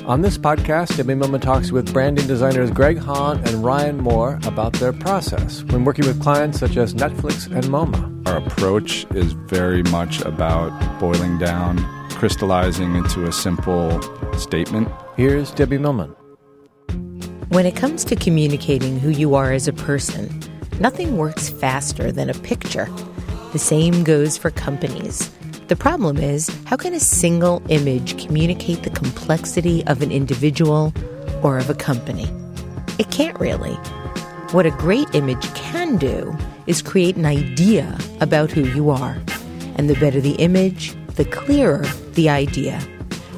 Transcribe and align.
On 0.08 0.22
this 0.22 0.38
podcast, 0.38 0.96
Debbie 0.96 1.14
Millman 1.14 1.42
talks 1.42 1.70
with 1.70 1.92
branding 1.92 2.26
designers 2.26 2.70
Greg 2.70 2.96
Hahn 2.96 3.46
and 3.46 3.62
Ryan 3.62 3.98
Moore 3.98 4.40
about 4.46 4.72
their 4.72 4.94
process 4.94 5.62
when 5.64 5.84
working 5.84 6.06
with 6.06 6.18
clients 6.22 6.58
such 6.58 6.78
as 6.78 6.94
Netflix 6.94 7.44
and 7.54 7.66
MoMA. 7.66 8.26
Our 8.26 8.38
approach 8.38 9.04
is 9.14 9.32
very 9.34 9.82
much 9.82 10.22
about 10.22 10.98
boiling 10.98 11.36
down 11.36 11.76
crystallizing 12.12 12.94
into 12.94 13.24
a 13.24 13.32
simple 13.32 14.00
statement. 14.32 14.88
Here's 15.18 15.50
Debbie 15.50 15.76
Millman. 15.76 16.16
When 17.50 17.66
it 17.66 17.76
comes 17.76 18.02
to 18.06 18.16
communicating 18.16 18.98
who 18.98 19.10
you 19.10 19.34
are 19.34 19.52
as 19.52 19.68
a 19.68 19.74
person, 19.74 20.42
nothing 20.80 21.18
works 21.18 21.50
faster 21.50 22.10
than 22.10 22.30
a 22.30 22.34
picture. 22.34 22.88
The 23.52 23.58
same 23.58 24.04
goes 24.04 24.38
for 24.38 24.50
companies. 24.50 25.30
The 25.68 25.76
problem 25.76 26.16
is, 26.16 26.48
how 26.64 26.78
can 26.78 26.94
a 26.94 27.00
single 27.00 27.62
image 27.68 28.18
communicate 28.24 28.84
the 28.84 28.90
complexity 28.90 29.86
of 29.86 30.00
an 30.00 30.10
individual 30.10 30.94
or 31.42 31.58
of 31.58 31.68
a 31.68 31.74
company? 31.74 32.26
It 32.98 33.10
can't 33.10 33.38
really. 33.38 33.74
What 34.52 34.64
a 34.64 34.70
great 34.70 35.14
image 35.14 35.44
can 35.52 35.98
do 35.98 36.34
is 36.66 36.80
create 36.80 37.16
an 37.16 37.26
idea 37.26 37.98
about 38.22 38.50
who 38.50 38.62
you 38.62 38.88
are. 38.88 39.18
And 39.76 39.90
the 39.90 40.00
better 40.00 40.22
the 40.22 40.36
image, 40.36 40.94
the 41.16 41.26
clearer 41.26 41.84
the 42.12 42.30
idea. 42.30 42.80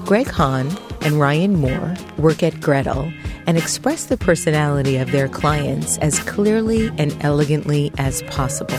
Greg 0.04 0.28
Hahn 0.28 0.68
and 1.00 1.18
Ryan 1.18 1.56
Moore 1.56 1.96
work 2.16 2.44
at 2.44 2.60
Gretel 2.60 3.12
and 3.48 3.58
express 3.58 4.06
the 4.06 4.16
personality 4.16 4.98
of 4.98 5.10
their 5.10 5.26
clients 5.26 5.98
as 5.98 6.20
clearly 6.20 6.92
and 6.96 7.12
elegantly 7.22 7.90
as 7.98 8.22
possible. 8.22 8.78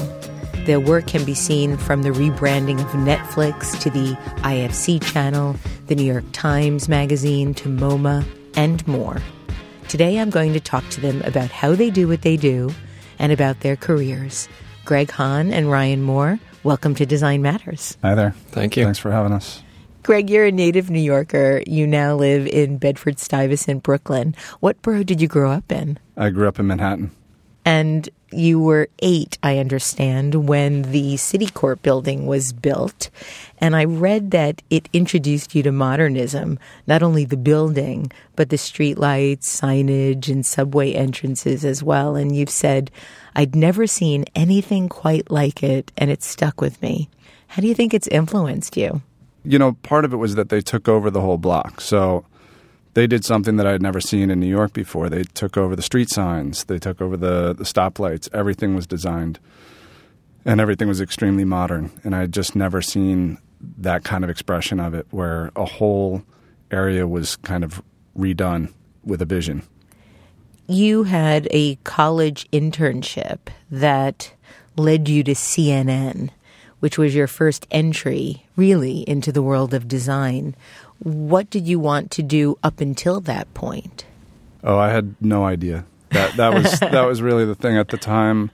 Their 0.65 0.79
work 0.79 1.07
can 1.07 1.25
be 1.25 1.33
seen 1.33 1.77
from 1.77 2.03
the 2.03 2.11
rebranding 2.11 2.79
of 2.79 2.91
Netflix 2.91 3.79
to 3.81 3.89
the 3.89 4.13
IFC 4.43 5.01
channel, 5.01 5.55
the 5.87 5.95
New 5.95 6.03
York 6.03 6.25
Times 6.31 6.87
Magazine 6.87 7.53
to 7.55 7.69
MoMA, 7.69 8.25
and 8.55 8.85
more. 8.87 9.21
Today 9.87 10.19
I'm 10.19 10.29
going 10.29 10.53
to 10.53 10.59
talk 10.59 10.87
to 10.89 11.01
them 11.01 11.21
about 11.23 11.49
how 11.49 11.75
they 11.75 11.89
do 11.89 12.07
what 12.07 12.21
they 12.21 12.37
do 12.37 12.73
and 13.19 13.31
about 13.31 13.59
their 13.61 13.75
careers. 13.75 14.47
Greg 14.85 15.11
Hahn 15.11 15.51
and 15.51 15.69
Ryan 15.69 16.01
Moore 16.01 16.39
Welcome 16.63 16.93
to 16.95 17.07
Design 17.07 17.41
Matters. 17.41 17.97
Hi 18.03 18.13
there. 18.13 18.35
Thank 18.49 18.77
you. 18.77 18.83
Thanks 18.83 18.99
for 18.99 19.09
having 19.09 19.31
us. 19.31 19.63
Greg, 20.03 20.29
you're 20.29 20.45
a 20.45 20.51
native 20.51 20.91
New 20.91 20.99
Yorker. 20.99 21.63
You 21.65 21.87
now 21.87 22.15
live 22.15 22.45
in 22.45 22.77
Bedford 22.77 23.17
Stuyvesant, 23.17 23.81
Brooklyn. 23.81 24.35
What 24.59 24.79
borough 24.83 25.03
did 25.03 25.19
you 25.21 25.27
grow 25.27 25.49
up 25.49 25.71
in? 25.71 25.97
I 26.17 26.29
grew 26.29 26.47
up 26.47 26.59
in 26.59 26.67
Manhattan. 26.67 27.09
And 27.63 28.09
you 28.31 28.59
were 28.59 28.87
eight, 28.99 29.37
I 29.43 29.57
understand, 29.57 30.47
when 30.47 30.83
the 30.83 31.15
Citicorp 31.15 31.81
building 31.81 32.25
was 32.25 32.53
built. 32.53 33.09
And 33.57 33.75
I 33.75 33.83
read 33.83 34.31
that 34.31 34.61
it 34.69 34.89
introduced 34.93 35.53
you 35.53 35.61
to 35.63 35.71
modernism, 35.71 36.57
not 36.87 37.03
only 37.03 37.25
the 37.25 37.37
building, 37.37 38.11
but 38.35 38.49
the 38.49 38.55
streetlights, 38.55 39.41
signage, 39.41 40.29
and 40.29 40.45
subway 40.45 40.93
entrances 40.93 41.65
as 41.65 41.83
well. 41.83 42.15
And 42.15 42.35
you've 42.35 42.49
said, 42.49 42.89
I'd 43.35 43.55
never 43.55 43.85
seen 43.85 44.25
anything 44.33 44.89
quite 44.89 45.29
like 45.29 45.61
it, 45.61 45.91
and 45.97 46.09
it 46.09 46.23
stuck 46.23 46.61
with 46.61 46.81
me. 46.81 47.09
How 47.47 47.61
do 47.61 47.67
you 47.67 47.75
think 47.75 47.93
it's 47.93 48.07
influenced 48.07 48.77
you? 48.77 49.01
You 49.43 49.59
know, 49.59 49.73
part 49.83 50.05
of 50.05 50.13
it 50.13 50.17
was 50.17 50.35
that 50.35 50.49
they 50.49 50.61
took 50.61 50.87
over 50.87 51.09
the 51.09 51.21
whole 51.21 51.37
block. 51.37 51.81
So 51.81 52.25
they 52.93 53.07
did 53.07 53.23
something 53.23 53.55
that 53.57 53.67
I 53.67 53.71
had 53.71 53.81
never 53.81 54.01
seen 54.01 54.29
in 54.29 54.39
New 54.39 54.47
York 54.47 54.73
before. 54.73 55.09
They 55.09 55.23
took 55.23 55.57
over 55.57 55.75
the 55.75 55.81
street 55.81 56.09
signs, 56.09 56.65
they 56.65 56.79
took 56.79 57.01
over 57.01 57.17
the, 57.17 57.53
the 57.53 57.63
stoplights. 57.63 58.29
Everything 58.33 58.75
was 58.75 58.87
designed 58.87 59.39
and 60.45 60.59
everything 60.59 60.87
was 60.87 61.01
extremely 61.01 61.45
modern. 61.45 61.91
And 62.03 62.15
I 62.15 62.21
had 62.21 62.33
just 62.33 62.55
never 62.55 62.81
seen 62.81 63.37
that 63.77 64.03
kind 64.03 64.23
of 64.23 64.29
expression 64.29 64.79
of 64.79 64.93
it 64.93 65.05
where 65.11 65.51
a 65.55 65.65
whole 65.65 66.23
area 66.71 67.07
was 67.07 67.35
kind 67.37 67.63
of 67.63 67.81
redone 68.17 68.73
with 69.03 69.21
a 69.21 69.25
vision. 69.25 69.63
You 70.67 71.03
had 71.03 71.47
a 71.51 71.75
college 71.83 72.49
internship 72.51 73.39
that 73.69 74.33
led 74.77 75.09
you 75.09 75.23
to 75.23 75.33
CNN, 75.33 76.29
which 76.79 76.97
was 76.97 77.13
your 77.13 77.27
first 77.27 77.67
entry 77.71 78.45
really 78.55 79.01
into 79.01 79.31
the 79.31 79.43
world 79.43 79.73
of 79.73 79.87
design. 79.87 80.55
What 81.03 81.49
did 81.49 81.67
you 81.67 81.79
want 81.79 82.11
to 82.11 82.23
do 82.23 82.59
up 82.61 82.79
until 82.79 83.21
that 83.21 83.51
point? 83.55 84.05
Oh, 84.63 84.77
I 84.77 84.89
had 84.89 85.15
no 85.19 85.45
idea. 85.45 85.85
That 86.09 86.35
that 86.37 86.53
was 86.53 86.79
that 86.79 87.07
was 87.07 87.21
really 87.21 87.45
the 87.45 87.55
thing 87.55 87.75
at 87.77 87.87
the 87.87 87.97
time. 87.97 88.51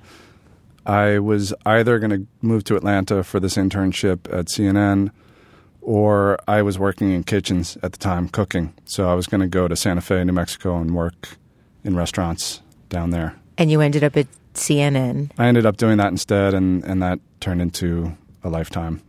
I 0.85 1.19
was 1.19 1.53
either 1.65 1.99
going 1.99 2.11
to 2.11 2.27
move 2.41 2.63
to 2.65 2.77
Atlanta 2.77 3.21
for 3.23 3.41
this 3.41 3.55
internship 3.57 4.31
at 4.31 4.45
CNN 4.45 5.11
or 5.81 6.37
I 6.47 6.61
was 6.61 6.79
working 6.79 7.11
in 7.11 7.23
kitchens 7.23 7.77
at 7.83 7.91
the 7.91 7.97
time 7.97 8.29
cooking. 8.29 8.73
So 8.85 9.09
I 9.09 9.13
was 9.13 9.27
going 9.27 9.41
to 9.41 9.47
go 9.47 9.67
to 9.67 9.75
Santa 9.75 9.99
Fe, 9.99 10.23
New 10.23 10.31
Mexico 10.31 10.77
and 10.77 10.95
work 10.95 11.37
in 11.83 11.97
restaurants 11.97 12.61
down 12.87 13.09
there. 13.09 13.35
And 13.57 13.69
you 13.69 13.81
ended 13.81 14.05
up 14.05 14.15
at 14.15 14.27
CNN. 14.53 15.31
I 15.37 15.47
ended 15.47 15.65
up 15.65 15.75
doing 15.75 15.97
that 15.97 16.07
instead 16.07 16.53
and 16.53 16.85
and 16.85 17.01
that 17.03 17.19
turned 17.41 17.61
into 17.61 18.15
a 18.41 18.49
lifetime 18.49 19.01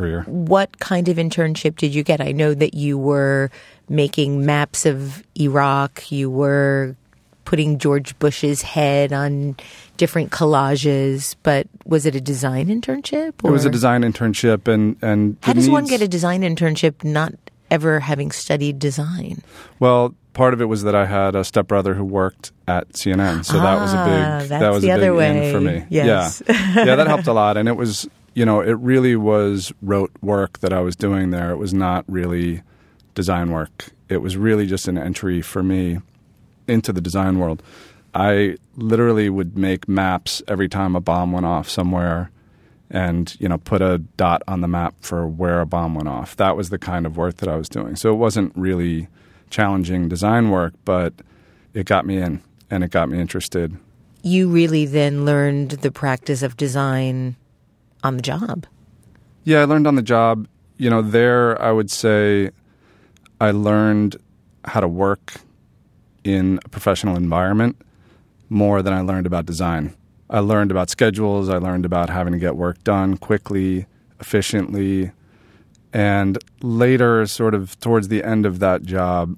career. 0.00 0.22
What 0.26 0.78
kind 0.78 1.08
of 1.08 1.16
internship 1.16 1.76
did 1.76 1.94
you 1.94 2.02
get? 2.02 2.20
I 2.20 2.32
know 2.32 2.54
that 2.54 2.74
you 2.74 2.98
were 2.98 3.50
making 3.88 4.46
maps 4.46 4.86
of 4.86 5.22
Iraq, 5.38 6.10
you 6.10 6.30
were 6.30 6.96
putting 7.44 7.78
George 7.78 8.16
Bush's 8.20 8.62
head 8.62 9.12
on 9.12 9.56
different 9.96 10.30
collages, 10.30 11.34
but 11.42 11.66
was 11.84 12.06
it 12.06 12.14
a 12.14 12.20
design 12.20 12.68
internship? 12.68 13.32
Or? 13.42 13.50
It 13.50 13.52
was 13.52 13.64
a 13.64 13.70
design 13.70 14.02
internship, 14.02 14.68
and 14.68 14.96
and 15.02 15.36
how 15.42 15.52
does 15.52 15.64
needs, 15.64 15.72
one 15.72 15.86
get 15.86 16.00
a 16.00 16.06
design 16.06 16.42
internship 16.42 17.02
not 17.02 17.34
ever 17.68 18.00
having 18.00 18.30
studied 18.30 18.78
design? 18.78 19.42
Well, 19.80 20.14
part 20.32 20.54
of 20.54 20.60
it 20.60 20.66
was 20.66 20.84
that 20.84 20.94
I 20.94 21.06
had 21.06 21.34
a 21.34 21.42
stepbrother 21.42 21.94
who 21.94 22.04
worked 22.04 22.52
at 22.68 22.88
CNN, 22.90 23.44
so 23.44 23.58
ah, 23.58 23.62
that 23.62 23.80
was 23.80 23.92
a 23.92 23.96
ah, 23.96 24.38
big 24.38 24.48
that 24.48 24.70
was 24.70 24.84
a 24.84 24.96
big 24.96 25.12
way. 25.12 25.48
in 25.48 25.52
for 25.52 25.60
me. 25.60 25.84
Yes. 25.90 26.42
Yeah, 26.48 26.84
yeah, 26.84 26.96
that 26.96 27.08
helped 27.08 27.26
a 27.26 27.32
lot, 27.32 27.56
and 27.56 27.68
it 27.68 27.76
was 27.76 28.08
you 28.34 28.44
know, 28.44 28.60
it 28.60 28.78
really 28.78 29.16
was 29.16 29.72
rote 29.82 30.12
work 30.22 30.60
that 30.60 30.72
I 30.72 30.80
was 30.80 30.96
doing 30.96 31.30
there. 31.30 31.50
It 31.50 31.56
was 31.56 31.74
not 31.74 32.04
really 32.06 32.62
design 33.14 33.50
work. 33.50 33.90
It 34.08 34.18
was 34.18 34.36
really 34.36 34.66
just 34.66 34.88
an 34.88 34.96
entry 34.96 35.42
for 35.42 35.62
me 35.62 35.98
into 36.68 36.92
the 36.92 37.00
design 37.00 37.38
world. 37.38 37.62
I 38.14 38.56
literally 38.76 39.30
would 39.30 39.56
make 39.56 39.88
maps 39.88 40.42
every 40.48 40.68
time 40.68 40.96
a 40.96 41.00
bomb 41.00 41.32
went 41.32 41.46
off 41.46 41.68
somewhere 41.68 42.30
and, 42.90 43.36
you 43.38 43.48
know, 43.48 43.58
put 43.58 43.82
a 43.82 43.98
dot 43.98 44.42
on 44.48 44.62
the 44.62 44.68
map 44.68 44.94
for 45.00 45.28
where 45.28 45.60
a 45.60 45.66
bomb 45.66 45.94
went 45.94 46.08
off. 46.08 46.34
That 46.36 46.56
was 46.56 46.70
the 46.70 46.78
kind 46.78 47.06
of 47.06 47.16
work 47.16 47.36
that 47.36 47.48
I 47.48 47.56
was 47.56 47.68
doing. 47.68 47.94
So 47.94 48.12
it 48.12 48.16
wasn't 48.16 48.52
really 48.56 49.08
challenging 49.48 50.08
design 50.08 50.50
work, 50.50 50.74
but 50.84 51.12
it 51.72 51.86
got 51.86 52.04
me 52.04 52.18
in 52.18 52.42
and 52.68 52.82
it 52.82 52.90
got 52.90 53.08
me 53.08 53.20
interested. 53.20 53.76
You 54.22 54.48
really 54.48 54.86
then 54.86 55.24
learned 55.24 55.70
the 55.70 55.92
practice 55.92 56.42
of 56.42 56.56
design 56.56 57.36
on 58.02 58.16
the 58.16 58.22
job. 58.22 58.66
Yeah, 59.44 59.62
I 59.62 59.64
learned 59.64 59.86
on 59.86 59.94
the 59.94 60.02
job. 60.02 60.46
You 60.76 60.90
know, 60.90 61.02
there 61.02 61.60
I 61.60 61.72
would 61.72 61.90
say 61.90 62.50
I 63.40 63.50
learned 63.50 64.16
how 64.64 64.80
to 64.80 64.88
work 64.88 65.34
in 66.24 66.60
a 66.64 66.68
professional 66.68 67.16
environment 67.16 67.80
more 68.48 68.82
than 68.82 68.92
I 68.92 69.00
learned 69.00 69.26
about 69.26 69.46
design. 69.46 69.94
I 70.28 70.40
learned 70.40 70.70
about 70.70 70.90
schedules, 70.90 71.48
I 71.48 71.56
learned 71.56 71.84
about 71.84 72.10
having 72.10 72.32
to 72.32 72.38
get 72.38 72.56
work 72.56 72.82
done 72.84 73.16
quickly, 73.16 73.86
efficiently. 74.20 75.12
And 75.92 76.38
later, 76.62 77.26
sort 77.26 77.54
of 77.54 77.78
towards 77.80 78.08
the 78.08 78.22
end 78.22 78.46
of 78.46 78.60
that 78.60 78.82
job, 78.82 79.36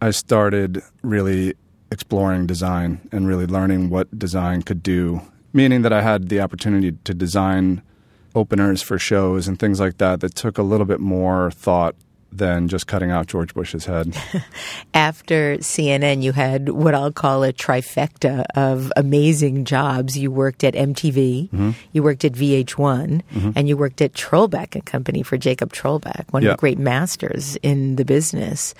I 0.00 0.10
started 0.10 0.82
really 1.02 1.54
exploring 1.92 2.46
design 2.46 3.08
and 3.12 3.28
really 3.28 3.46
learning 3.46 3.90
what 3.90 4.18
design 4.18 4.62
could 4.62 4.82
do 4.82 5.22
meaning 5.56 5.82
that 5.82 5.92
I 5.92 6.02
had 6.02 6.28
the 6.28 6.40
opportunity 6.40 6.92
to 6.92 7.14
design 7.14 7.82
openers 8.34 8.82
for 8.82 8.98
shows 8.98 9.48
and 9.48 9.58
things 9.58 9.80
like 9.80 9.96
that 9.98 10.20
that 10.20 10.34
took 10.34 10.58
a 10.58 10.62
little 10.62 10.86
bit 10.86 11.00
more 11.00 11.50
thought 11.50 11.96
than 12.30 12.68
just 12.68 12.86
cutting 12.86 13.10
out 13.10 13.26
George 13.26 13.54
Bush's 13.54 13.86
head. 13.86 14.14
After 14.94 15.56
CNN, 15.56 16.22
you 16.22 16.32
had 16.32 16.68
what 16.68 16.94
I'll 16.94 17.12
call 17.12 17.42
a 17.44 17.52
trifecta 17.52 18.44
of 18.54 18.92
amazing 18.96 19.64
jobs. 19.64 20.18
You 20.18 20.30
worked 20.30 20.62
at 20.62 20.74
MTV, 20.74 21.48
mm-hmm. 21.48 21.70
you 21.92 22.02
worked 22.02 22.26
at 22.26 22.32
VH1, 22.32 22.66
mm-hmm. 23.22 23.50
and 23.56 23.68
you 23.68 23.76
worked 23.78 24.02
at 24.02 24.12
Trollback 24.12 24.74
and 24.74 24.84
Company 24.84 25.22
for 25.22 25.38
Jakob 25.38 25.72
Trollback, 25.72 26.30
one 26.30 26.42
yeah. 26.42 26.50
of 26.50 26.56
the 26.56 26.60
great 26.60 26.78
masters 26.78 27.56
in 27.62 27.96
the 27.96 28.04
business. 28.04 28.74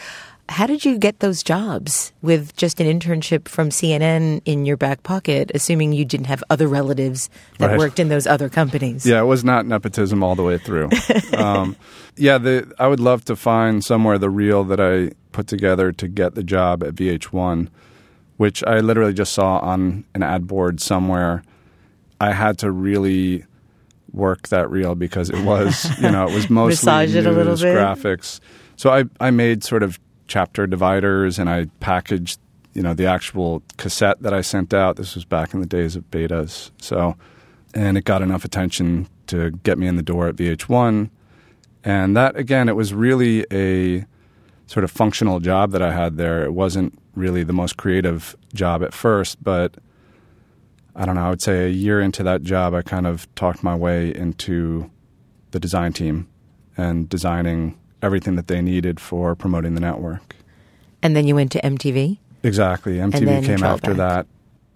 How 0.48 0.66
did 0.66 0.84
you 0.84 0.96
get 0.96 1.18
those 1.20 1.42
jobs 1.42 2.12
with 2.22 2.54
just 2.56 2.80
an 2.80 2.86
internship 2.86 3.48
from 3.48 3.70
CNN 3.70 4.42
in 4.44 4.64
your 4.64 4.76
back 4.76 5.02
pocket, 5.02 5.50
assuming 5.54 5.92
you 5.92 6.04
didn't 6.04 6.26
have 6.26 6.44
other 6.50 6.68
relatives 6.68 7.28
that 7.58 7.70
Right. 7.70 7.78
worked 7.78 7.98
in 7.98 8.08
those 8.08 8.26
other 8.28 8.48
companies? 8.48 9.04
Yeah, 9.04 9.20
it 9.20 9.24
was 9.24 9.42
not 9.44 9.66
nepotism 9.66 10.22
all 10.22 10.36
the 10.36 10.44
way 10.44 10.56
through. 10.58 10.88
um, 11.36 11.74
yeah, 12.16 12.38
the, 12.38 12.72
I 12.78 12.86
would 12.86 13.00
love 13.00 13.24
to 13.24 13.34
find 13.34 13.84
somewhere 13.84 14.18
the 14.18 14.30
reel 14.30 14.62
that 14.64 14.80
I 14.80 15.12
put 15.32 15.48
together 15.48 15.90
to 15.92 16.06
get 16.08 16.36
the 16.36 16.44
job 16.44 16.84
at 16.84 16.94
VH1, 16.94 17.68
which 18.36 18.62
I 18.64 18.78
literally 18.78 19.14
just 19.14 19.32
saw 19.32 19.58
on 19.58 20.04
an 20.14 20.22
ad 20.22 20.46
board 20.46 20.80
somewhere. 20.80 21.42
I 22.20 22.32
had 22.32 22.56
to 22.58 22.70
really 22.70 23.44
work 24.12 24.48
that 24.48 24.70
reel 24.70 24.94
because 24.94 25.28
it 25.28 25.44
was, 25.44 25.86
you 26.00 26.10
know, 26.10 26.28
it 26.28 26.32
was 26.34 26.48
mostly 26.50 26.86
Massage 26.86 27.14
it 27.16 27.26
a 27.26 27.32
little 27.32 27.52
news, 27.52 27.62
graphics. 27.62 28.40
So 28.76 28.90
I, 28.90 29.04
I 29.20 29.30
made 29.30 29.64
sort 29.64 29.82
of 29.82 29.98
chapter 30.26 30.66
dividers 30.66 31.38
and 31.38 31.48
I 31.48 31.66
packaged, 31.80 32.40
you 32.74 32.82
know, 32.82 32.94
the 32.94 33.06
actual 33.06 33.62
cassette 33.76 34.22
that 34.22 34.34
I 34.34 34.40
sent 34.40 34.74
out. 34.74 34.96
This 34.96 35.14
was 35.14 35.24
back 35.24 35.54
in 35.54 35.60
the 35.60 35.66
days 35.66 35.96
of 35.96 36.10
betas. 36.10 36.70
So, 36.80 37.16
and 37.74 37.96
it 37.96 38.04
got 38.04 38.22
enough 38.22 38.44
attention 38.44 39.08
to 39.28 39.50
get 39.50 39.78
me 39.78 39.86
in 39.86 39.96
the 39.96 40.02
door 40.02 40.28
at 40.28 40.36
VH1. 40.36 41.10
And 41.84 42.16
that, 42.16 42.36
again, 42.36 42.68
it 42.68 42.76
was 42.76 42.92
really 42.92 43.46
a 43.52 44.04
sort 44.66 44.84
of 44.84 44.90
functional 44.90 45.40
job 45.40 45.70
that 45.70 45.82
I 45.82 45.92
had 45.92 46.16
there. 46.16 46.44
It 46.44 46.52
wasn't 46.52 46.98
really 47.14 47.44
the 47.44 47.52
most 47.52 47.76
creative 47.76 48.36
job 48.54 48.82
at 48.82 48.92
first, 48.92 49.42
but 49.42 49.76
I 50.94 51.04
don't 51.04 51.14
know, 51.14 51.26
I 51.26 51.30
would 51.30 51.42
say 51.42 51.66
a 51.66 51.70
year 51.70 52.00
into 52.00 52.22
that 52.22 52.42
job, 52.42 52.74
I 52.74 52.82
kind 52.82 53.06
of 53.06 53.32
talked 53.34 53.62
my 53.62 53.74
way 53.74 54.14
into 54.14 54.90
the 55.50 55.60
design 55.60 55.92
team 55.92 56.28
and 56.76 57.08
designing 57.08 57.78
everything 58.06 58.36
that 58.36 58.46
they 58.46 58.62
needed 58.62 59.00
for 59.00 59.34
promoting 59.34 59.74
the 59.74 59.80
network. 59.80 60.36
And 61.02 61.14
then 61.14 61.26
you 61.26 61.34
went 61.34 61.52
to 61.52 61.60
MTV? 61.60 62.18
Exactly. 62.42 62.96
MTV 62.96 63.44
came 63.44 63.62
after 63.62 63.92
Trollback. 63.92 63.96
that. 63.96 64.26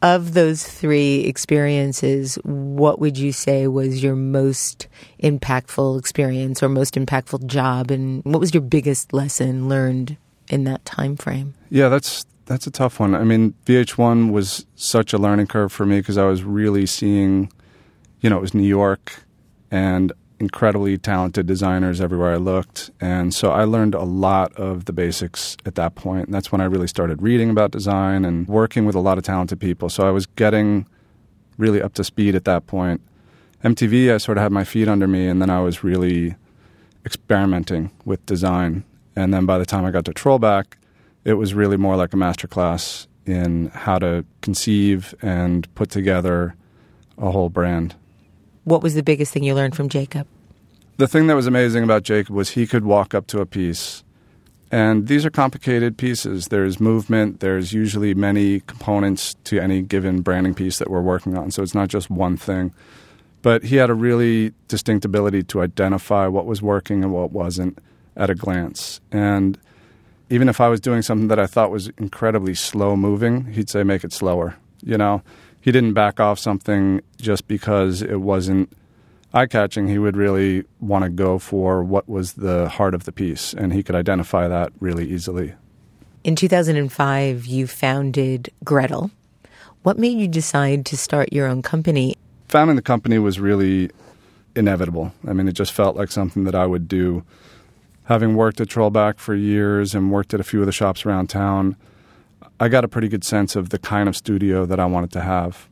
Of 0.02 0.34
those 0.34 0.66
three 0.66 1.20
experiences, 1.20 2.36
what 2.42 3.00
would 3.00 3.18
you 3.18 3.32
say 3.32 3.66
was 3.66 4.02
your 4.02 4.16
most 4.16 4.88
impactful 5.22 5.98
experience 5.98 6.62
or 6.62 6.68
most 6.68 6.94
impactful 6.94 7.46
job? 7.46 7.90
And 7.90 8.24
what 8.24 8.40
was 8.40 8.54
your 8.54 8.62
biggest 8.62 9.12
lesson 9.12 9.68
learned 9.68 10.16
in 10.48 10.64
that 10.64 10.84
time 10.84 11.16
frame? 11.16 11.54
Yeah, 11.68 11.88
that's 11.88 12.24
that's 12.46 12.66
a 12.66 12.70
tough 12.70 12.98
one. 12.98 13.14
I 13.14 13.24
mean, 13.24 13.54
VH1 13.66 14.32
was 14.32 14.66
such 14.74 15.12
a 15.12 15.18
learning 15.18 15.46
curve 15.46 15.70
for 15.70 15.86
me 15.86 16.00
because 16.00 16.18
I 16.18 16.24
was 16.24 16.42
really 16.42 16.86
seeing, 16.86 17.52
you 18.20 18.30
know, 18.30 18.38
it 18.38 18.40
was 18.40 18.54
New 18.54 18.66
York 18.66 19.22
and 19.70 20.12
incredibly 20.40 20.96
talented 20.96 21.46
designers 21.46 22.00
everywhere 22.00 22.32
I 22.32 22.36
looked. 22.36 22.90
And 23.00 23.32
so 23.34 23.52
I 23.52 23.64
learned 23.64 23.94
a 23.94 24.02
lot 24.02 24.52
of 24.54 24.86
the 24.86 24.92
basics 24.92 25.56
at 25.66 25.74
that 25.74 25.94
point. 25.94 26.26
And 26.26 26.34
that's 26.34 26.50
when 26.50 26.62
I 26.62 26.64
really 26.64 26.88
started 26.88 27.20
reading 27.20 27.50
about 27.50 27.70
design 27.70 28.24
and 28.24 28.48
working 28.48 28.86
with 28.86 28.94
a 28.94 29.00
lot 29.00 29.18
of 29.18 29.24
talented 29.24 29.60
people. 29.60 29.90
So 29.90 30.08
I 30.08 30.10
was 30.10 30.24
getting 30.24 30.86
really 31.58 31.82
up 31.82 31.92
to 31.94 32.04
speed 32.04 32.34
at 32.34 32.46
that 32.46 32.66
point. 32.66 33.02
MTV, 33.62 34.14
I 34.14 34.16
sort 34.16 34.38
of 34.38 34.42
had 34.42 34.50
my 34.50 34.64
feet 34.64 34.88
under 34.88 35.06
me, 35.06 35.28
and 35.28 35.42
then 35.42 35.50
I 35.50 35.60
was 35.60 35.84
really 35.84 36.34
experimenting 37.04 37.90
with 38.06 38.24
design. 38.24 38.84
And 39.14 39.34
then 39.34 39.44
by 39.44 39.58
the 39.58 39.66
time 39.66 39.84
I 39.84 39.90
got 39.90 40.06
to 40.06 40.12
Trollback, 40.12 40.76
it 41.24 41.34
was 41.34 41.52
really 41.52 41.76
more 41.76 41.96
like 41.96 42.14
a 42.14 42.16
masterclass 42.16 43.06
in 43.26 43.66
how 43.74 43.98
to 43.98 44.24
conceive 44.40 45.14
and 45.20 45.72
put 45.74 45.90
together 45.90 46.54
a 47.18 47.30
whole 47.30 47.50
brand. 47.50 47.94
What 48.70 48.84
was 48.84 48.94
the 48.94 49.02
biggest 49.02 49.32
thing 49.32 49.42
you 49.42 49.52
learned 49.52 49.74
from 49.74 49.88
Jakob? 49.88 50.28
The 50.96 51.08
thing 51.08 51.26
that 51.26 51.34
was 51.34 51.48
amazing 51.48 51.82
about 51.82 52.04
Jakob 52.04 52.36
was 52.36 52.50
he 52.50 52.68
could 52.68 52.84
walk 52.84 53.14
up 53.16 53.26
to 53.26 53.40
a 53.40 53.46
piece, 53.46 54.04
and 54.70 55.08
these 55.08 55.26
are 55.26 55.30
complicated 55.30 55.98
pieces. 55.98 56.46
There's 56.48 56.78
movement, 56.78 57.40
there's 57.40 57.72
usually 57.72 58.14
many 58.14 58.60
components 58.60 59.34
to 59.42 59.58
any 59.58 59.82
given 59.82 60.20
branding 60.20 60.54
piece 60.54 60.78
that 60.78 60.88
we're 60.88 61.00
working 61.00 61.36
on, 61.36 61.50
so 61.50 61.64
it's 61.64 61.74
not 61.74 61.88
just 61.88 62.10
one 62.10 62.36
thing. 62.36 62.72
But 63.42 63.64
he 63.64 63.74
had 63.74 63.90
a 63.90 63.94
really 63.94 64.52
distinct 64.68 65.04
ability 65.04 65.42
to 65.44 65.62
identify 65.62 66.28
what 66.28 66.46
was 66.46 66.62
working 66.62 67.02
and 67.02 67.12
what 67.12 67.32
wasn't 67.32 67.76
at 68.14 68.30
a 68.30 68.36
glance. 68.36 69.00
And 69.10 69.58
even 70.28 70.48
if 70.48 70.60
I 70.60 70.68
was 70.68 70.80
doing 70.80 71.02
something 71.02 71.26
that 71.26 71.40
I 71.40 71.46
thought 71.48 71.72
was 71.72 71.88
incredibly 71.98 72.54
slow 72.54 72.94
moving, 72.94 73.46
he'd 73.46 73.68
say, 73.68 73.82
make 73.82 74.04
it 74.04 74.12
slower. 74.12 74.56
You 74.82 74.96
know, 74.96 75.22
he 75.60 75.72
didn't 75.72 75.92
back 75.92 76.20
off 76.20 76.38
something 76.38 77.00
just 77.18 77.46
because 77.46 78.02
it 78.02 78.20
wasn't 78.20 78.72
eye 79.32 79.46
catching. 79.46 79.88
He 79.88 79.98
would 79.98 80.16
really 80.16 80.64
want 80.80 81.04
to 81.04 81.10
go 81.10 81.38
for 81.38 81.84
what 81.84 82.08
was 82.08 82.34
the 82.34 82.68
heart 82.68 82.94
of 82.94 83.04
the 83.04 83.12
piece, 83.12 83.52
and 83.52 83.72
he 83.72 83.82
could 83.82 83.94
identify 83.94 84.48
that 84.48 84.72
really 84.80 85.08
easily. 85.08 85.54
In 86.24 86.36
2005, 86.36 87.46
you 87.46 87.66
founded 87.66 88.50
Gretel. 88.64 89.10
What 89.82 89.98
made 89.98 90.18
you 90.18 90.28
decide 90.28 90.84
to 90.86 90.96
start 90.96 91.32
your 91.32 91.46
own 91.46 91.62
company? 91.62 92.16
Founding 92.48 92.76
the 92.76 92.82
company 92.82 93.18
was 93.18 93.40
really 93.40 93.90
inevitable. 94.54 95.12
I 95.26 95.32
mean, 95.32 95.48
it 95.48 95.52
just 95.52 95.72
felt 95.72 95.96
like 95.96 96.10
something 96.10 96.44
that 96.44 96.54
I 96.54 96.66
would 96.66 96.88
do. 96.88 97.24
Having 98.04 98.34
worked 98.34 98.60
at 98.60 98.68
Trollback 98.68 99.18
for 99.18 99.34
years 99.34 99.94
and 99.94 100.10
worked 100.10 100.34
at 100.34 100.40
a 100.40 100.44
few 100.44 100.60
of 100.60 100.66
the 100.66 100.72
shops 100.72 101.06
around 101.06 101.28
town, 101.28 101.76
I 102.60 102.68
got 102.68 102.84
a 102.84 102.88
pretty 102.88 103.08
good 103.08 103.24
sense 103.24 103.56
of 103.56 103.70
the 103.70 103.78
kind 103.78 104.06
of 104.06 104.14
studio 104.14 104.66
that 104.66 104.78
I 104.78 104.84
wanted 104.84 105.10
to 105.12 105.22
have. 105.22 105.66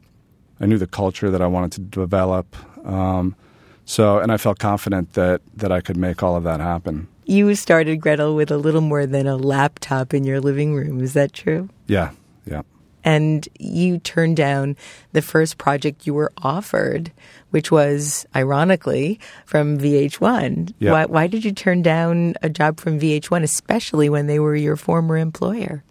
I 0.58 0.64
knew 0.64 0.78
the 0.78 0.86
culture 0.86 1.30
that 1.30 1.42
I 1.42 1.46
wanted 1.46 1.72
to 1.72 1.80
develop. 1.82 2.56
Um, 2.86 3.36
so, 3.84 4.18
and 4.18 4.32
I 4.32 4.38
felt 4.38 4.58
confident 4.58 5.12
that, 5.12 5.42
that 5.54 5.70
I 5.70 5.82
could 5.82 5.98
make 5.98 6.22
all 6.22 6.34
of 6.34 6.44
that 6.44 6.60
happen. 6.60 7.06
You 7.26 7.54
started 7.54 8.00
Gretel 8.00 8.34
with 8.34 8.50
a 8.50 8.56
little 8.56 8.80
more 8.80 9.04
than 9.04 9.26
a 9.26 9.36
laptop 9.36 10.14
in 10.14 10.24
your 10.24 10.40
living 10.40 10.74
room. 10.74 11.02
Is 11.02 11.12
that 11.12 11.34
true? 11.34 11.68
Yeah, 11.86 12.12
yeah. 12.46 12.62
And 13.04 13.46
you 13.58 13.98
turned 13.98 14.38
down 14.38 14.74
the 15.12 15.22
first 15.22 15.58
project 15.58 16.06
you 16.06 16.14
were 16.14 16.32
offered, 16.38 17.12
which 17.50 17.70
was, 17.70 18.26
ironically, 18.34 19.20
from 19.44 19.78
VH1. 19.78 20.72
Yeah. 20.78 20.92
Why, 20.92 21.04
why 21.04 21.26
did 21.26 21.44
you 21.44 21.52
turn 21.52 21.82
down 21.82 22.34
a 22.42 22.48
job 22.48 22.80
from 22.80 22.98
VH1, 22.98 23.42
especially 23.42 24.08
when 24.08 24.26
they 24.26 24.38
were 24.38 24.56
your 24.56 24.76
former 24.76 25.18
employer? 25.18 25.84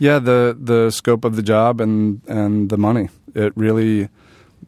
Yeah, 0.00 0.18
the 0.18 0.56
the 0.58 0.90
scope 0.90 1.24
of 1.24 1.36
the 1.36 1.42
job 1.42 1.80
and 1.80 2.22
and 2.26 2.68
the 2.70 2.78
money. 2.78 3.10
It 3.34 3.52
really 3.56 4.08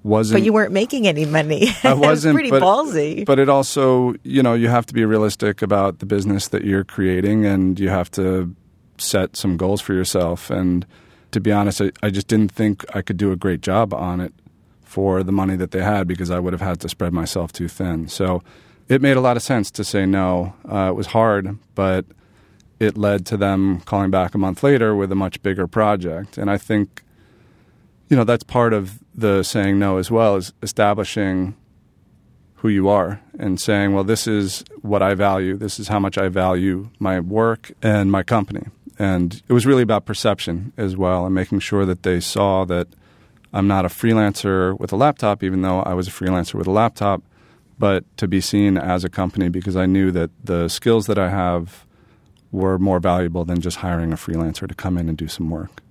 wasn't. 0.05 0.41
But 0.41 0.45
you 0.45 0.53
weren't 0.53 0.73
making 0.73 1.09
any 1.09 1.25
money. 1.25 1.69
I 1.83 1.95
wasn't. 1.95 2.35
pretty 2.35 2.51
but, 2.51 2.63
ballsy. 2.63 3.25
But 3.25 3.39
it 3.39 3.49
also, 3.49 4.15
you 4.23 4.43
know, 4.43 4.55
you 4.55 4.69
have 4.69 4.87
to 4.87 4.95
be 4.95 5.05
realistic 5.05 5.63
about 5.63 5.99
the 5.99 6.07
business 6.07 6.49
that 6.49 6.65
you're 6.65 6.85
creating, 6.85 7.47
and 7.47 7.81
you 7.81 7.89
have 7.89 8.11
to 8.13 8.55
set 8.99 9.35
some 9.35 9.57
goals 9.57 9.81
for 9.81 9.95
yourself. 9.95 10.51
And 10.51 10.87
to 11.33 11.41
be 11.41 11.51
honest, 11.51 11.81
I, 11.81 11.91
I 12.03 12.11
just 12.11 12.29
didn't 12.29 12.53
think 12.53 12.85
I 12.95 13.03
could 13.03 13.17
do 13.17 13.33
a 13.33 13.37
great 13.37 13.63
job 13.63 13.93
on 13.95 14.21
it 14.21 14.33
for 14.85 15.23
the 15.23 15.33
money 15.33 15.57
that 15.57 15.71
they 15.71 15.83
had 15.83 16.07
because 16.07 16.31
I 16.31 16.39
would 16.39 16.53
have 16.53 16.61
had 16.61 16.79
to 16.81 16.89
spread 16.89 17.15
myself 17.15 17.53
too 17.53 17.69
thin. 17.69 18.09
So 18.09 18.43
it 18.89 19.01
made 19.01 19.17
a 19.17 19.23
lot 19.23 19.39
of 19.39 19.43
sense 19.43 19.71
to 19.73 19.85
say 19.85 20.05
no. 20.05 20.55
Uh, 20.71 20.91
it 20.91 20.95
was 20.95 21.07
hard, 21.07 21.57
but 21.75 22.05
it 22.83 22.99
led 22.99 23.25
to 23.27 23.37
them 23.37 23.81
calling 23.83 24.11
back 24.11 24.35
a 24.35 24.39
month 24.39 24.63
later 24.63 24.95
with 24.95 25.13
a 25.13 25.15
much 25.15 25.41
bigger 25.43 25.69
project. 25.69 26.37
And 26.37 26.51
I 26.51 26.59
think, 26.59 27.03
you 28.09 28.17
know, 28.17 28.25
that's 28.25 28.43
part 28.43 28.73
of 28.73 28.99
the 29.15 29.45
saying 29.45 29.79
no 29.79 29.99
as 29.99 30.11
well 30.11 30.37
is 30.37 30.53
establishing 30.63 31.55
who 32.57 32.69
you 32.69 32.89
are 32.89 33.21
and 33.39 33.61
saying, 33.61 33.95
well, 33.95 34.05
this 34.05 34.27
is 34.27 34.65
what 34.83 35.03
I 35.03 35.15
value. 35.15 35.57
This 35.57 35.79
is 35.79 35.89
how 35.89 36.01
much 36.01 36.19
I 36.19 36.29
value 36.29 36.91
my 36.99 37.21
work 37.21 37.73
and 37.83 38.11
my 38.11 38.23
company. 38.23 38.67
And 38.99 39.43
it 39.49 39.53
was 39.53 39.65
really 39.65 39.83
about 39.83 40.05
perception 40.05 40.73
as 40.77 40.97
well 40.97 41.25
and 41.25 41.35
making 41.35 41.61
sure 41.61 41.87
that 41.87 42.03
they 42.03 42.21
saw 42.21 42.65
that 42.65 42.89
I'm 43.53 43.69
not 43.69 43.85
a 43.85 43.89
freelancer 43.89 44.79
with 44.79 44.93
a 44.93 44.97
laptop, 44.97 45.43
even 45.43 45.63
though 45.63 45.81
I 45.83 45.95
was 45.95 46.09
a 46.09 46.11
freelancer 46.11 46.55
with 46.55 46.67
a 46.67 46.71
laptop, 46.71 47.23
but 47.79 48.05
to 48.17 48.27
be 48.27 48.41
seen 48.41 48.77
as 48.77 49.05
a 49.05 49.09
company 49.09 49.49
because 49.49 49.77
I 49.77 49.87
knew 49.87 50.11
that 50.13 50.31
the 50.43 50.69
skills 50.69 51.07
that 51.07 51.19
I 51.19 51.31
have 51.31 51.85
were 52.53 52.79
more 52.79 53.01
valuable 53.01 53.45
than 53.45 53.61
just 53.61 53.79
hiring 53.79 54.13
a 54.13 54.17
freelancer 54.17 54.69
to 54.69 54.75
come 54.75 54.97
in 54.97 55.09
and 55.09 55.19
do 55.19 55.27
some 55.27 55.51
work. 55.51 55.83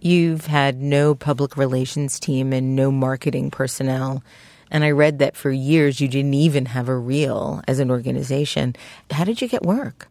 You've 0.00 0.46
had 0.46 0.80
no 0.80 1.14
public 1.14 1.56
relations 1.56 2.18
team 2.18 2.52
and 2.52 2.74
no 2.74 2.90
marketing 2.90 3.50
personnel. 3.50 4.22
And 4.70 4.84
I 4.84 4.90
read 4.90 5.18
that 5.18 5.36
for 5.36 5.50
years 5.50 6.00
you 6.00 6.08
didn't 6.08 6.34
even 6.34 6.66
have 6.66 6.88
a 6.88 6.96
reel 6.96 7.62
as 7.66 7.78
an 7.78 7.90
organization. 7.90 8.74
How 9.10 9.24
did 9.24 9.40
you 9.40 9.48
get 9.48 9.62
work? 9.62 10.08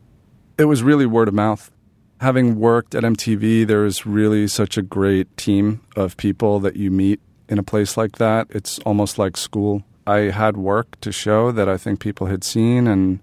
It 0.57 0.65
was 0.65 0.83
really 0.83 1.05
word 1.05 1.27
of 1.27 1.33
mouth. 1.33 1.71
Having 2.19 2.59
worked 2.59 2.95
at 2.95 3.03
MTV, 3.03 3.67
there 3.67 3.85
is 3.85 4.05
really 4.05 4.47
such 4.47 4.77
a 4.77 4.81
great 4.81 5.35
team 5.37 5.81
of 5.95 6.17
people 6.17 6.59
that 6.61 6.75
you 6.75 6.89
meet 6.89 7.19
in 7.47 7.59
a 7.59 7.63
place 7.63 7.95
like 7.95 8.17
that. 8.17 8.47
It's 8.49 8.79
almost 8.79 9.19
like 9.19 9.37
school. 9.37 9.83
I 10.07 10.31
had 10.31 10.57
work 10.57 10.99
to 11.01 11.11
show 11.11 11.51
that 11.51 11.69
I 11.69 11.77
think 11.77 11.99
people 11.99 12.27
had 12.27 12.43
seen, 12.43 12.87
and 12.87 13.19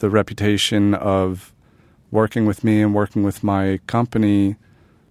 the 0.00 0.10
reputation 0.10 0.92
of 0.92 1.54
working 2.16 2.46
with 2.46 2.64
me 2.64 2.80
and 2.80 2.94
working 2.94 3.22
with 3.22 3.44
my 3.44 3.78
company 3.86 4.56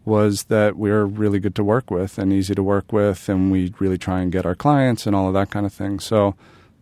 was 0.06 0.46
that 0.46 0.76
we're 0.76 1.06
really 1.06 1.40
good 1.40 1.54
to 1.54 1.64
work 1.64 1.92
with 1.92 2.18
and 2.18 2.34
easy 2.34 2.56
to 2.56 2.64
work 2.64 2.92
with, 2.92 3.30
and 3.30 3.52
we 3.52 3.72
really 3.80 3.98
try 3.98 4.22
and 4.22 4.32
get 4.32 4.44
our 4.44 4.56
clients 4.56 5.06
and 5.06 5.16
all 5.16 5.28
of 5.28 5.36
that 5.36 5.52
kind 5.52 5.68
of 5.68 5.74
thing. 5.74 6.00
So 6.00 6.36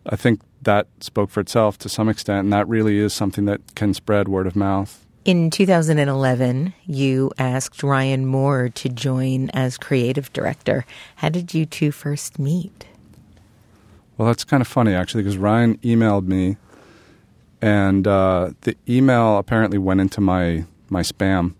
I 0.06 0.16
think 0.16 0.40
that 0.62 0.86
spoke 1.00 1.28
for 1.28 1.40
itself 1.40 1.76
to 1.78 1.90
some 1.90 2.08
extent, 2.08 2.44
and 2.44 2.52
that 2.54 2.66
really 2.66 2.98
is 2.98 3.12
something 3.12 3.44
that 3.44 3.60
can 3.74 3.92
spread 3.92 4.26
word 4.26 4.46
of 4.46 4.56
mouth. 4.56 5.04
In 5.26 5.50
2011, 5.50 6.72
you 6.86 7.30
asked 7.38 7.82
Ryan 7.82 8.24
Moore 8.24 8.70
to 8.70 8.88
join 8.88 9.50
as 9.50 9.76
creative 9.76 10.32
director. 10.32 10.86
How 11.16 11.28
did 11.28 11.52
you 11.52 11.66
two 11.66 11.92
first 11.92 12.38
meet? 12.38 12.86
Well, 14.16 14.28
that's 14.28 14.44
kind 14.44 14.62
of 14.62 14.68
funny 14.68 14.94
actually, 14.94 15.22
because 15.22 15.36
Ryan 15.36 15.76
emailed 15.78 16.26
me, 16.26 16.56
and 17.64 18.06
uh, 18.06 18.50
the 18.60 18.76
email 18.86 19.38
apparently 19.38 19.78
went 19.78 19.98
into 19.98 20.20
my 20.20 20.66
my 20.90 21.00
spam, 21.00 21.54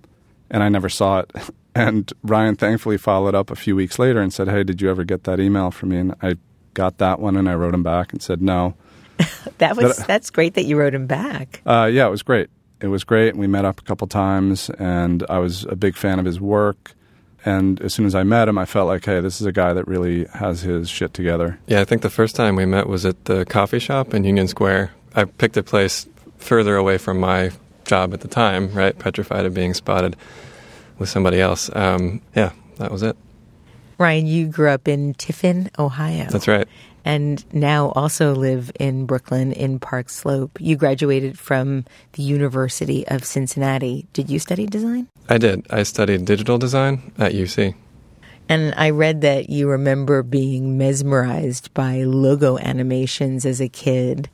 and 0.50 0.62
I 0.62 0.68
never 0.68 0.88
saw 0.88 1.20
it. 1.20 1.32
And 1.76 2.12
Ryan 2.22 2.54
thankfully 2.54 2.96
followed 2.98 3.34
up 3.34 3.50
a 3.50 3.56
few 3.56 3.74
weeks 3.74 3.98
later 3.98 4.20
and 4.20 4.32
said, 4.32 4.46
"Hey, 4.46 4.62
did 4.62 4.80
you 4.80 4.88
ever 4.88 5.02
get 5.02 5.24
that 5.24 5.40
email 5.40 5.72
from 5.72 5.88
me?" 5.88 5.96
And 5.96 6.14
I 6.22 6.36
got 6.72 6.98
that 6.98 7.18
one, 7.18 7.36
and 7.36 7.48
I 7.48 7.56
wrote 7.56 7.74
him 7.74 7.82
back 7.82 8.12
and 8.12 8.22
said, 8.22 8.40
"No." 8.40 8.76
that 9.58 9.76
was 9.76 9.96
that's 10.06 10.30
great 10.30 10.54
that 10.54 10.66
you 10.66 10.76
wrote 10.76 10.94
him 10.94 11.08
back. 11.08 11.62
Uh, 11.66 11.90
yeah, 11.92 12.06
it 12.06 12.10
was 12.10 12.22
great. 12.22 12.48
It 12.80 12.86
was 12.86 13.02
great. 13.02 13.30
And 13.30 13.40
we 13.40 13.48
met 13.48 13.64
up 13.64 13.80
a 13.80 13.82
couple 13.82 14.06
times, 14.06 14.70
and 14.78 15.24
I 15.28 15.40
was 15.40 15.64
a 15.64 15.74
big 15.74 15.96
fan 15.96 16.20
of 16.20 16.26
his 16.26 16.40
work. 16.40 16.92
And 17.44 17.80
as 17.80 17.92
soon 17.92 18.06
as 18.06 18.14
I 18.14 18.22
met 18.22 18.46
him, 18.46 18.56
I 18.56 18.66
felt 18.66 18.86
like, 18.86 19.04
hey, 19.04 19.20
this 19.20 19.40
is 19.40 19.48
a 19.48 19.52
guy 19.52 19.72
that 19.72 19.88
really 19.88 20.26
has 20.26 20.60
his 20.60 20.88
shit 20.88 21.12
together. 21.12 21.58
Yeah, 21.66 21.80
I 21.80 21.84
think 21.84 22.02
the 22.02 22.08
first 22.08 22.36
time 22.36 22.54
we 22.54 22.66
met 22.66 22.86
was 22.86 23.04
at 23.04 23.24
the 23.24 23.44
coffee 23.46 23.80
shop 23.80 24.14
in 24.14 24.22
Union 24.22 24.46
Square. 24.46 24.92
I 25.14 25.24
picked 25.24 25.56
a 25.56 25.62
place 25.62 26.06
further 26.38 26.76
away 26.76 26.98
from 26.98 27.20
my 27.20 27.50
job 27.84 28.14
at 28.14 28.20
the 28.20 28.28
time, 28.28 28.72
right? 28.72 28.98
Petrified 28.98 29.46
of 29.46 29.54
being 29.54 29.74
spotted 29.74 30.16
with 30.98 31.08
somebody 31.08 31.40
else. 31.40 31.70
Um, 31.74 32.20
yeah, 32.34 32.52
that 32.78 32.90
was 32.90 33.02
it. 33.02 33.16
Ryan, 33.98 34.26
you 34.26 34.46
grew 34.48 34.70
up 34.70 34.88
in 34.88 35.14
Tiffin, 35.14 35.70
Ohio. 35.78 36.26
That's 36.28 36.48
right. 36.48 36.66
And 37.04 37.44
now 37.52 37.90
also 37.90 38.34
live 38.34 38.72
in 38.80 39.04
Brooklyn 39.06 39.52
in 39.52 39.78
Park 39.78 40.08
Slope. 40.08 40.58
You 40.58 40.74
graduated 40.74 41.38
from 41.38 41.84
the 42.12 42.22
University 42.22 43.06
of 43.08 43.24
Cincinnati. 43.24 44.06
Did 44.12 44.30
you 44.30 44.38
study 44.38 44.66
design? 44.66 45.08
I 45.28 45.38
did. 45.38 45.66
I 45.70 45.82
studied 45.82 46.24
digital 46.24 46.58
design 46.58 47.12
at 47.18 47.32
UC. 47.32 47.74
And 48.48 48.74
I 48.76 48.90
read 48.90 49.22
that 49.22 49.48
you 49.48 49.68
remember 49.70 50.22
being 50.22 50.76
mesmerized 50.76 51.72
by 51.72 52.02
logo 52.02 52.58
animations 52.58 53.46
as 53.46 53.60
a 53.60 53.68
kid 53.68 54.28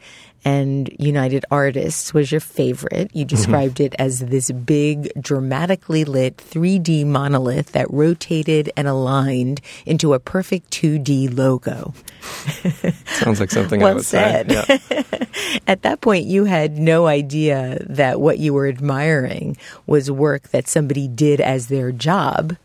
and 0.44 0.90
United 0.98 1.44
Artists 1.50 2.14
was 2.14 2.30
your 2.30 2.40
favorite. 2.40 3.10
You 3.14 3.24
described 3.24 3.76
mm-hmm. 3.76 3.86
it 3.86 3.94
as 3.98 4.20
this 4.20 4.50
big, 4.50 5.10
dramatically 5.20 6.04
lit 6.04 6.36
3D 6.38 7.04
monolith 7.06 7.72
that 7.72 7.90
rotated 7.90 8.70
and 8.76 8.88
aligned 8.88 9.60
into 9.84 10.14
a 10.14 10.18
perfect 10.18 10.70
2D 10.70 11.36
logo. 11.36 11.94
Sounds 13.06 13.40
like 13.40 13.50
something 13.50 13.80
well 13.80 13.92
I 13.92 13.94
would 13.94 14.04
said. 14.04 14.50
say. 14.50 14.80
Yeah. 14.90 15.58
At 15.66 15.82
that 15.82 16.00
point, 16.00 16.26
you 16.26 16.44
had 16.44 16.78
no 16.78 17.06
idea 17.06 17.84
that 17.88 18.20
what 18.20 18.38
you 18.38 18.54
were 18.54 18.66
admiring 18.66 19.56
was 19.86 20.10
work 20.10 20.48
that 20.48 20.68
somebody 20.68 21.08
did 21.08 21.40
as 21.40 21.68
their 21.68 21.92
job 21.92 22.56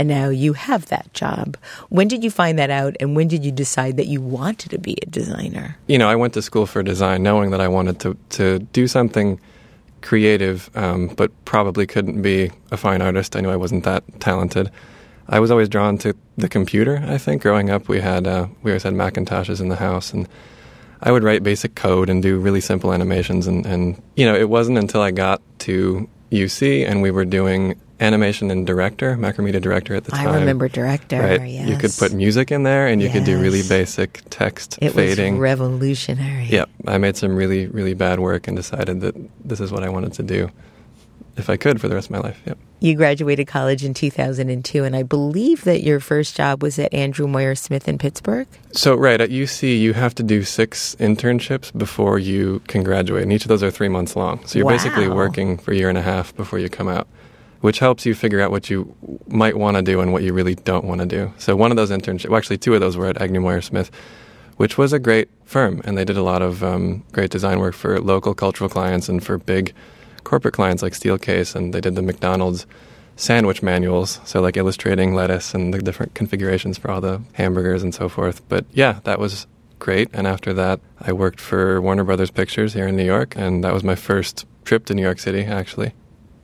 and 0.00 0.08
now 0.08 0.30
you 0.30 0.54
have 0.54 0.86
that 0.86 1.12
job. 1.12 1.58
When 1.90 2.08
did 2.08 2.24
you 2.24 2.30
find 2.30 2.58
that 2.58 2.70
out, 2.70 2.96
and 3.00 3.14
when 3.14 3.28
did 3.28 3.44
you 3.44 3.52
decide 3.52 3.98
that 3.98 4.06
you 4.06 4.22
wanted 4.22 4.70
to 4.70 4.78
be 4.78 4.96
a 5.02 5.04
designer? 5.04 5.76
You 5.88 5.98
know, 5.98 6.08
I 6.08 6.16
went 6.16 6.32
to 6.34 6.42
school 6.42 6.64
for 6.64 6.82
design 6.82 7.22
knowing 7.22 7.50
that 7.50 7.60
I 7.60 7.68
wanted 7.68 8.00
to, 8.00 8.16
to 8.30 8.60
do 8.60 8.88
something 8.88 9.38
creative, 10.00 10.70
um, 10.74 11.08
but 11.08 11.30
probably 11.44 11.86
couldn't 11.86 12.22
be 12.22 12.50
a 12.70 12.78
fine 12.78 13.02
artist. 13.02 13.36
I 13.36 13.40
knew 13.42 13.50
I 13.50 13.56
wasn't 13.56 13.84
that 13.84 14.02
talented. 14.20 14.70
I 15.28 15.38
was 15.38 15.50
always 15.50 15.68
drawn 15.68 15.98
to 15.98 16.16
the 16.38 16.48
computer. 16.48 17.04
I 17.06 17.18
think 17.18 17.42
growing 17.42 17.68
up, 17.68 17.86
we 17.86 18.00
had 18.00 18.26
uh, 18.26 18.46
we 18.62 18.70
always 18.70 18.84
had 18.84 18.94
Macintoshes 18.94 19.60
in 19.60 19.68
the 19.68 19.76
house, 19.76 20.14
and 20.14 20.26
I 21.02 21.12
would 21.12 21.24
write 21.24 21.42
basic 21.42 21.74
code 21.74 22.08
and 22.08 22.22
do 22.22 22.38
really 22.38 22.62
simple 22.62 22.94
animations. 22.94 23.46
And, 23.46 23.66
and 23.66 24.02
you 24.16 24.24
know, 24.24 24.34
it 24.34 24.48
wasn't 24.48 24.78
until 24.78 25.02
I 25.02 25.10
got 25.10 25.42
to 25.60 26.08
UC 26.32 26.86
and 26.88 27.02
we 27.02 27.10
were 27.10 27.26
doing 27.26 27.78
animation 28.00 28.50
and 28.50 28.66
director, 28.66 29.16
Macromedia 29.16 29.60
director 29.60 29.94
at 29.94 30.04
the 30.04 30.12
time. 30.12 30.28
I 30.28 30.38
remember 30.38 30.68
director. 30.68 31.20
Right? 31.20 31.42
Yes. 31.42 31.68
You 31.68 31.76
could 31.76 31.92
put 31.96 32.12
music 32.12 32.50
in 32.50 32.62
there, 32.62 32.86
and 32.86 33.00
you 33.00 33.08
yes. 33.08 33.16
could 33.16 33.24
do 33.24 33.40
really 33.40 33.62
basic 33.62 34.22
text 34.30 34.78
it 34.80 34.92
fading. 34.92 35.34
was 35.34 35.40
revolutionary. 35.40 36.46
Yep, 36.46 36.70
I 36.86 36.98
made 36.98 37.16
some 37.16 37.36
really 37.36 37.66
really 37.66 37.94
bad 37.94 38.20
work 38.20 38.48
and 38.48 38.56
decided 38.56 39.00
that 39.02 39.14
this 39.44 39.60
is 39.60 39.70
what 39.70 39.84
I 39.84 39.90
wanted 39.90 40.14
to 40.14 40.22
do, 40.22 40.50
if 41.36 41.50
I 41.50 41.56
could, 41.56 41.80
for 41.80 41.88
the 41.88 41.94
rest 41.94 42.06
of 42.06 42.12
my 42.12 42.20
life. 42.20 42.40
Yep. 42.46 42.58
You 42.82 42.94
graduated 42.94 43.46
college 43.46 43.84
in 43.84 43.92
2002, 43.92 44.84
and 44.84 44.96
I 44.96 45.02
believe 45.02 45.64
that 45.64 45.82
your 45.82 46.00
first 46.00 46.34
job 46.34 46.62
was 46.62 46.78
at 46.78 46.94
Agnew 46.94 47.28
Moyer 47.28 47.54
Smith 47.54 47.86
in 47.86 47.98
Pittsburgh. 47.98 48.48
So, 48.72 48.94
right, 48.94 49.20
at 49.20 49.28
UC, 49.28 49.78
you 49.78 49.92
have 49.92 50.14
to 50.14 50.22
do 50.22 50.44
six 50.44 50.96
internships 50.98 51.76
before 51.76 52.18
you 52.18 52.62
can 52.68 52.82
graduate, 52.82 53.22
and 53.22 53.34
each 53.34 53.42
of 53.42 53.48
those 53.48 53.62
are 53.62 53.70
three 53.70 53.90
months 53.90 54.16
long. 54.16 54.46
So, 54.46 54.58
you're 54.58 54.64
wow. 54.64 54.72
basically 54.72 55.08
working 55.08 55.58
for 55.58 55.72
a 55.72 55.76
year 55.76 55.90
and 55.90 55.98
a 55.98 56.02
half 56.02 56.34
before 56.34 56.58
you 56.58 56.70
come 56.70 56.88
out 56.88 57.06
which 57.60 57.78
helps 57.78 58.06
you 58.06 58.14
figure 58.14 58.40
out 58.40 58.50
what 58.50 58.70
you 58.70 58.94
might 59.28 59.56
want 59.56 59.76
to 59.76 59.82
do 59.82 60.00
and 60.00 60.12
what 60.12 60.22
you 60.22 60.32
really 60.32 60.54
don't 60.54 60.84
want 60.84 61.00
to 61.00 61.06
do. 61.06 61.32
So 61.38 61.56
one 61.56 61.70
of 61.70 61.76
those 61.76 61.90
internships, 61.90 62.28
well, 62.28 62.38
actually 62.38 62.58
two 62.58 62.74
of 62.74 62.80
those 62.80 62.96
were 62.96 63.06
at 63.06 63.20
Agnew 63.20 63.40
Moyer 63.40 63.60
Smith, 63.60 63.90
which 64.56 64.78
was 64.78 64.92
a 64.92 64.98
great 64.98 65.28
firm, 65.44 65.80
and 65.84 65.96
they 65.96 66.04
did 66.04 66.16
a 66.16 66.22
lot 66.22 66.42
of 66.42 66.62
um, 66.62 67.04
great 67.12 67.30
design 67.30 67.58
work 67.60 67.74
for 67.74 68.00
local 68.00 68.34
cultural 68.34 68.70
clients 68.70 69.08
and 69.08 69.24
for 69.24 69.38
big 69.38 69.74
corporate 70.24 70.54
clients 70.54 70.82
like 70.82 70.92
Steelcase, 70.92 71.54
and 71.54 71.72
they 71.72 71.80
did 71.80 71.94
the 71.94 72.02
McDonald's 72.02 72.66
sandwich 73.16 73.62
manuals, 73.62 74.20
so 74.24 74.40
like 74.40 74.56
illustrating 74.56 75.14
lettuce 75.14 75.54
and 75.54 75.74
the 75.74 75.78
different 75.80 76.14
configurations 76.14 76.78
for 76.78 76.90
all 76.90 77.00
the 77.00 77.20
hamburgers 77.34 77.82
and 77.82 77.94
so 77.94 78.08
forth. 78.08 78.46
But 78.48 78.64
yeah, 78.72 79.00
that 79.04 79.18
was 79.18 79.46
great. 79.78 80.08
And 80.12 80.26
after 80.26 80.52
that, 80.54 80.80
I 81.00 81.12
worked 81.12 81.40
for 81.40 81.80
Warner 81.80 82.04
Brothers 82.04 82.30
Pictures 82.30 82.72
here 82.72 82.86
in 82.86 82.96
New 82.96 83.04
York, 83.04 83.34
and 83.36 83.64
that 83.64 83.74
was 83.74 83.84
my 83.84 83.94
first 83.94 84.46
trip 84.64 84.86
to 84.86 84.94
New 84.94 85.02
York 85.02 85.18
City, 85.18 85.44
actually. 85.44 85.92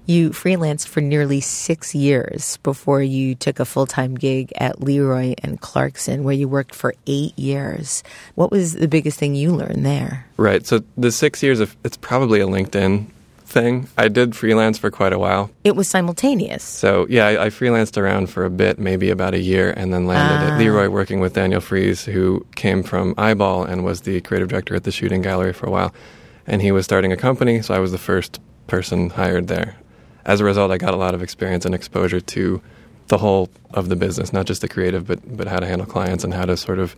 You 0.08 0.30
freelanced 0.30 0.86
for 0.86 1.00
nearly 1.00 1.40
six 1.40 1.92
years 1.92 2.58
before 2.62 3.02
you 3.02 3.34
took 3.34 3.58
a 3.58 3.64
full 3.64 3.86
time 3.86 4.14
gig 4.14 4.52
at 4.56 4.80
Leroy 4.80 5.34
and 5.42 5.60
Clarkson, 5.60 6.22
where 6.22 6.34
you 6.34 6.46
worked 6.48 6.76
for 6.76 6.94
eight 7.08 7.36
years. 7.36 8.04
What 8.36 8.52
was 8.52 8.74
the 8.74 8.86
biggest 8.86 9.18
thing 9.18 9.34
you 9.34 9.50
learned 9.52 9.84
there? 9.84 10.26
Right. 10.36 10.64
So 10.64 10.84
the 10.96 11.10
six 11.10 11.42
years 11.42 11.58
of 11.58 11.76
it's 11.82 11.96
probably 11.96 12.38
a 12.40 12.46
LinkedIn 12.46 13.06
thing. 13.46 13.88
I 13.98 14.06
did 14.06 14.36
freelance 14.36 14.78
for 14.78 14.92
quite 14.92 15.12
a 15.12 15.18
while. 15.18 15.50
It 15.64 15.74
was 15.74 15.88
simultaneous. 15.88 16.62
So 16.62 17.06
yeah, 17.08 17.26
I, 17.26 17.46
I 17.46 17.48
freelanced 17.48 17.96
around 18.00 18.28
for 18.30 18.44
a 18.44 18.50
bit, 18.50 18.78
maybe 18.78 19.10
about 19.10 19.34
a 19.34 19.40
year, 19.40 19.72
and 19.76 19.92
then 19.92 20.06
landed 20.06 20.46
Ah. 20.46 20.52
at 20.54 20.58
Leroy 20.60 20.88
working 20.88 21.18
with 21.18 21.34
Daniel 21.34 21.60
Fries, 21.60 22.04
who 22.04 22.46
came 22.54 22.84
from 22.84 23.12
Eyeball 23.18 23.64
and 23.64 23.84
was 23.84 24.02
the 24.02 24.20
creative 24.20 24.48
director 24.48 24.76
at 24.76 24.84
the 24.84 24.92
shooting 24.92 25.22
gallery 25.22 25.52
for 25.52 25.66
a 25.66 25.70
while. 25.70 25.92
And 26.46 26.62
he 26.62 26.70
was 26.70 26.84
starting 26.84 27.10
a 27.12 27.16
company, 27.16 27.60
so 27.60 27.74
I 27.74 27.80
was 27.80 27.90
the 27.90 27.98
first 27.98 28.38
person 28.68 29.10
hired 29.10 29.48
there 29.48 29.74
as 30.26 30.40
a 30.40 30.44
result, 30.44 30.70
I 30.70 30.76
got 30.76 30.92
a 30.92 30.98
lot 30.98 31.14
of 31.14 31.22
experience 31.22 31.64
and 31.64 31.74
exposure 31.74 32.20
to 32.20 32.60
the 33.08 33.18
whole 33.18 33.48
of 33.70 33.88
the 33.88 33.96
business, 33.96 34.32
not 34.32 34.46
just 34.46 34.60
the 34.60 34.68
creative, 34.68 35.06
but 35.06 35.20
but 35.36 35.46
how 35.46 35.60
to 35.60 35.66
handle 35.66 35.86
clients 35.86 36.24
and 36.24 36.34
how 36.34 36.44
to 36.44 36.56
sort 36.56 36.78
of 36.78 36.94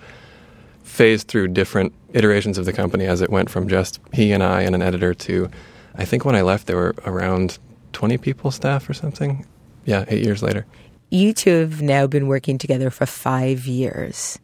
phase 0.82 1.22
through 1.22 1.48
different 1.48 1.92
iterations 2.14 2.56
of 2.56 2.64
the 2.64 2.72
company 2.72 3.04
as 3.04 3.20
it 3.20 3.30
went 3.30 3.50
from 3.50 3.68
just 3.68 4.00
he 4.12 4.32
and 4.32 4.42
I 4.42 4.62
and 4.62 4.74
an 4.74 4.80
editor 4.80 5.12
to, 5.12 5.50
I 5.94 6.06
think 6.06 6.24
when 6.24 6.34
I 6.34 6.40
left 6.40 6.66
there 6.66 6.76
were 6.76 6.94
around 7.04 7.58
twenty 7.92 8.16
people 8.16 8.50
staff 8.50 8.88
or 8.88 8.94
something. 8.94 9.46
Yeah, 9.84 10.04
eight 10.08 10.24
years 10.24 10.42
later. 10.42 10.66
You 11.10 11.32
two 11.32 11.60
have 11.60 11.80
now 11.80 12.06
been 12.06 12.26
working 12.26 12.58
together 12.58 12.90
for 12.90 13.06
five 13.06 13.66
years. 13.66 14.38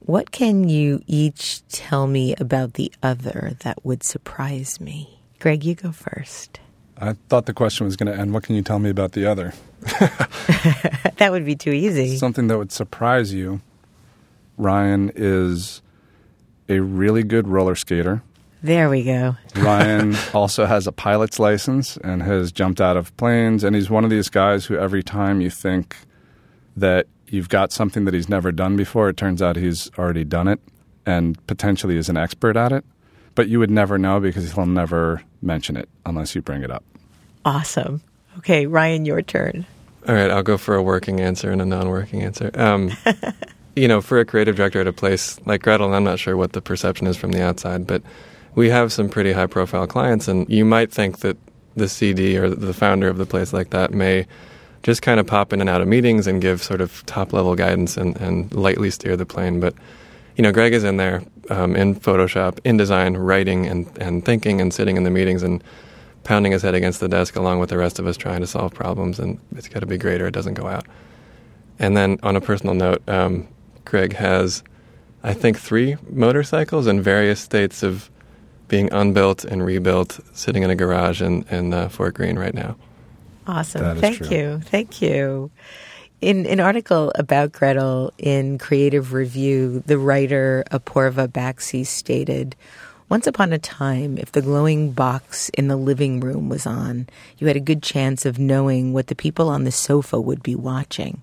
What 0.00 0.30
can 0.30 0.68
you 0.68 1.02
each 1.06 1.66
tell 1.68 2.06
me 2.06 2.34
about 2.38 2.74
the 2.74 2.92
other 3.02 3.56
that 3.60 3.84
would 3.84 4.02
surprise 4.02 4.80
me? 4.80 5.20
Greg, 5.40 5.64
you 5.64 5.74
go 5.74 5.92
first. 5.92 6.60
I 6.98 7.14
thought 7.28 7.46
the 7.46 7.52
question 7.52 7.84
was 7.84 7.96
going 7.96 8.12
to 8.12 8.18
end. 8.18 8.32
What 8.32 8.42
can 8.42 8.56
you 8.56 8.62
tell 8.62 8.78
me 8.78 8.90
about 8.90 9.12
the 9.12 9.26
other? 9.26 9.52
that 9.82 11.28
would 11.30 11.44
be 11.44 11.54
too 11.54 11.70
easy. 11.70 12.16
Something 12.16 12.46
that 12.48 12.56
would 12.58 12.72
surprise 12.72 13.34
you. 13.34 13.60
Ryan 14.56 15.12
is 15.14 15.82
a 16.68 16.80
really 16.80 17.22
good 17.22 17.48
roller 17.48 17.74
skater. 17.74 18.22
There 18.62 18.88
we 18.88 19.04
go. 19.04 19.36
Ryan 19.56 20.16
also 20.32 20.64
has 20.64 20.86
a 20.86 20.92
pilot's 20.92 21.38
license 21.38 21.98
and 21.98 22.22
has 22.22 22.50
jumped 22.50 22.80
out 22.80 22.96
of 22.96 23.14
planes. 23.16 23.62
And 23.62 23.76
he's 23.76 23.90
one 23.90 24.04
of 24.04 24.10
these 24.10 24.28
guys 24.30 24.64
who, 24.64 24.76
every 24.76 25.02
time 25.02 25.40
you 25.40 25.50
think 25.50 25.96
that 26.76 27.06
you've 27.28 27.48
got 27.48 27.72
something 27.72 28.06
that 28.06 28.14
he's 28.14 28.28
never 28.28 28.50
done 28.52 28.76
before, 28.76 29.08
it 29.08 29.16
turns 29.16 29.42
out 29.42 29.56
he's 29.56 29.90
already 29.98 30.24
done 30.24 30.48
it 30.48 30.60
and 31.04 31.44
potentially 31.46 31.96
is 31.96 32.08
an 32.08 32.16
expert 32.16 32.56
at 32.56 32.72
it. 32.72 32.84
But 33.34 33.48
you 33.48 33.58
would 33.58 33.70
never 33.70 33.98
know 33.98 34.18
because 34.18 34.52
he'll 34.52 34.66
never 34.66 35.22
mention 35.42 35.76
it 35.76 35.88
unless 36.04 36.34
you 36.34 36.42
bring 36.42 36.62
it 36.62 36.70
up. 36.70 36.84
Awesome. 37.44 38.02
Okay, 38.38 38.66
Ryan, 38.66 39.04
your 39.04 39.22
turn. 39.22 39.66
All 40.08 40.14
right, 40.14 40.30
I'll 40.30 40.42
go 40.42 40.58
for 40.58 40.74
a 40.74 40.82
working 40.82 41.20
answer 41.20 41.50
and 41.50 41.60
a 41.60 41.64
non-working 41.64 42.22
answer. 42.22 42.50
Um, 42.54 42.92
you 43.76 43.88
know, 43.88 44.00
for 44.00 44.18
a 44.18 44.24
creative 44.24 44.56
director 44.56 44.80
at 44.80 44.86
a 44.86 44.92
place 44.92 45.40
like 45.46 45.62
Gretel, 45.62 45.92
I'm 45.92 46.04
not 46.04 46.18
sure 46.18 46.36
what 46.36 46.52
the 46.52 46.60
perception 46.60 47.06
is 47.06 47.16
from 47.16 47.32
the 47.32 47.42
outside, 47.42 47.86
but 47.86 48.02
we 48.54 48.70
have 48.70 48.92
some 48.92 49.08
pretty 49.08 49.32
high-profile 49.32 49.86
clients, 49.86 50.28
and 50.28 50.48
you 50.48 50.64
might 50.64 50.92
think 50.92 51.20
that 51.20 51.36
the 51.76 51.88
CD 51.88 52.38
or 52.38 52.48
the 52.48 52.72
founder 52.72 53.08
of 53.08 53.18
the 53.18 53.26
place 53.26 53.52
like 53.52 53.70
that 53.70 53.92
may 53.92 54.26
just 54.82 55.02
kind 55.02 55.18
of 55.18 55.26
pop 55.26 55.52
in 55.52 55.60
and 55.60 55.68
out 55.68 55.80
of 55.80 55.88
meetings 55.88 56.26
and 56.26 56.40
give 56.40 56.62
sort 56.62 56.80
of 56.80 57.04
top-level 57.06 57.54
guidance 57.56 57.96
and, 57.96 58.16
and 58.18 58.52
lightly 58.54 58.90
steer 58.90 59.16
the 59.16 59.26
plane, 59.26 59.60
but 59.60 59.74
you 60.36 60.42
know, 60.42 60.52
Greg 60.52 60.74
is 60.74 60.84
in 60.84 60.98
there 60.98 61.22
um, 61.50 61.76
in 61.76 61.94
Photoshop, 61.94 62.58
in 62.64 62.76
design, 62.76 63.16
writing 63.16 63.66
and, 63.66 63.90
and 63.98 64.24
thinking 64.24 64.60
and 64.60 64.72
sitting 64.72 64.96
in 64.96 65.04
the 65.04 65.10
meetings 65.10 65.42
and 65.42 65.62
pounding 66.24 66.52
his 66.52 66.62
head 66.62 66.74
against 66.74 67.00
the 67.00 67.08
desk 67.08 67.36
along 67.36 67.60
with 67.60 67.70
the 67.70 67.78
rest 67.78 67.98
of 67.98 68.06
us 68.06 68.16
trying 68.16 68.40
to 68.40 68.46
solve 68.46 68.74
problems, 68.74 69.18
and 69.18 69.38
it's 69.54 69.68
got 69.68 69.80
to 69.80 69.86
be 69.86 69.96
great 69.96 70.20
or 70.20 70.26
it 70.26 70.32
doesn't 70.32 70.54
go 70.54 70.66
out. 70.66 70.86
And 71.78 71.96
then 71.96 72.18
on 72.22 72.36
a 72.36 72.40
personal 72.40 72.74
note, 72.74 73.06
um, 73.08 73.46
Greg 73.84 74.14
has, 74.14 74.64
I 75.22 75.34
think, 75.34 75.58
three 75.58 75.96
motorcycles 76.10 76.86
in 76.86 77.00
various 77.00 77.40
states 77.40 77.82
of 77.82 78.10
being 78.68 78.92
unbuilt 78.92 79.44
and 79.44 79.64
rebuilt, 79.64 80.18
sitting 80.32 80.62
in 80.62 80.70
a 80.70 80.74
garage 80.74 81.22
in, 81.22 81.44
in 81.50 81.72
uh, 81.72 81.88
Fort 81.88 82.14
Greene 82.14 82.38
right 82.38 82.54
now. 82.54 82.76
Awesome. 83.46 83.98
Thank 83.98 84.18
true. 84.18 84.36
you. 84.36 84.60
Thank 84.64 85.00
you. 85.00 85.50
In 86.22 86.46
an 86.46 86.60
article 86.60 87.12
about 87.14 87.52
Gretel 87.52 88.10
in 88.16 88.56
Creative 88.56 89.12
Review, 89.12 89.82
the 89.84 89.98
writer 89.98 90.64
Apoorva 90.70 91.28
Baxi 91.28 91.84
stated, 91.84 92.56
once 93.10 93.26
upon 93.26 93.52
a 93.52 93.58
time, 93.58 94.16
if 94.16 94.32
the 94.32 94.40
glowing 94.40 94.92
box 94.92 95.50
in 95.50 95.68
the 95.68 95.76
living 95.76 96.20
room 96.20 96.48
was 96.48 96.66
on, 96.66 97.06
you 97.36 97.48
had 97.48 97.56
a 97.56 97.60
good 97.60 97.82
chance 97.82 98.24
of 98.24 98.38
knowing 98.38 98.94
what 98.94 99.08
the 99.08 99.14
people 99.14 99.50
on 99.50 99.64
the 99.64 99.70
sofa 99.70 100.18
would 100.18 100.42
be 100.42 100.54
watching. 100.54 101.22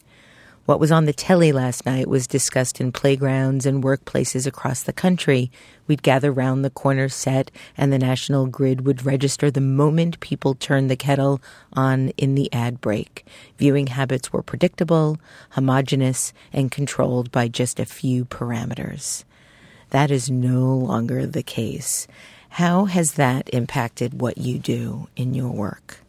What 0.66 0.80
was 0.80 0.94
on 0.94 1.04
the 1.04 1.12
telly 1.12 1.52
last 1.52 1.86
night 1.86 2.08
was 2.08 2.26
discussed 2.26 2.80
in 2.80 2.94
playgrounds 2.94 3.66
and 3.66 3.84
workplaces 3.84 4.48
across 4.48 4.82
the 4.82 4.94
country. 4.94 5.52
We'd 5.88 6.02
gather 6.02 6.32
round 6.32 6.64
the 6.64 6.70
corner 6.70 7.10
set, 7.10 7.52
and 7.76 7.92
the 7.92 8.00
national 8.00 8.48
grid 8.48 8.86
would 8.86 9.06
register 9.06 9.52
the 9.52 9.60
moment 9.60 10.22
people 10.22 10.56
turned 10.56 10.90
the 10.90 10.96
kettle 10.96 11.42
on 11.74 12.10
in 12.16 12.36
the 12.36 12.52
ad 12.54 12.80
break. 12.80 13.26
Viewing 13.58 13.88
habits 13.88 14.32
were 14.32 14.42
predictable, 14.42 15.18
homogenous, 15.50 16.32
and 16.54 16.72
controlled 16.72 17.30
by 17.30 17.50
just 17.50 17.78
a 17.78 17.86
few 17.86 18.24
parameters. 18.24 19.26
That 19.90 20.12
is 20.12 20.32
no 20.32 20.74
longer 20.74 21.28
the 21.28 21.44
case. 21.44 22.08
How 22.52 22.86
has 22.86 23.14
that 23.14 23.50
impacted 23.52 24.22
what 24.22 24.38
you 24.38 24.60
do 24.60 25.10
in 25.18 25.34
your 25.34 25.52
work? 25.52 26.00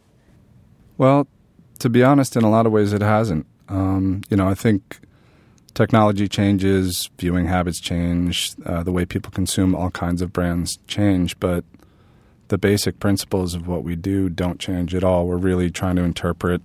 Well, 0.97 1.27
to 1.79 1.89
be 1.89 2.03
honest, 2.03 2.37
in 2.37 2.43
a 2.43 2.49
lot 2.49 2.65
of 2.65 2.71
ways, 2.71 2.93
it 2.93 3.01
hasn't. 3.01 3.45
Um, 3.67 4.21
you 4.29 4.37
know, 4.37 4.47
I 4.47 4.53
think 4.53 4.99
technology 5.73 6.27
changes, 6.27 7.09
viewing 7.17 7.47
habits 7.47 7.79
change, 7.79 8.55
uh, 8.65 8.83
the 8.83 8.91
way 8.91 9.05
people 9.05 9.31
consume 9.31 9.75
all 9.75 9.91
kinds 9.91 10.21
of 10.21 10.31
brands 10.31 10.79
change, 10.87 11.39
but 11.39 11.63
the 12.47 12.57
basic 12.57 12.99
principles 12.99 13.55
of 13.55 13.67
what 13.67 13.83
we 13.83 13.95
do 13.95 14.29
don't 14.29 14.59
change 14.59 14.93
at 14.93 15.03
all. 15.03 15.27
We're 15.27 15.37
really 15.37 15.71
trying 15.71 15.95
to 15.97 16.03
interpret 16.03 16.61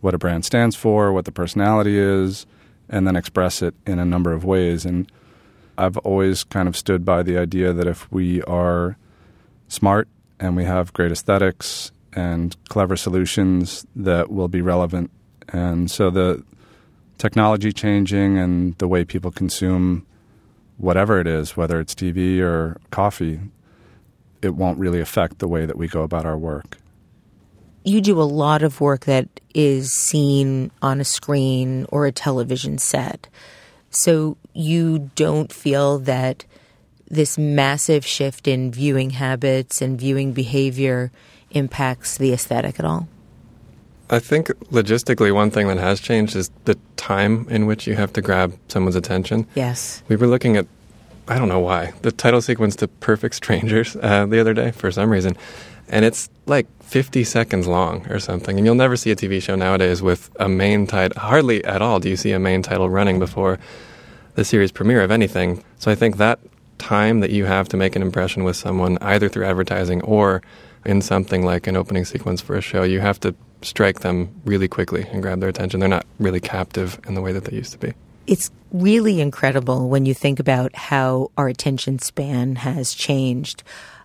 what 0.00 0.14
a 0.14 0.18
brand 0.18 0.44
stands 0.44 0.76
for, 0.76 1.12
what 1.12 1.24
the 1.24 1.32
personality 1.32 1.98
is, 1.98 2.46
and 2.88 3.06
then 3.06 3.16
express 3.16 3.62
it 3.62 3.74
in 3.86 3.98
a 3.98 4.04
number 4.04 4.32
of 4.32 4.44
ways. 4.44 4.84
And 4.86 5.10
I've 5.76 5.96
always 5.98 6.44
kind 6.44 6.68
of 6.68 6.76
stood 6.76 7.04
by 7.04 7.22
the 7.22 7.36
idea 7.36 7.72
that 7.72 7.86
if 7.86 8.10
we 8.12 8.42
are 8.42 8.96
smart 9.66 10.08
and 10.40 10.56
we 10.56 10.64
have 10.64 10.92
great 10.92 11.12
aesthetics 11.12 11.90
and 12.12 12.56
clever 12.68 12.96
solutions 12.96 13.84
that 13.94 14.30
will 14.30 14.48
be 14.48 14.62
relevant 14.62 15.10
and 15.48 15.90
so 15.90 16.10
the 16.10 16.42
technology 17.18 17.72
changing 17.72 18.38
and 18.38 18.76
the 18.78 18.88
way 18.88 19.04
people 19.04 19.30
consume 19.30 20.06
whatever 20.76 21.20
it 21.20 21.26
is, 21.26 21.56
whether 21.56 21.80
it's 21.80 21.94
TV 21.94 22.40
or 22.40 22.80
coffee, 22.90 23.40
it 24.40 24.54
won't 24.54 24.78
really 24.78 25.00
affect 25.00 25.38
the 25.38 25.48
way 25.48 25.66
that 25.66 25.76
we 25.76 25.88
go 25.88 26.02
about 26.02 26.24
our 26.24 26.38
work. 26.38 26.78
You 27.84 28.00
do 28.00 28.20
a 28.20 28.24
lot 28.24 28.62
of 28.62 28.80
work 28.80 29.06
that 29.06 29.28
is 29.54 29.92
seen 29.92 30.70
on 30.82 31.00
a 31.00 31.04
screen 31.04 31.86
or 31.90 32.06
a 32.06 32.12
television 32.12 32.78
set. 32.78 33.28
So 33.90 34.36
you 34.52 35.10
don't 35.14 35.52
feel 35.52 35.98
that 36.00 36.44
this 37.10 37.38
massive 37.38 38.04
shift 38.04 38.46
in 38.46 38.70
viewing 38.70 39.10
habits 39.10 39.80
and 39.80 39.98
viewing 39.98 40.32
behavior 40.32 41.10
impacts 41.50 42.18
the 42.18 42.32
aesthetic 42.32 42.78
at 42.78 42.84
all? 42.84 43.08
I 44.10 44.18
think 44.18 44.48
logistically, 44.70 45.32
one 45.34 45.50
thing 45.50 45.68
that 45.68 45.78
has 45.78 46.00
changed 46.00 46.34
is 46.34 46.50
the 46.64 46.78
time 46.96 47.46
in 47.50 47.66
which 47.66 47.86
you 47.86 47.94
have 47.94 48.12
to 48.14 48.22
grab 48.22 48.58
someone's 48.68 48.96
attention. 48.96 49.46
Yes. 49.54 50.02
We 50.08 50.16
were 50.16 50.26
looking 50.26 50.56
at, 50.56 50.66
I 51.28 51.38
don't 51.38 51.48
know 51.48 51.60
why, 51.60 51.92
the 52.02 52.12
title 52.12 52.40
sequence 52.40 52.74
to 52.76 52.88
Perfect 52.88 53.34
Strangers 53.34 53.96
uh, 53.96 54.26
the 54.26 54.40
other 54.40 54.54
day 54.54 54.70
for 54.70 54.90
some 54.90 55.10
reason. 55.10 55.36
And 55.88 56.04
it's 56.04 56.28
like 56.46 56.66
50 56.82 57.24
seconds 57.24 57.66
long 57.66 58.06
or 58.08 58.18
something. 58.18 58.56
And 58.56 58.64
you'll 58.64 58.74
never 58.74 58.96
see 58.96 59.10
a 59.10 59.16
TV 59.16 59.42
show 59.42 59.56
nowadays 59.56 60.02
with 60.02 60.30
a 60.36 60.48
main 60.48 60.86
title. 60.86 61.20
Hardly 61.20 61.64
at 61.64 61.82
all 61.82 62.00
do 62.00 62.08
you 62.08 62.16
see 62.16 62.32
a 62.32 62.38
main 62.38 62.62
title 62.62 62.88
running 62.88 63.18
before 63.18 63.58
the 64.34 64.44
series 64.44 64.72
premiere 64.72 65.02
of 65.02 65.10
anything. 65.10 65.64
So 65.78 65.90
I 65.90 65.94
think 65.94 66.16
that 66.16 66.38
time 66.78 67.20
that 67.20 67.30
you 67.30 67.44
have 67.44 67.68
to 67.70 67.76
make 67.76 67.96
an 67.96 68.02
impression 68.02 68.44
with 68.44 68.56
someone, 68.56 68.96
either 69.00 69.28
through 69.28 69.44
advertising 69.44 70.00
or 70.02 70.42
in 70.84 71.02
something 71.02 71.44
like 71.44 71.66
an 71.66 71.76
opening 71.76 72.04
sequence 72.04 72.40
for 72.40 72.56
a 72.56 72.60
show, 72.60 72.84
you 72.84 73.00
have 73.00 73.18
to 73.20 73.34
strike 73.62 74.00
them 74.00 74.28
really 74.44 74.68
quickly 74.68 75.06
and 75.12 75.22
grab 75.22 75.40
their 75.40 75.48
attention. 75.48 75.80
They're 75.80 75.88
not 75.88 76.06
really 76.18 76.40
captive 76.40 77.00
in 77.06 77.14
the 77.14 77.20
way 77.20 77.32
that 77.32 77.44
they 77.44 77.56
used 77.56 77.72
to 77.72 77.78
be. 77.78 77.94
It's 78.26 78.50
really 78.72 79.20
incredible 79.20 79.88
when 79.88 80.04
you 80.04 80.14
think 80.14 80.38
about 80.38 80.74
how 80.76 81.30
our 81.38 81.48
attention 81.48 81.98
span 81.98 82.56
has 82.56 82.92
changed. 82.94 83.62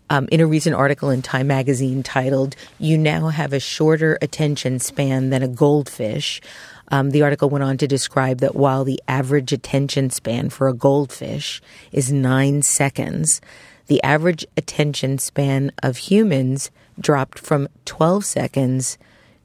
Um, 0.10 0.28
in 0.32 0.40
a 0.40 0.48
recent 0.48 0.76
article 0.76 1.10
in 1.10 1.22
Time 1.22 1.48
magazine 1.48 2.04
titled, 2.04 2.56
You 2.78 2.98
Now 2.98 3.30
Have 3.30 3.54
a 3.54 3.60
Shorter 3.60 4.18
Attention 4.22 4.80
Span 4.80 5.30
Than 5.30 5.44
a 5.44 5.48
Goldfish. 5.48 6.42
Um, 6.90 7.12
the 7.12 7.24
article 7.24 7.50
went 7.50 7.64
on 7.64 7.78
to 7.78 7.88
describe 7.88 8.40
that 8.40 8.56
while 8.56 8.84
the 8.84 9.02
average 9.08 9.52
attention 9.52 10.10
span 10.10 10.50
for 10.50 10.68
a 10.68 10.74
goldfish 10.74 11.62
is 11.92 12.12
nine 12.12 12.62
seconds, 12.62 13.42
the 13.88 14.04
average 14.04 14.46
attention 14.56 15.18
span 15.18 15.72
of 15.82 15.98
humans 15.98 16.70
dropped 17.00 17.40
from 17.40 17.68
12 17.86 18.24
seconds 18.26 18.98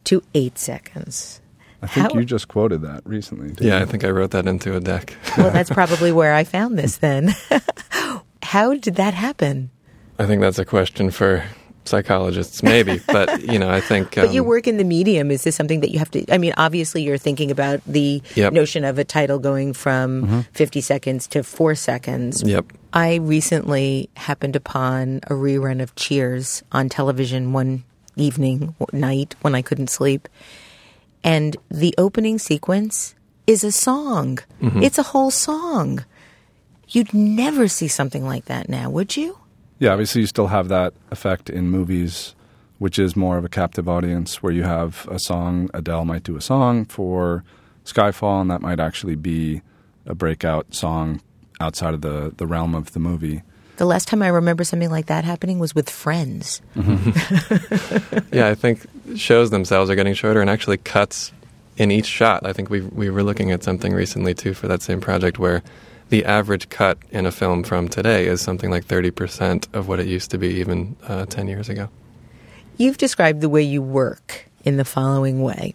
to 0.09 0.23
eight 0.35 0.59
seconds. 0.59 1.43
I 1.83 1.87
think 1.87 2.13
How, 2.13 2.19
you 2.19 2.25
just 2.25 2.49
quoted 2.49 2.81
that 2.81 3.03
recently. 3.05 3.55
yeah, 3.61 3.77
you? 3.77 3.83
I 3.83 3.85
think 3.85 4.05
I 4.05 4.09
wrote 4.09 4.31
that 4.31 4.47
into 4.47 4.75
a 4.75 4.81
deck. 4.81 5.15
well, 5.37 5.51
that's 5.51 5.69
probably 5.81 6.13
where 6.13 6.33
I 6.33 6.45
found 6.45 6.79
this 6.79 6.97
then. 6.97 7.35
How 8.43 8.75
did 8.75 8.95
that 8.95 9.13
happen? 9.13 9.71
I 10.19 10.25
think 10.25 10.41
that's 10.41 10.59
a 10.59 10.65
question 10.65 11.11
for 11.11 11.45
psychologists, 11.85 12.63
maybe. 12.63 13.03
but 13.07 13.43
you 13.43 13.59
know, 13.59 13.71
I 13.71 13.83
think. 13.83 14.17
Um, 14.17 14.27
but 14.27 14.35
you 14.35 14.43
work 14.43 14.67
in 14.67 14.79
the 14.79 14.85
medium. 14.85 15.31
Is 15.31 15.45
this 15.45 15.55
something 15.55 15.81
that 15.81 15.91
you 15.91 15.99
have 15.99 16.11
to? 16.13 16.25
I 16.33 16.39
mean, 16.39 16.55
obviously, 16.57 17.03
you're 17.03 17.19
thinking 17.19 17.51
about 17.51 17.83
the 17.87 18.23
yep. 18.35 18.55
notion 18.55 18.85
of 18.85 18.99
a 18.99 19.05
title 19.05 19.39
going 19.39 19.75
from 19.75 20.23
mm-hmm. 20.23 20.41
50 20.53 20.81
seconds 20.81 21.27
to 21.29 21.43
four 21.43 21.75
seconds. 21.75 22.43
Yep. 22.43 22.73
I 22.95 23.17
recently 23.17 24.09
happened 24.17 24.57
upon 24.57 25.19
a 25.25 25.35
rerun 25.35 25.83
of 25.83 25.95
Cheers 25.97 26.63
on 26.73 26.89
television 26.89 27.53
one 27.53 27.85
evening, 28.21 28.75
night 28.93 29.35
when 29.41 29.55
I 29.55 29.63
couldn't 29.63 29.91
sleep. 29.91 30.29
And 31.25 31.57
the 31.71 31.95
opening 31.99 32.39
sequence 32.39 33.15
is 33.47 33.65
a 33.65 33.73
song. 33.73 34.39
Mm-hmm. 34.63 34.83
It's 34.83 34.99
a 34.99 35.03
whole 35.03 35.31
song. 35.31 36.05
You'd 36.89 37.13
never 37.13 37.69
see 37.69 37.89
something 37.89 38.25
like 38.25 38.47
that 38.47 38.69
now, 38.69 38.91
would 38.91 39.17
you? 39.17 39.39
Yeah, 39.79 39.93
obviously 39.93 40.23
you 40.23 40.27
still 40.27 40.49
have 40.49 40.69
that 40.69 40.95
effect 41.11 41.51
in 41.51 41.71
movies, 41.71 42.35
which 42.79 42.99
is 42.99 43.17
more 43.17 43.37
of 43.37 43.45
a 43.45 43.49
captive 43.49 43.89
audience 43.89 44.43
where 44.43 44.53
you 44.53 44.65
have 44.65 45.07
a 45.11 45.19
song, 45.19 45.71
Adele 45.75 46.05
might 46.05 46.25
do 46.25 46.37
a 46.37 46.41
song 46.41 46.85
for 46.85 47.45
Skyfall, 47.85 48.41
and 48.41 48.51
that 48.51 48.61
might 48.61 48.81
actually 48.81 49.17
be 49.17 49.63
a 50.07 50.15
breakout 50.15 50.75
song 50.75 51.21
outside 51.61 51.95
of 51.95 52.01
the, 52.01 52.33
the 52.37 52.47
realm 52.47 52.75
of 52.75 52.93
the 52.93 53.01
movie. 53.01 53.43
The 53.79 53.87
last 53.87 54.09
time 54.09 54.23
I 54.23 54.29
remember 54.29 54.65
something 54.65 54.91
like 54.91 55.07
that 55.07 55.25
happening 55.25 55.59
was 55.59 55.75
with 55.75 55.89
Friends. 55.89 56.61
Mm-hmm. 56.77 58.19
yeah, 58.37 58.49
I 58.49 58.55
think 58.55 58.85
shows 59.17 59.51
themselves 59.51 59.89
are 59.89 59.95
getting 59.95 60.15
shorter 60.15 60.41
and 60.41 60.51
actually 60.51 60.79
cuts 60.79 61.33
in 61.77 61.91
each 61.91 62.07
shot. 62.07 62.45
I 62.45 62.53
think 62.53 62.71
we 62.71 62.81
we 62.81 63.09
were 63.09 63.23
looking 63.23 63.53
at 63.53 63.63
something 63.63 63.95
recently 63.95 64.35
too 64.35 64.53
for 64.53 64.67
that 64.69 64.83
same 64.83 65.01
project 65.01 65.39
where 65.39 65.63
the 66.09 66.25
average 66.25 66.69
cut 66.71 66.99
in 67.11 67.25
a 67.25 67.31
film 67.31 67.63
from 67.63 67.89
today 67.89 68.27
is 68.27 68.41
something 68.41 68.71
like 68.71 68.87
30% 68.87 69.73
of 69.75 69.89
what 69.89 70.01
it 70.01 70.07
used 70.07 70.31
to 70.31 70.39
be 70.39 70.49
even 70.55 70.97
uh, 71.07 71.27
10 71.27 71.49
years 71.49 71.69
ago. 71.69 71.89
You've 72.79 72.99
described 72.99 73.43
the 73.43 73.49
way 73.49 73.63
you 73.63 73.83
work 73.83 74.49
in 74.65 74.77
the 74.77 74.85
following 74.85 75.43
way 75.43 75.75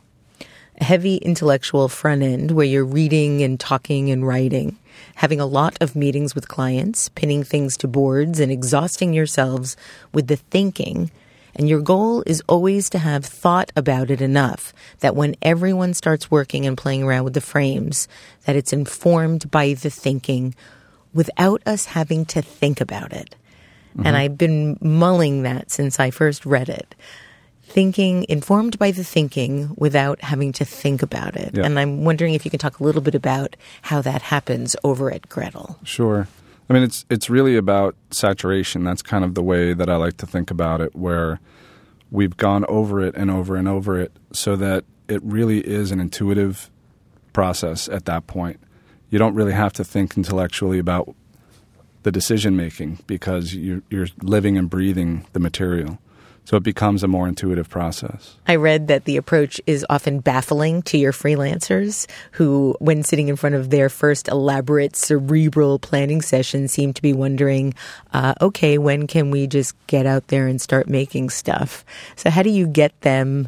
a 0.81 0.83
heavy 0.83 1.17
intellectual 1.17 1.87
front 1.87 2.23
end 2.23 2.51
where 2.51 2.65
you're 2.65 2.85
reading 2.85 3.43
and 3.43 3.59
talking 3.59 4.09
and 4.09 4.27
writing, 4.27 4.77
having 5.15 5.39
a 5.39 5.45
lot 5.45 5.77
of 5.81 5.95
meetings 5.95 6.35
with 6.35 6.47
clients, 6.47 7.09
pinning 7.09 7.43
things 7.43 7.77
to 7.77 7.87
boards, 7.87 8.39
and 8.39 8.51
exhausting 8.51 9.13
yourselves 9.13 9.77
with 10.13 10.27
the 10.27 10.35
thinking. 10.35 11.11
And 11.55 11.69
your 11.69 11.81
goal 11.81 12.23
is 12.25 12.41
always 12.47 12.89
to 12.91 12.99
have 12.99 13.25
thought 13.25 13.71
about 13.75 14.09
it 14.09 14.21
enough 14.21 14.73
that 14.99 15.15
when 15.15 15.35
everyone 15.41 15.93
starts 15.93 16.31
working 16.31 16.65
and 16.65 16.77
playing 16.77 17.03
around 17.03 17.25
with 17.25 17.33
the 17.33 17.41
frames, 17.41 18.07
that 18.45 18.55
it's 18.55 18.73
informed 18.73 19.51
by 19.51 19.73
the 19.73 19.89
thinking 19.89 20.55
without 21.13 21.61
us 21.65 21.85
having 21.85 22.25
to 22.25 22.41
think 22.41 22.81
about 22.81 23.13
it. 23.13 23.35
Mm-hmm. 23.95 24.07
And 24.07 24.17
I've 24.17 24.37
been 24.37 24.77
mulling 24.81 25.43
that 25.43 25.69
since 25.69 25.99
I 25.99 26.09
first 26.09 26.45
read 26.45 26.69
it 26.69 26.95
thinking, 27.73 28.25
informed 28.29 28.77
by 28.77 28.91
the 28.91 29.03
thinking 29.03 29.73
without 29.77 30.21
having 30.21 30.51
to 30.53 30.63
think 30.63 31.01
about 31.01 31.35
it. 31.35 31.51
Yeah. 31.55 31.65
And 31.65 31.79
I'm 31.79 32.03
wondering 32.05 32.35
if 32.35 32.45
you 32.45 32.51
can 32.51 32.59
talk 32.59 32.79
a 32.79 32.83
little 32.83 33.01
bit 33.01 33.15
about 33.15 33.55
how 33.81 33.99
that 34.01 34.21
happens 34.21 34.75
over 34.83 35.11
at 35.11 35.27
Gretel. 35.27 35.79
Sure. 35.83 36.27
I 36.69 36.73
mean, 36.73 36.83
it's 36.83 37.05
it's 37.09 37.29
really 37.29 37.57
about 37.57 37.95
saturation. 38.11 38.83
That's 38.83 39.01
kind 39.01 39.25
of 39.25 39.33
the 39.33 39.43
way 39.43 39.73
that 39.73 39.89
I 39.89 39.95
like 39.95 40.17
to 40.17 40.27
think 40.27 40.51
about 40.51 40.81
it, 40.81 40.95
where 40.95 41.39
we've 42.11 42.37
gone 42.37 42.63
over 42.69 43.01
it 43.01 43.15
and 43.15 43.31
over 43.31 43.55
and 43.55 43.67
over 43.67 43.99
it 43.99 44.11
so 44.31 44.55
that 44.55 44.85
it 45.07 45.21
really 45.23 45.59
is 45.59 45.91
an 45.91 45.99
intuitive 45.99 46.69
process 47.33 47.89
at 47.89 48.05
that 48.05 48.27
point. 48.27 48.59
You 49.09 49.19
don't 49.19 49.35
really 49.35 49.51
have 49.53 49.73
to 49.73 49.83
think 49.83 50.15
intellectually 50.15 50.79
about 50.79 51.13
the 52.03 52.11
decision 52.11 52.55
making 52.55 52.99
because 53.07 53.55
you're, 53.55 53.81
you're 53.89 54.07
living 54.21 54.57
and 54.57 54.69
breathing 54.69 55.25
the 55.33 55.39
material. 55.39 55.97
So 56.45 56.57
it 56.57 56.63
becomes 56.63 57.03
a 57.03 57.07
more 57.07 57.27
intuitive 57.27 57.69
process. 57.69 58.35
I 58.47 58.55
read 58.55 58.87
that 58.87 59.05
the 59.05 59.17
approach 59.17 59.61
is 59.65 59.85
often 59.89 60.19
baffling 60.19 60.81
to 60.83 60.97
your 60.97 61.13
freelancers 61.13 62.05
who, 62.31 62.75
when 62.79 63.03
sitting 63.03 63.29
in 63.29 63.35
front 63.35 63.55
of 63.55 63.69
their 63.69 63.87
first 63.89 64.27
elaborate 64.27 64.95
cerebral 64.95 65.79
planning 65.79 66.21
session, 66.21 66.67
seem 66.67 66.93
to 66.93 67.01
be 67.01 67.13
wondering, 67.13 67.73
uh, 68.11 68.33
okay, 68.41 68.77
when 68.77 69.07
can 69.07 69.31
we 69.31 69.47
just 69.47 69.75
get 69.87 70.05
out 70.05 70.27
there 70.27 70.47
and 70.47 70.61
start 70.61 70.89
making 70.89 71.29
stuff? 71.29 71.85
So, 72.17 72.29
how 72.29 72.43
do 72.43 72.49
you 72.49 72.67
get 72.67 72.99
them 73.01 73.47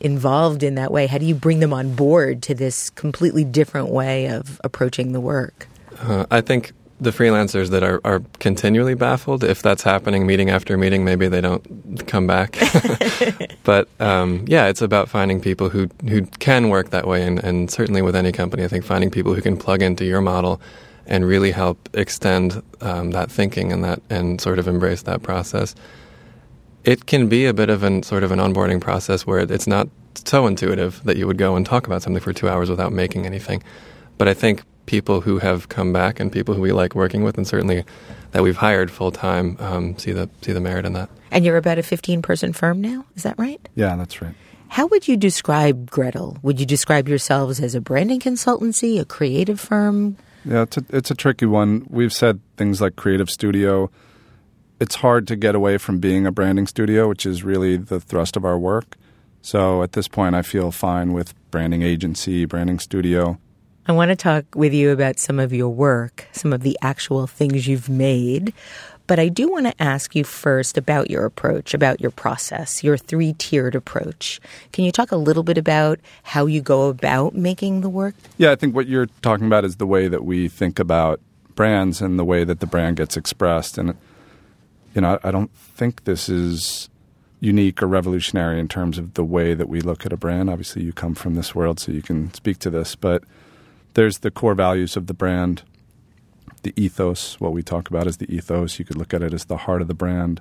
involved 0.00 0.62
in 0.62 0.76
that 0.76 0.90
way? 0.90 1.06
How 1.06 1.18
do 1.18 1.26
you 1.26 1.34
bring 1.34 1.60
them 1.60 1.72
on 1.72 1.94
board 1.94 2.42
to 2.44 2.54
this 2.54 2.90
completely 2.90 3.44
different 3.44 3.88
way 3.88 4.26
of 4.26 4.60
approaching 4.64 5.12
the 5.12 5.20
work? 5.20 5.66
Uh, 6.00 6.26
I 6.30 6.40
think 6.40 6.72
the 7.00 7.10
freelancers 7.10 7.70
that 7.70 7.82
are, 7.82 8.00
are 8.04 8.22
continually 8.38 8.94
baffled, 8.94 9.42
if 9.42 9.62
that's 9.62 9.82
happening 9.82 10.26
meeting 10.26 10.50
after 10.50 10.78
meeting, 10.78 11.04
maybe 11.04 11.28
they 11.28 11.40
don't 11.40 12.06
come 12.06 12.26
back. 12.26 12.56
but 13.64 13.88
um, 14.00 14.44
yeah, 14.46 14.68
it's 14.68 14.80
about 14.80 15.08
finding 15.08 15.40
people 15.40 15.68
who, 15.68 15.88
who 16.08 16.24
can 16.38 16.68
work 16.68 16.90
that 16.90 17.06
way. 17.06 17.22
And, 17.26 17.42
and 17.42 17.70
certainly 17.70 18.00
with 18.00 18.14
any 18.14 18.32
company, 18.32 18.64
I 18.64 18.68
think 18.68 18.84
finding 18.84 19.10
people 19.10 19.34
who 19.34 19.42
can 19.42 19.56
plug 19.56 19.82
into 19.82 20.04
your 20.04 20.20
model 20.20 20.60
and 21.06 21.26
really 21.26 21.50
help 21.50 21.88
extend 21.94 22.62
um, 22.80 23.10
that 23.10 23.30
thinking 23.30 23.72
and 23.72 23.84
that 23.84 24.00
and 24.08 24.40
sort 24.40 24.58
of 24.58 24.68
embrace 24.68 25.02
that 25.02 25.22
process. 25.22 25.74
It 26.84 27.06
can 27.06 27.28
be 27.28 27.46
a 27.46 27.54
bit 27.54 27.70
of 27.70 27.82
an 27.82 28.02
sort 28.02 28.22
of 28.22 28.30
an 28.30 28.38
onboarding 28.38 28.80
process 28.80 29.26
where 29.26 29.40
it's 29.40 29.66
not 29.66 29.88
so 30.24 30.46
intuitive 30.46 31.02
that 31.04 31.16
you 31.16 31.26
would 31.26 31.38
go 31.38 31.56
and 31.56 31.66
talk 31.66 31.86
about 31.86 32.02
something 32.02 32.22
for 32.22 32.32
two 32.32 32.48
hours 32.48 32.70
without 32.70 32.92
making 32.92 33.26
anything. 33.26 33.62
But 34.16 34.28
I 34.28 34.34
think 34.34 34.62
people 34.86 35.20
who 35.20 35.38
have 35.38 35.68
come 35.68 35.92
back 35.92 36.20
and 36.20 36.30
people 36.30 36.54
who 36.54 36.60
we 36.60 36.72
like 36.72 36.94
working 36.94 37.22
with, 37.22 37.36
and 37.36 37.46
certainly 37.46 37.84
that 38.32 38.42
we've 38.42 38.56
hired 38.56 38.90
full 38.90 39.10
time, 39.10 39.56
um, 39.60 39.96
see 39.98 40.12
the 40.12 40.28
see 40.42 40.52
the 40.52 40.60
merit 40.60 40.84
in 40.84 40.92
that. 40.94 41.08
And 41.30 41.44
you're 41.44 41.56
about 41.56 41.78
a 41.78 41.82
15 41.82 42.22
person 42.22 42.52
firm 42.52 42.80
now, 42.80 43.04
is 43.16 43.22
that 43.22 43.38
right? 43.38 43.60
Yeah, 43.74 43.96
that's 43.96 44.20
right. 44.22 44.34
How 44.68 44.86
would 44.88 45.06
you 45.06 45.16
describe 45.16 45.90
Gretel? 45.90 46.38
Would 46.42 46.58
you 46.58 46.66
describe 46.66 47.08
yourselves 47.08 47.60
as 47.60 47.74
a 47.74 47.80
branding 47.80 48.18
consultancy, 48.18 49.00
a 49.00 49.04
creative 49.04 49.60
firm? 49.60 50.16
Yeah, 50.44 50.62
it's 50.62 50.76
a, 50.76 50.84
it's 50.90 51.10
a 51.10 51.14
tricky 51.14 51.46
one. 51.46 51.86
We've 51.88 52.12
said 52.12 52.40
things 52.56 52.80
like 52.80 52.96
creative 52.96 53.30
studio. 53.30 53.90
It's 54.80 54.96
hard 54.96 55.28
to 55.28 55.36
get 55.36 55.54
away 55.54 55.78
from 55.78 56.00
being 56.00 56.26
a 56.26 56.32
branding 56.32 56.66
studio, 56.66 57.08
which 57.08 57.24
is 57.24 57.44
really 57.44 57.76
the 57.76 58.00
thrust 58.00 58.36
of 58.36 58.44
our 58.44 58.58
work. 58.58 58.96
So 59.42 59.82
at 59.82 59.92
this 59.92 60.08
point, 60.08 60.34
I 60.34 60.42
feel 60.42 60.72
fine 60.72 61.12
with 61.12 61.34
branding 61.50 61.82
agency, 61.82 62.44
branding 62.44 62.78
studio. 62.78 63.38
I 63.86 63.92
want 63.92 64.08
to 64.08 64.16
talk 64.16 64.44
with 64.54 64.72
you 64.72 64.90
about 64.90 65.18
some 65.18 65.38
of 65.38 65.52
your 65.52 65.68
work, 65.68 66.26
some 66.32 66.52
of 66.52 66.62
the 66.62 66.78
actual 66.80 67.26
things 67.26 67.68
you've 67.68 67.88
made. 67.88 68.54
But 69.06 69.18
I 69.18 69.28
do 69.28 69.50
want 69.50 69.66
to 69.66 69.82
ask 69.82 70.16
you 70.16 70.24
first 70.24 70.78
about 70.78 71.10
your 71.10 71.26
approach, 71.26 71.74
about 71.74 72.00
your 72.00 72.10
process, 72.10 72.82
your 72.82 72.96
three 72.96 73.34
tiered 73.34 73.74
approach. 73.74 74.40
Can 74.72 74.86
you 74.86 74.92
talk 74.92 75.12
a 75.12 75.16
little 75.16 75.42
bit 75.42 75.58
about 75.58 76.00
how 76.22 76.46
you 76.46 76.62
go 76.62 76.88
about 76.88 77.34
making 77.34 77.82
the 77.82 77.90
work? 77.90 78.14
Yeah, 78.38 78.52
I 78.52 78.56
think 78.56 78.74
what 78.74 78.86
you're 78.86 79.08
talking 79.20 79.46
about 79.46 79.66
is 79.66 79.76
the 79.76 79.86
way 79.86 80.08
that 80.08 80.24
we 80.24 80.48
think 80.48 80.78
about 80.78 81.20
brands 81.54 82.00
and 82.00 82.18
the 82.18 82.24
way 82.24 82.44
that 82.44 82.60
the 82.60 82.66
brand 82.66 82.96
gets 82.96 83.18
expressed. 83.18 83.76
And, 83.76 83.94
you 84.94 85.02
know, 85.02 85.18
I 85.22 85.30
don't 85.30 85.54
think 85.54 86.04
this 86.04 86.30
is 86.30 86.88
unique 87.40 87.82
or 87.82 87.86
revolutionary 87.86 88.58
in 88.58 88.68
terms 88.68 88.96
of 88.96 89.12
the 89.12 89.24
way 89.24 89.52
that 89.52 89.68
we 89.68 89.82
look 89.82 90.06
at 90.06 90.14
a 90.14 90.16
brand. 90.16 90.48
Obviously, 90.48 90.82
you 90.82 90.94
come 90.94 91.14
from 91.14 91.34
this 91.34 91.54
world, 91.54 91.78
so 91.78 91.92
you 91.92 92.00
can 92.00 92.32
speak 92.32 92.58
to 92.60 92.70
this. 92.70 92.94
But 92.96 93.22
there's 93.94 94.18
the 94.18 94.30
core 94.30 94.54
values 94.54 94.96
of 94.96 95.06
the 95.06 95.14
brand, 95.14 95.62
the 96.62 96.72
ethos. 96.76 97.40
What 97.40 97.52
we 97.52 97.62
talk 97.62 97.88
about 97.88 98.06
is 98.06 98.18
the 98.18 98.32
ethos. 98.32 98.78
You 98.78 98.84
could 98.84 98.96
look 98.96 99.14
at 99.14 99.22
it 99.22 99.32
as 99.32 99.46
the 99.46 99.56
heart 99.56 99.82
of 99.82 99.88
the 99.88 99.94
brand. 99.94 100.40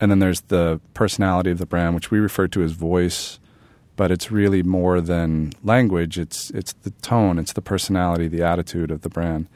And 0.00 0.10
then 0.10 0.18
there's 0.18 0.42
the 0.42 0.80
personality 0.94 1.50
of 1.50 1.58
the 1.58 1.66
brand, 1.66 1.94
which 1.94 2.10
we 2.10 2.18
refer 2.18 2.46
to 2.48 2.62
as 2.62 2.72
voice, 2.72 3.40
but 3.96 4.10
it's 4.10 4.30
really 4.30 4.62
more 4.62 5.00
than 5.00 5.52
language. 5.64 6.18
It's 6.18 6.50
it's 6.50 6.72
the 6.72 6.90
tone, 7.02 7.38
it's 7.38 7.52
the 7.52 7.62
personality, 7.62 8.28
the 8.28 8.42
attitude 8.42 8.90
of 8.90 9.02
the 9.02 9.08
brand. 9.08 9.48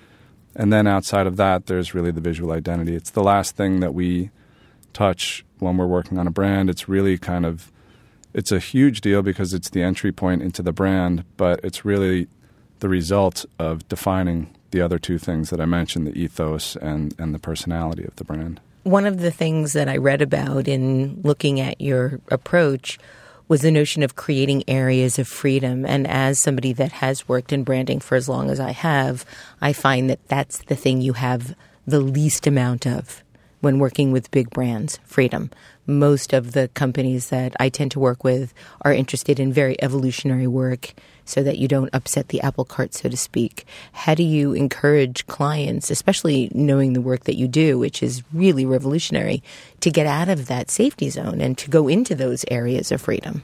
And 0.54 0.72
then 0.72 0.86
outside 0.86 1.26
of 1.26 1.36
that, 1.36 1.66
there's 1.66 1.94
really 1.94 2.10
the 2.10 2.20
visual 2.20 2.52
identity. 2.52 2.94
It's 2.94 3.10
the 3.10 3.22
last 3.22 3.56
thing 3.56 3.80
that 3.80 3.94
we 3.94 4.30
touch 4.92 5.44
when 5.58 5.76
we're 5.76 5.86
working 5.86 6.18
on 6.18 6.26
a 6.26 6.30
brand. 6.30 6.68
It's 6.68 6.88
really 6.88 7.18
kind 7.18 7.46
of 7.46 7.70
it's 8.34 8.50
a 8.50 8.58
huge 8.58 9.00
deal 9.00 9.22
because 9.22 9.54
it's 9.54 9.70
the 9.70 9.82
entry 9.82 10.10
point 10.10 10.42
into 10.42 10.62
the 10.62 10.72
brand, 10.72 11.24
but 11.36 11.60
it's 11.62 11.84
really 11.84 12.28
the 12.82 12.88
result 12.88 13.46
of 13.60 13.88
defining 13.88 14.52
the 14.72 14.80
other 14.80 14.98
two 14.98 15.16
things 15.16 15.50
that 15.50 15.60
I 15.60 15.66
mentioned 15.66 16.04
the 16.04 16.18
ethos 16.18 16.74
and, 16.76 17.14
and 17.16 17.32
the 17.32 17.38
personality 17.38 18.04
of 18.04 18.16
the 18.16 18.24
brand. 18.24 18.60
One 18.82 19.06
of 19.06 19.20
the 19.20 19.30
things 19.30 19.72
that 19.74 19.88
I 19.88 19.96
read 19.98 20.20
about 20.20 20.66
in 20.66 21.20
looking 21.22 21.60
at 21.60 21.80
your 21.80 22.18
approach 22.28 22.98
was 23.46 23.60
the 23.60 23.70
notion 23.70 24.02
of 24.02 24.16
creating 24.16 24.64
areas 24.66 25.16
of 25.20 25.28
freedom. 25.28 25.86
And 25.86 26.08
as 26.08 26.40
somebody 26.40 26.72
that 26.72 26.90
has 26.92 27.28
worked 27.28 27.52
in 27.52 27.62
branding 27.62 28.00
for 28.00 28.16
as 28.16 28.28
long 28.28 28.50
as 28.50 28.58
I 28.58 28.72
have, 28.72 29.24
I 29.60 29.72
find 29.72 30.10
that 30.10 30.26
that's 30.26 30.58
the 30.64 30.74
thing 30.74 31.00
you 31.00 31.12
have 31.12 31.54
the 31.86 32.00
least 32.00 32.48
amount 32.48 32.84
of 32.84 33.22
when 33.60 33.78
working 33.78 34.10
with 34.10 34.30
big 34.32 34.50
brands 34.50 34.98
freedom. 35.04 35.50
Most 35.86 36.32
of 36.32 36.52
the 36.52 36.68
companies 36.68 37.30
that 37.30 37.54
I 37.58 37.68
tend 37.68 37.90
to 37.92 38.00
work 38.00 38.22
with 38.22 38.54
are 38.82 38.92
interested 38.92 39.40
in 39.40 39.52
very 39.52 39.76
evolutionary 39.82 40.46
work 40.46 40.94
so 41.24 41.42
that 41.42 41.58
you 41.58 41.68
don't 41.68 41.90
upset 41.92 42.28
the 42.28 42.40
apple 42.40 42.64
cart, 42.64 42.94
so 42.94 43.08
to 43.08 43.16
speak. 43.16 43.66
How 43.92 44.14
do 44.14 44.22
you 44.22 44.52
encourage 44.52 45.26
clients, 45.26 45.90
especially 45.90 46.50
knowing 46.54 46.92
the 46.92 47.00
work 47.00 47.24
that 47.24 47.36
you 47.36 47.48
do, 47.48 47.78
which 47.78 48.02
is 48.02 48.22
really 48.32 48.64
revolutionary, 48.64 49.42
to 49.80 49.90
get 49.90 50.06
out 50.06 50.28
of 50.28 50.46
that 50.46 50.70
safety 50.70 51.10
zone 51.10 51.40
and 51.40 51.58
to 51.58 51.70
go 51.70 51.88
into 51.88 52.14
those 52.14 52.44
areas 52.50 52.92
of 52.92 53.00
freedom? 53.00 53.42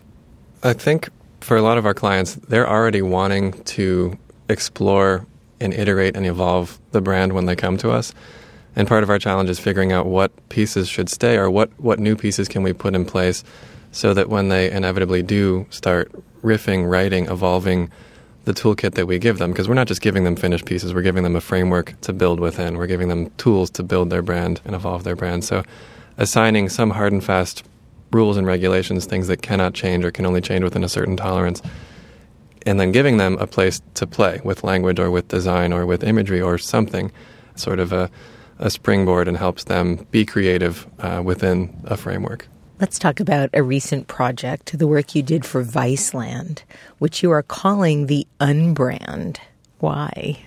I 0.62 0.72
think 0.72 1.08
for 1.40 1.56
a 1.56 1.62
lot 1.62 1.78
of 1.78 1.86
our 1.86 1.94
clients, 1.94 2.34
they're 2.34 2.68
already 2.68 3.02
wanting 3.02 3.52
to 3.64 4.18
explore 4.48 5.26
and 5.60 5.74
iterate 5.74 6.16
and 6.16 6.26
evolve 6.26 6.78
the 6.92 7.00
brand 7.00 7.32
when 7.32 7.46
they 7.46 7.56
come 7.56 7.76
to 7.78 7.90
us. 7.90 8.12
And 8.76 8.86
part 8.86 9.02
of 9.02 9.10
our 9.10 9.18
challenge 9.18 9.50
is 9.50 9.58
figuring 9.58 9.92
out 9.92 10.06
what 10.06 10.30
pieces 10.48 10.88
should 10.88 11.08
stay 11.08 11.36
or 11.36 11.50
what, 11.50 11.70
what 11.80 11.98
new 11.98 12.16
pieces 12.16 12.48
can 12.48 12.62
we 12.62 12.72
put 12.72 12.94
in 12.94 13.04
place 13.04 13.42
so 13.90 14.14
that 14.14 14.28
when 14.28 14.48
they 14.48 14.70
inevitably 14.70 15.22
do 15.22 15.66
start 15.70 16.12
riffing, 16.42 16.88
writing, 16.88 17.26
evolving 17.26 17.90
the 18.44 18.52
toolkit 18.54 18.94
that 18.94 19.06
we 19.06 19.18
give 19.18 19.38
them, 19.38 19.50
because 19.50 19.68
we're 19.68 19.74
not 19.74 19.88
just 19.88 20.00
giving 20.00 20.24
them 20.24 20.36
finished 20.36 20.64
pieces, 20.64 20.94
we're 20.94 21.02
giving 21.02 21.22
them 21.22 21.36
a 21.36 21.40
framework 21.40 22.00
to 22.02 22.12
build 22.12 22.40
within. 22.40 22.78
We're 22.78 22.86
giving 22.86 23.08
them 23.08 23.30
tools 23.30 23.70
to 23.70 23.82
build 23.82 24.10
their 24.10 24.22
brand 24.22 24.60
and 24.64 24.74
evolve 24.74 25.04
their 25.04 25.16
brand. 25.16 25.44
So 25.44 25.64
assigning 26.16 26.68
some 26.68 26.90
hard 26.90 27.12
and 27.12 27.22
fast 27.22 27.64
rules 28.10 28.36
and 28.36 28.46
regulations, 28.46 29.04
things 29.06 29.28
that 29.28 29.42
cannot 29.42 29.74
change 29.74 30.04
or 30.04 30.10
can 30.10 30.24
only 30.24 30.40
change 30.40 30.64
within 30.64 30.82
a 30.82 30.88
certain 30.88 31.16
tolerance, 31.16 31.60
and 32.64 32.80
then 32.80 32.92
giving 32.92 33.18
them 33.18 33.36
a 33.38 33.46
place 33.46 33.80
to 33.94 34.06
play 34.06 34.40
with 34.44 34.64
language 34.64 34.98
or 34.98 35.10
with 35.10 35.28
design 35.28 35.72
or 35.72 35.84
with 35.84 36.02
imagery 36.02 36.40
or 36.40 36.58
something, 36.58 37.12
sort 37.54 37.80
of 37.80 37.92
a, 37.92 38.10
a 38.58 38.70
springboard 38.70 39.28
and 39.28 39.36
helps 39.36 39.64
them 39.64 40.06
be 40.10 40.24
creative 40.24 40.86
uh, 40.98 41.22
within 41.24 41.80
a 41.84 41.96
framework. 41.96 42.48
Let's 42.80 42.98
talk 42.98 43.18
about 43.18 43.50
a 43.54 43.62
recent 43.62 44.06
project, 44.06 44.78
the 44.78 44.86
work 44.86 45.14
you 45.14 45.22
did 45.22 45.44
for 45.44 45.64
Viceland, 45.64 46.62
which 46.98 47.22
you 47.22 47.30
are 47.32 47.42
calling 47.42 48.06
the 48.06 48.26
Unbrand. 48.40 49.38
Why? 49.80 50.38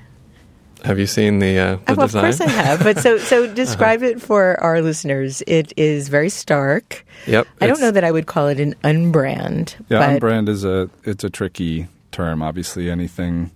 Have 0.83 0.97
you 0.97 1.05
seen 1.05 1.39
the, 1.39 1.59
uh, 1.59 1.75
the 1.75 1.91
oh, 1.91 1.95
design? 1.95 2.25
Of 2.25 2.37
course 2.37 2.41
I 2.41 2.49
have. 2.49 2.83
But 2.83 2.99
so 2.99 3.17
so 3.17 3.53
describe 3.53 4.01
uh-huh. 4.01 4.11
it 4.11 4.21
for 4.21 4.59
our 4.63 4.81
listeners. 4.81 5.43
It 5.45 5.73
is 5.77 6.07
very 6.07 6.29
stark. 6.29 7.05
Yep. 7.27 7.47
I 7.59 7.67
don't 7.67 7.81
know 7.81 7.91
that 7.91 8.03
I 8.03 8.11
would 8.11 8.25
call 8.25 8.47
it 8.47 8.59
an 8.59 8.75
unbrand. 8.83 9.75
Yeah, 9.89 10.17
unbrand 10.17 10.49
is 10.49 10.63
a 10.63 10.89
it's 11.03 11.23
a 11.23 11.29
tricky 11.29 11.87
term. 12.11 12.41
Obviously, 12.41 12.89
anything 12.89 13.51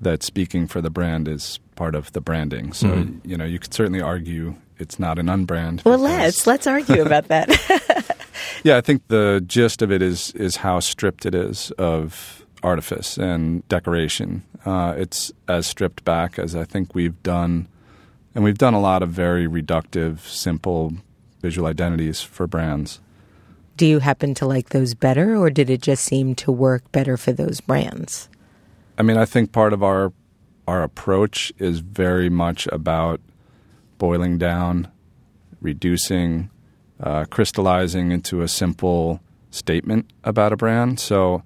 that's 0.00 0.26
speaking 0.26 0.66
for 0.66 0.80
the 0.80 0.90
brand 0.90 1.28
is 1.28 1.58
part 1.76 1.94
of 1.94 2.12
the 2.12 2.20
branding. 2.20 2.72
So 2.72 2.88
mm-hmm. 2.88 3.28
you 3.28 3.36
know 3.36 3.44
you 3.44 3.58
could 3.58 3.74
certainly 3.74 4.00
argue 4.00 4.56
it's 4.78 4.98
not 4.98 5.18
an 5.18 5.26
unbrand. 5.26 5.84
Well, 5.84 5.98
let's 5.98 6.46
let's 6.46 6.66
argue 6.66 7.02
about 7.02 7.28
that. 7.28 7.48
yeah, 8.64 8.76
I 8.76 8.80
think 8.80 9.06
the 9.08 9.42
gist 9.46 9.82
of 9.82 9.90
it 9.90 10.02
is 10.02 10.32
is 10.32 10.56
how 10.56 10.80
stripped 10.80 11.26
it 11.26 11.34
is 11.34 11.70
of 11.72 12.44
artifice 12.62 13.16
and 13.16 13.66
decoration. 13.68 14.42
Uh, 14.64 14.94
it's 14.96 15.32
as 15.46 15.66
stripped 15.66 16.04
back 16.04 16.38
as 16.38 16.54
I 16.54 16.64
think 16.64 16.94
we've 16.94 17.20
done, 17.22 17.68
and 18.34 18.44
we've 18.44 18.58
done 18.58 18.74
a 18.74 18.80
lot 18.80 19.02
of 19.02 19.10
very 19.10 19.46
reductive, 19.46 20.20
simple 20.20 20.92
visual 21.40 21.68
identities 21.68 22.20
for 22.20 22.46
brands. 22.46 23.00
Do 23.76 23.86
you 23.86 24.00
happen 24.00 24.34
to 24.34 24.46
like 24.46 24.70
those 24.70 24.94
better, 24.94 25.36
or 25.36 25.50
did 25.50 25.70
it 25.70 25.82
just 25.82 26.04
seem 26.04 26.34
to 26.36 26.50
work 26.50 26.90
better 26.90 27.16
for 27.16 27.32
those 27.32 27.60
brands? 27.60 28.28
I 28.98 29.02
mean, 29.02 29.16
I 29.16 29.24
think 29.24 29.52
part 29.52 29.72
of 29.72 29.82
our 29.82 30.12
our 30.66 30.82
approach 30.82 31.50
is 31.58 31.78
very 31.78 32.28
much 32.28 32.66
about 32.66 33.20
boiling 33.96 34.36
down, 34.36 34.88
reducing, 35.62 36.50
uh, 37.00 37.24
crystallizing 37.30 38.12
into 38.12 38.42
a 38.42 38.48
simple 38.48 39.20
statement 39.50 40.10
about 40.24 40.52
a 40.52 40.56
brand. 40.56 41.00
So 41.00 41.42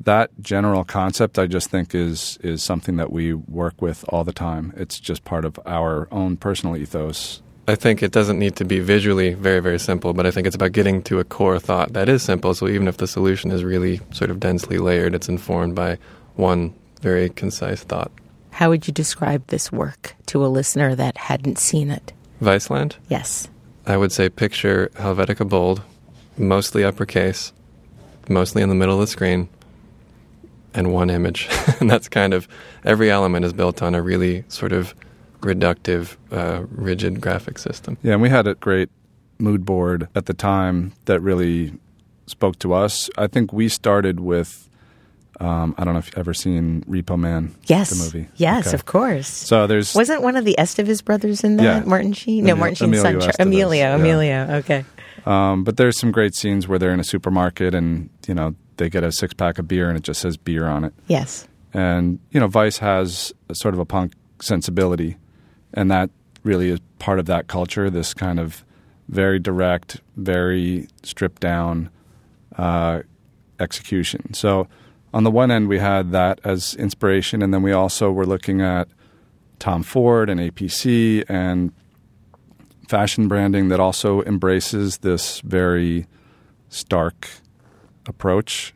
that 0.00 0.30
general 0.40 0.82
concept, 0.82 1.38
I 1.38 1.46
just 1.46 1.68
think 1.68 1.94
is 1.94 2.38
is 2.42 2.62
something 2.62 2.96
that 2.96 3.10
we 3.10 3.34
work 3.34 3.82
with 3.82 4.04
all 4.08 4.22
the 4.22 4.32
time. 4.32 4.72
It's 4.76 5.00
just 5.00 5.24
part 5.24 5.44
of 5.44 5.58
our 5.66 6.08
own 6.12 6.36
personal 6.36 6.76
ethos. 6.76 7.42
I 7.66 7.74
think 7.74 8.02
it 8.02 8.12
doesn't 8.12 8.38
need 8.38 8.56
to 8.56 8.64
be 8.64 8.78
visually 8.78 9.34
very, 9.34 9.60
very 9.60 9.78
simple, 9.78 10.12
but 10.12 10.26
I 10.26 10.30
think 10.30 10.46
it's 10.46 10.56
about 10.56 10.72
getting 10.72 11.02
to 11.04 11.18
a 11.18 11.24
core 11.24 11.58
thought 11.58 11.94
that 11.94 12.08
is 12.08 12.22
simple. 12.22 12.54
So 12.54 12.68
even 12.68 12.86
if 12.86 12.98
the 12.98 13.08
solution 13.08 13.50
is 13.50 13.64
really 13.64 14.00
sort 14.12 14.30
of 14.30 14.38
densely 14.38 14.78
layered, 14.78 15.14
it's 15.14 15.28
informed 15.28 15.74
by 15.74 15.98
one 16.36 16.74
very 17.04 17.28
concise 17.28 17.82
thought. 17.82 18.10
How 18.50 18.70
would 18.70 18.86
you 18.86 18.92
describe 18.92 19.46
this 19.48 19.70
work 19.70 20.16
to 20.26 20.44
a 20.44 20.48
listener 20.48 20.94
that 20.94 21.18
hadn't 21.18 21.58
seen 21.58 21.90
it? 21.90 22.12
Viceland? 22.40 22.94
Yes. 23.08 23.48
I 23.86 23.98
would 23.98 24.10
say 24.10 24.30
picture 24.30 24.90
Helvetica 24.94 25.46
Bold, 25.46 25.82
mostly 26.38 26.82
uppercase, 26.82 27.52
mostly 28.28 28.62
in 28.62 28.70
the 28.70 28.74
middle 28.74 28.94
of 28.94 29.00
the 29.00 29.06
screen, 29.06 29.48
and 30.72 30.92
one 30.92 31.10
image. 31.10 31.46
and 31.80 31.90
that's 31.90 32.08
kind 32.08 32.32
of 32.32 32.48
every 32.84 33.10
element 33.10 33.44
is 33.44 33.52
built 33.52 33.82
on 33.82 33.94
a 33.94 34.00
really 34.00 34.44
sort 34.48 34.72
of 34.72 34.94
reductive, 35.40 36.16
uh, 36.32 36.64
rigid 36.70 37.20
graphic 37.20 37.58
system. 37.58 37.98
Yeah, 38.02 38.14
and 38.14 38.22
we 38.22 38.30
had 38.30 38.46
a 38.46 38.54
great 38.54 38.88
mood 39.38 39.66
board 39.66 40.08
at 40.14 40.24
the 40.24 40.34
time 40.34 40.92
that 41.04 41.20
really 41.20 41.74
spoke 42.26 42.58
to 42.60 42.72
us. 42.72 43.10
I 43.18 43.26
think 43.26 43.52
we 43.52 43.68
started 43.68 44.20
with. 44.20 44.70
Um, 45.40 45.74
I 45.76 45.84
don't 45.84 45.94
know 45.94 45.98
if 45.98 46.06
you've 46.06 46.18
ever 46.18 46.32
seen 46.34 46.82
Repo 46.88 47.18
Man. 47.18 47.54
Yes. 47.66 47.90
The 47.90 48.04
movie. 48.04 48.28
Yes, 48.36 48.68
Okay. 48.68 48.74
of 48.74 48.84
course. 48.86 49.26
So 49.28 49.66
there's 49.66 49.94
Wasn't 49.94 50.22
one 50.22 50.36
of 50.36 50.44
the 50.44 50.54
Estevez 50.58 51.04
brothers 51.04 51.42
in 51.42 51.56
that? 51.56 51.62
Yeah. 51.64 51.80
Martin 51.84 52.12
Sheen? 52.12 52.44
No, 52.44 52.52
Emil- 52.52 52.60
Martin 52.60 52.74
Sheen's 52.92 53.00
son. 53.00 53.14
Estevez, 53.16 53.34
Emilio. 53.40 53.84
yeah. 53.84 53.94
Emilio. 53.96 54.46
Okay. 54.58 54.84
Um, 55.26 55.64
but 55.64 55.76
there's 55.76 55.98
some 55.98 56.12
great 56.12 56.34
scenes 56.34 56.68
where 56.68 56.78
they're 56.78 56.92
in 56.92 57.00
a 57.00 57.04
supermarket 57.04 57.74
and 57.74 58.10
you 58.28 58.34
know 58.34 58.54
they 58.76 58.88
get 58.90 59.02
a 59.02 59.10
six 59.10 59.32
pack 59.34 59.58
of 59.58 59.66
beer 59.66 59.88
and 59.88 59.96
it 59.96 60.02
just 60.04 60.20
says 60.20 60.36
beer 60.36 60.66
on 60.66 60.84
it. 60.84 60.92
Yes. 61.08 61.48
And 61.72 62.20
you 62.30 62.38
know 62.38 62.46
Vice 62.46 62.78
has 62.78 63.32
a 63.48 63.54
sort 63.54 63.74
of 63.74 63.80
a 63.80 63.84
punk 63.84 64.12
sensibility, 64.40 65.16
and 65.72 65.90
that 65.90 66.10
really 66.44 66.68
is 66.70 66.78
part 66.98 67.18
of 67.18 67.26
that 67.26 67.48
culture. 67.48 67.88
This 67.90 68.14
kind 68.14 68.38
of 68.38 68.64
very 69.08 69.38
direct, 69.38 70.00
very 70.16 70.86
stripped 71.02 71.40
down 71.40 71.90
uh, 72.56 73.00
execution. 73.58 74.32
So 74.34 74.68
on 75.14 75.22
the 75.22 75.30
one 75.30 75.52
end 75.52 75.68
we 75.68 75.78
had 75.78 76.10
that 76.10 76.40
as 76.42 76.74
inspiration, 76.74 77.40
and 77.40 77.54
then 77.54 77.62
we 77.62 77.70
also 77.70 78.10
were 78.10 78.26
looking 78.26 78.60
at 78.60 78.88
Tom 79.60 79.84
Ford 79.84 80.28
and 80.28 80.40
APC 80.40 81.24
and 81.28 81.72
fashion 82.88 83.28
branding 83.28 83.68
that 83.68 83.78
also 83.78 84.22
embraces 84.22 84.98
this 84.98 85.40
very 85.40 86.06
stark 86.68 87.28
approach. 88.06 88.74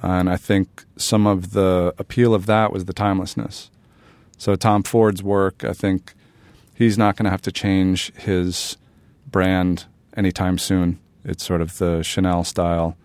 And 0.00 0.30
I 0.30 0.36
think 0.36 0.84
some 0.96 1.26
of 1.26 1.50
the 1.50 1.92
appeal 1.98 2.34
of 2.34 2.46
that 2.46 2.72
was 2.72 2.84
the 2.84 2.94
timelessness. 2.94 3.70
So 4.38 4.54
Tom 4.54 4.84
Ford's 4.84 5.24
work, 5.24 5.64
I 5.64 5.72
think 5.72 6.14
he's 6.72 6.96
not 6.96 7.16
going 7.16 7.24
to 7.24 7.30
have 7.30 7.42
to 7.42 7.52
change 7.52 8.14
his 8.14 8.76
brand 9.26 9.86
anytime 10.16 10.56
soon. 10.56 11.00
It's 11.24 11.44
sort 11.44 11.60
of 11.60 11.78
the 11.78 12.02
Chanel 12.02 12.44
style 12.44 12.96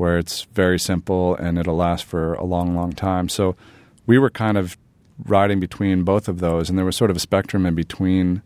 where 0.00 0.16
it's 0.16 0.44
very 0.54 0.78
simple 0.78 1.34
and 1.36 1.58
it'll 1.58 1.76
last 1.76 2.06
for 2.06 2.32
a 2.34 2.44
long, 2.44 2.74
long 2.74 2.90
time. 2.90 3.28
So 3.28 3.54
we 4.06 4.18
were 4.18 4.30
kind 4.30 4.56
of 4.56 4.78
riding 5.26 5.60
between 5.60 6.04
both 6.04 6.26
of 6.26 6.40
those, 6.40 6.70
and 6.70 6.78
there 6.78 6.86
was 6.86 6.96
sort 6.96 7.10
of 7.10 7.18
a 7.18 7.20
spectrum 7.20 7.66
in 7.66 7.74
between 7.74 8.40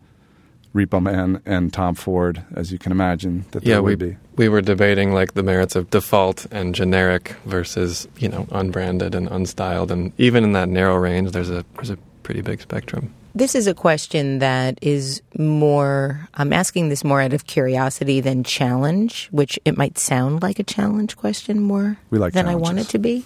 Repo 0.75 1.01
Man 1.01 1.41
and 1.45 1.71
Tom 1.71 1.95
Ford, 1.95 2.43
as 2.53 2.73
you 2.73 2.77
can 2.77 2.91
imagine 2.91 3.45
that 3.51 3.63
yeah, 3.63 3.75
there 3.75 3.83
we 3.83 3.95
be. 3.95 4.17
we 4.35 4.49
were 4.49 4.59
debating 4.59 5.13
like 5.13 5.33
the 5.33 5.43
merits 5.43 5.77
of 5.77 5.89
default 5.89 6.45
and 6.51 6.75
generic 6.75 7.37
versus 7.45 8.05
you 8.17 8.27
know 8.27 8.45
unbranded 8.51 9.15
and 9.15 9.29
unstyled, 9.29 9.91
and 9.91 10.11
even 10.17 10.43
in 10.43 10.51
that 10.51 10.67
narrow 10.67 10.97
range, 10.97 11.31
there's 11.31 11.49
a 11.49 11.63
there's 11.75 11.89
a 11.89 11.97
pretty 12.23 12.41
big 12.41 12.59
spectrum. 12.59 13.13
This 13.35 13.53
is 13.53 13.67
a 13.67 13.73
question 13.73 14.39
that 14.39 14.79
is 14.81 15.21
more, 15.37 16.27
I'm 16.35 16.53
asking 16.53 16.87
this 16.89 17.03
more 17.03 17.21
out 17.21 17.33
of 17.33 17.45
curiosity 17.45 18.21
than 18.21 18.43
challenge, 18.43 19.27
which 19.27 19.59
it 19.65 19.77
might 19.77 19.97
sound 19.97 20.41
like 20.41 20.57
a 20.57 20.63
challenge 20.63 21.17
question 21.17 21.59
more 21.59 21.97
like 22.11 22.33
than 22.33 22.47
I 22.47 22.55
want 22.55 22.79
it 22.79 22.87
to 22.89 22.99
be. 22.99 23.25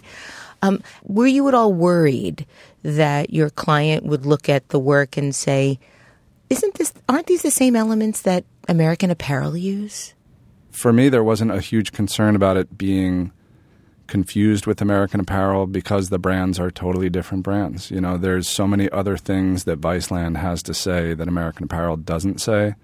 Um, 0.61 0.81
were 1.03 1.27
you 1.27 1.47
at 1.47 1.53
all 1.53 1.71
worried 1.71 2.45
that 2.83 3.31
your 3.31 3.49
client 3.51 4.03
would 4.03 4.25
look 4.25 4.49
at 4.49 4.69
the 4.69 4.79
work 4.79 5.15
and 5.15 5.33
say, 5.33 5.79
isn't 6.49 6.73
this, 6.73 6.91
aren't 7.07 7.27
these 7.27 7.43
the 7.43 7.51
same 7.51 7.75
elements 7.75 8.23
that 8.23 8.43
American 8.67 9.11
Apparel 9.11 9.55
use? 9.55 10.15
for 10.79 10.93
me, 10.93 11.09
there 11.09 11.23
wasn't 11.23 11.51
a 11.51 11.59
huge 11.59 11.91
concern 11.91 12.35
about 12.35 12.57
it 12.57 12.77
being 12.77 13.31
confused 14.09 14.65
with 14.65 14.81
American 14.81 15.19
Apparel 15.19 15.67
because 15.67 16.09
the 16.09 16.19
brands 16.19 16.59
are 16.59 16.71
totally 16.71 17.09
different 17.09 17.43
brands. 17.43 17.89
You 17.89 18.01
know, 18.01 18.17
there's 18.17 18.47
so 18.47 18.67
many 18.67 18.89
other 18.91 19.15
things 19.15 19.63
that 19.63 19.79
Viceland 19.79 20.37
has 20.37 20.61
to 20.63 20.73
say 20.73 21.13
that 21.13 21.27
American 21.27 21.63
Apparel 21.63 21.95
doesn't 21.95 22.41
say 22.41 22.75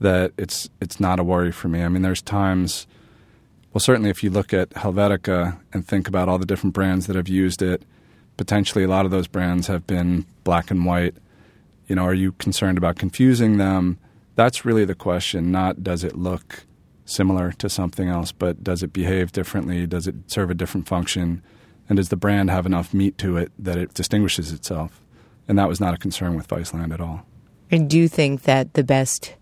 that 0.00 0.32
it's 0.38 0.70
it's 0.80 1.00
not 1.00 1.18
a 1.18 1.24
worry 1.24 1.52
for 1.52 1.68
me. 1.68 1.82
I 1.82 1.88
mean, 1.88 2.02
there's 2.02 2.22
times 2.22 2.86
well, 3.72 3.80
certainly 3.80 4.10
if 4.10 4.22
you 4.22 4.30
look 4.30 4.52
at 4.52 4.70
Helvetica 4.70 5.58
and 5.72 5.86
think 5.86 6.08
about 6.08 6.28
all 6.28 6.38
the 6.38 6.46
different 6.46 6.74
brands 6.74 7.06
that 7.06 7.16
have 7.16 7.28
used 7.28 7.62
it, 7.62 7.84
potentially 8.36 8.84
a 8.84 8.88
lot 8.88 9.04
of 9.04 9.10
those 9.10 9.28
brands 9.28 9.68
have 9.68 9.86
been 9.86 10.26
black 10.42 10.70
and 10.70 10.84
white. 10.84 11.14
You 11.86 11.96
know, 11.96 12.04
are 12.04 12.14
you 12.14 12.32
concerned 12.32 12.78
about 12.78 12.96
confusing 12.96 13.58
them? 13.58 13.98
That's 14.34 14.64
really 14.64 14.84
the 14.84 14.94
question, 14.94 15.52
not 15.52 15.84
does 15.84 16.02
it 16.02 16.16
look 16.16 16.64
similar 17.10 17.52
to 17.52 17.68
something 17.68 18.08
else, 18.08 18.32
but 18.32 18.62
does 18.62 18.82
it 18.82 18.92
behave 18.92 19.32
differently? 19.32 19.86
Does 19.86 20.06
it 20.06 20.14
serve 20.26 20.50
a 20.50 20.54
different 20.54 20.86
function? 20.86 21.42
And 21.88 21.96
does 21.96 22.08
the 22.08 22.16
brand 22.16 22.50
have 22.50 22.66
enough 22.66 22.94
meat 22.94 23.18
to 23.18 23.36
it 23.36 23.52
that 23.58 23.76
it 23.76 23.94
distinguishes 23.94 24.52
itself? 24.52 25.00
And 25.48 25.58
that 25.58 25.68
was 25.68 25.80
not 25.80 25.94
a 25.94 25.98
concern 25.98 26.36
with 26.36 26.46
Viceland 26.48 26.94
at 26.94 27.00
all. 27.00 27.26
I 27.72 27.78
do 27.78 28.06
think 28.06 28.42
that 28.42 28.74
the 28.74 28.84
best 28.84 29.34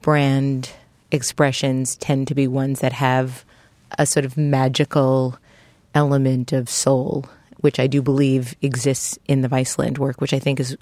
brand 0.00 0.70
expressions 1.10 1.96
tend 1.96 2.28
to 2.28 2.34
be 2.34 2.46
ones 2.46 2.80
that 2.80 2.92
have 2.92 3.44
a 3.98 4.06
sort 4.06 4.24
of 4.24 4.36
magical 4.36 5.38
element 5.94 6.52
of 6.52 6.68
soul, 6.68 7.26
which 7.58 7.78
I 7.78 7.86
do 7.86 8.02
believe 8.02 8.54
exists 8.62 9.18
in 9.26 9.42
the 9.42 9.48
Viceland 9.48 9.98
work, 9.98 10.20
which 10.20 10.32
I 10.32 10.38
think 10.38 10.60
is 10.60 10.76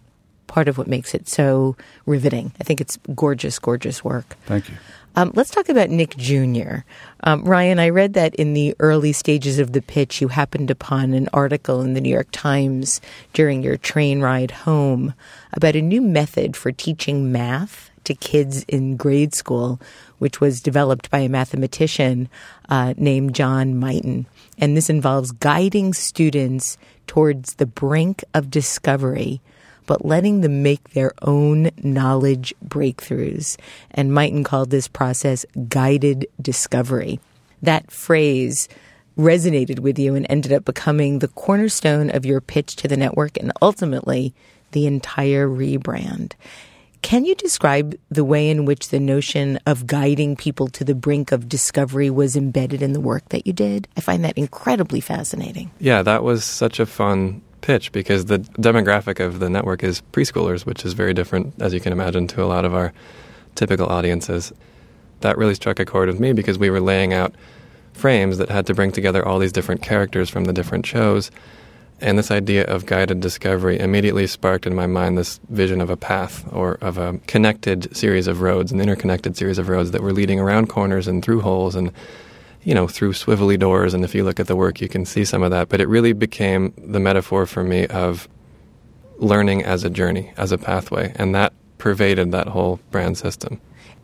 part 0.47 0.69
of 0.69 0.79
what 0.79 0.87
makes 0.87 1.15
it 1.15 1.29
so 1.29 1.77
riveting. 2.07 2.53
I 2.61 2.65
think 2.65 2.81
it's 2.81 2.99
gorgeous, 3.15 3.59
gorgeous 3.59 4.05
work. 4.05 4.37
Thank 4.47 4.69
you. 4.69 4.77
Um, 5.17 5.31
let's 5.35 5.51
talk 5.51 5.69
about 5.69 5.91
Nick 5.91 6.17
Jr. 6.17 6.79
Um, 7.23 7.45
Ryan, 7.45 7.79
I 7.79 7.91
read 7.91 8.15
that 8.15 8.35
in 8.35 8.53
the 8.53 8.75
early 8.81 9.13
stages 9.13 9.61
of 9.61 9.73
the 9.73 9.83
pitch, 9.83 10.21
you 10.21 10.29
happened 10.29 10.71
upon 10.71 11.13
an 11.13 11.29
article 11.33 11.83
in 11.83 11.95
the 11.95 12.01
New 12.01 12.11
York 12.11 12.29
Times 12.33 13.01
during 13.33 13.63
your 13.63 13.77
train 13.77 14.21
ride 14.21 14.51
home 14.51 15.15
about 15.53 15.77
a 15.77 15.83
new 15.83 16.03
method 16.03 16.57
for 16.57 16.73
teaching 16.73 17.31
math 17.31 17.93
to 18.05 18.15
kids 18.15 18.65
in 18.65 18.97
grade 18.97 19.35
school, 19.35 19.81
which 20.19 20.41
was 20.41 20.61
developed 20.61 21.11
by 21.11 21.21
a 21.21 21.29
mathematician 21.29 22.29
uh, 22.69 22.95
named 22.97 23.37
John 23.37 23.79
Mighton. 23.79 24.27
And 24.59 24.77
this 24.77 24.91
involves 24.91 25.31
guiding 25.31 25.95
students 25.95 26.77
towards 27.07 27.55
the 27.55 27.67
brink 27.67 28.25
of 28.35 28.51
discovery 28.51 29.41
but 29.87 30.05
letting 30.05 30.41
them 30.41 30.63
make 30.63 30.91
their 30.91 31.13
own 31.23 31.71
knowledge 31.83 32.55
breakthroughs. 32.67 33.57
And 33.91 34.13
Mighton 34.13 34.45
called 34.45 34.71
this 34.71 34.89
process 34.89 35.45
guided 35.69 36.27
discovery. 36.41 37.21
That 37.63 37.91
phrase 37.91 38.69
resonated 39.17 39.79
with 39.79 39.99
you 39.99 40.15
and 40.15 40.27
ended 40.29 40.53
up 40.53 40.65
becoming 40.65 41.19
the 41.19 41.29
cornerstone 41.29 42.11
of 42.11 42.27
your 42.27 42.41
pitch 42.41 42.77
to 42.77 42.89
the 42.89 42.97
network 42.97 43.37
and 43.37 43.53
ultimately 43.63 44.35
the 44.73 44.87
entire 44.87 45.49
rebrand. 45.49 46.33
Can 47.05 47.27
you 47.27 47.35
describe 47.35 47.99
the 48.09 48.25
way 48.25 48.49
in 48.49 48.65
which 48.65 48.89
the 48.89 48.99
notion 48.99 49.59
of 49.67 49.87
guiding 49.87 50.37
people 50.37 50.69
to 50.69 50.85
the 50.85 50.95
brink 50.95 51.33
of 51.33 51.51
discovery 51.51 52.09
was 52.09 52.35
embedded 52.35 52.81
in 52.81 52.95
the 52.95 53.01
work 53.01 53.29
that 53.29 53.47
you 53.47 53.53
did? 53.53 53.87
I 53.95 54.01
find 54.01 54.25
that 54.25 54.39
incredibly 54.39 55.01
fascinating. 55.01 55.71
Yeah, 55.79 56.03
that 56.03 56.25
was 56.25 56.45
such 56.45 56.81
a 56.81 56.87
fun 56.87 57.43
pitch 57.65 57.93
because 57.93 58.27
the 58.27 58.41
demographic 58.61 59.25
of 59.25 59.41
the 59.41 59.49
network 59.49 59.83
is 59.83 60.03
preschoolers, 60.13 60.67
which 60.67 60.85
is 60.85 60.93
very 60.93 61.15
different, 61.15 61.55
as 61.61 61.73
you 61.73 61.81
can 61.81 61.93
imagine, 61.93 62.27
to 62.29 62.45
a 62.45 62.45
lot 62.45 62.67
of 62.67 62.75
our 62.75 62.93
typical 63.55 63.87
audiences. 63.87 64.53
That 65.23 65.39
really 65.39 65.55
struck 65.55 65.81
a 65.81 65.87
chord 65.87 66.09
with 66.09 66.21
me 66.21 66.35
because 66.35 66.59
we 66.59 66.69
were 66.69 66.81
laying 66.81 67.15
out 67.15 67.35
frames 67.95 68.37
that 68.37 68.51
had 68.51 68.67
to 68.67 68.75
bring 68.75 68.93
together 68.93 69.27
all 69.27 69.39
these 69.39 69.53
different 69.53 69.81
characters 69.81 70.29
from 70.29 70.45
the 70.45 70.53
different 70.53 70.85
shows. 70.85 71.31
And 72.03 72.19
this 72.19 72.31
idea 72.31 72.65
of 72.65 72.85
guided 72.85 73.21
discovery 73.21 73.81
immediately 73.81 74.27
sparked 74.27 74.67
in 74.67 74.75
my 74.75 74.87
mind 74.87 75.17
this 75.17 75.41
vision 75.49 75.81
of 75.81 75.89
a 75.89 75.97
path 75.97 76.47
or 76.53 76.75
of 76.83 76.99
a 76.99 77.19
connected 77.27 77.97
series 77.97 78.27
of 78.27 78.43
roads, 78.43 78.73
an 78.73 78.81
interconnected 78.81 79.39
series 79.39 79.57
of 79.57 79.71
roads 79.71 79.93
that 79.93 80.03
were 80.03 80.13
leading 80.13 80.39
around 80.39 80.69
corners 80.69 81.09
and 81.09 81.25
through 81.25 81.41
holes 81.41 81.75
and 81.75 81.93
you 82.65 82.75
know, 82.75 82.89
through 82.89 83.13
swivelly 83.13 83.59
doors. 83.59 83.95
And 83.95 84.05
if 84.05 84.15
you 84.15 84.25
look 84.25 84.41
at 84.41 84.47
the 84.47 84.57
work, 84.57 84.81
you 84.81 84.89
can 84.89 85.05
see 85.05 85.25
some 85.25 85.43
of 85.43 85.51
that. 85.51 85.69
But 85.69 85.81
it 85.81 85.89
really 85.89 86.13
became 86.13 86.73
the 86.79 87.01
metaphor 87.01 87.47
for 87.47 87.63
me 87.63 87.87
of 87.87 88.29
learning 89.19 89.63
as 89.65 89.85
a 89.85 89.91
journey, 89.91 90.33
as 90.37 90.51
a 90.53 90.59
pathway. 90.59 91.13
And 91.17 91.35
that 91.35 91.53
pervaded 91.79 92.33
that 92.33 92.49
whole 92.49 92.81
brand 92.91 93.19
system. 93.19 93.61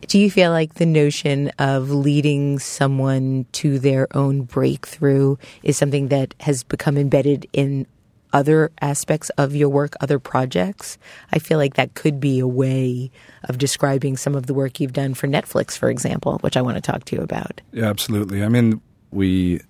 Do 0.07 0.19
you 0.19 0.31
feel 0.31 0.51
like 0.51 0.75
the 0.75 0.87
notion 0.87 1.49
of 1.59 1.91
leading 1.91 2.59
someone 2.59 3.47
to 3.53 3.79
their 3.79 4.09
own 4.17 4.43
breakthrough 4.43 5.37
is 5.63 5.77
something 5.77 6.09
that 6.09 6.35
has 6.41 6.63
become 6.63 6.97
embedded 6.97 7.47
in 7.53 7.87
other 8.33 8.71
aspects 8.81 9.31
of 9.31 9.55
your 9.55 9.69
work, 9.69 9.95
other 10.01 10.19
projects? 10.19 10.99
I 11.33 11.39
feel 11.39 11.59
like 11.59 11.75
that 11.75 11.95
could 11.95 12.21
be 12.21 12.39
a 12.39 12.47
way 12.47 13.11
of 13.45 13.59
describing 13.59 14.17
some 14.17 14.35
of 14.35 14.47
the 14.47 14.55
work 14.55 14.81
you've 14.81 14.93
done 14.93 15.15
for 15.15 15.27
Netflix, 15.27 15.77
for 15.77 15.91
example, 15.91 16.39
which 16.39 16.57
I 16.57 16.63
want 16.63 16.77
to 16.77 16.81
talk 16.81 17.05
to 17.07 17.17
you 17.17 17.23
about. 17.23 17.61
Yeah, 17.73 17.89
absolutely. 17.89 18.43
I 18.43 18.49
mean, 18.49 18.81
we 19.11 19.61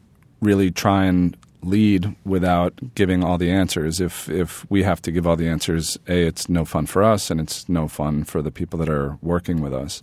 really 0.40 0.70
try 0.70 1.04
and 1.04 1.36
lead 1.62 2.14
without 2.24 2.94
giving 2.94 3.22
all 3.22 3.38
the 3.38 3.50
answers. 3.50 4.00
If 4.00 4.28
if 4.28 4.68
we 4.70 4.82
have 4.82 5.02
to 5.02 5.12
give 5.12 5.26
all 5.26 5.36
the 5.36 5.48
answers, 5.48 5.98
a 6.08 6.26
it's 6.26 6.48
no 6.48 6.64
fun 6.64 6.86
for 6.86 7.02
us 7.02 7.30
and 7.30 7.40
it's 7.40 7.68
no 7.68 7.88
fun 7.88 8.24
for 8.24 8.42
the 8.42 8.50
people 8.50 8.78
that 8.78 8.88
are 8.88 9.18
working 9.20 9.60
with 9.60 9.74
us. 9.74 10.02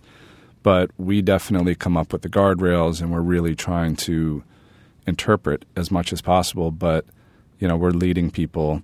But 0.62 0.90
we 0.98 1.22
definitely 1.22 1.74
come 1.74 1.96
up 1.96 2.12
with 2.12 2.22
the 2.22 2.28
guardrails 2.28 3.00
and 3.00 3.12
we're 3.12 3.20
really 3.20 3.54
trying 3.54 3.96
to 3.96 4.42
interpret 5.06 5.64
as 5.76 5.90
much 5.90 6.12
as 6.12 6.20
possible, 6.20 6.70
but 6.70 7.06
you 7.58 7.68
know, 7.68 7.76
we're 7.76 7.90
leading 7.90 8.30
people 8.30 8.82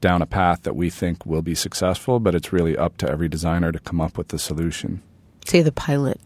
down 0.00 0.20
a 0.20 0.26
path 0.26 0.62
that 0.62 0.74
we 0.74 0.90
think 0.90 1.24
will 1.24 1.42
be 1.42 1.54
successful, 1.54 2.18
but 2.18 2.34
it's 2.34 2.52
really 2.52 2.76
up 2.76 2.96
to 2.98 3.08
every 3.08 3.28
designer 3.28 3.72
to 3.72 3.78
come 3.78 4.00
up 4.00 4.18
with 4.18 4.28
the 4.28 4.38
solution. 4.38 5.02
Say 5.46 5.62
the 5.62 5.72
pilot, 5.72 6.20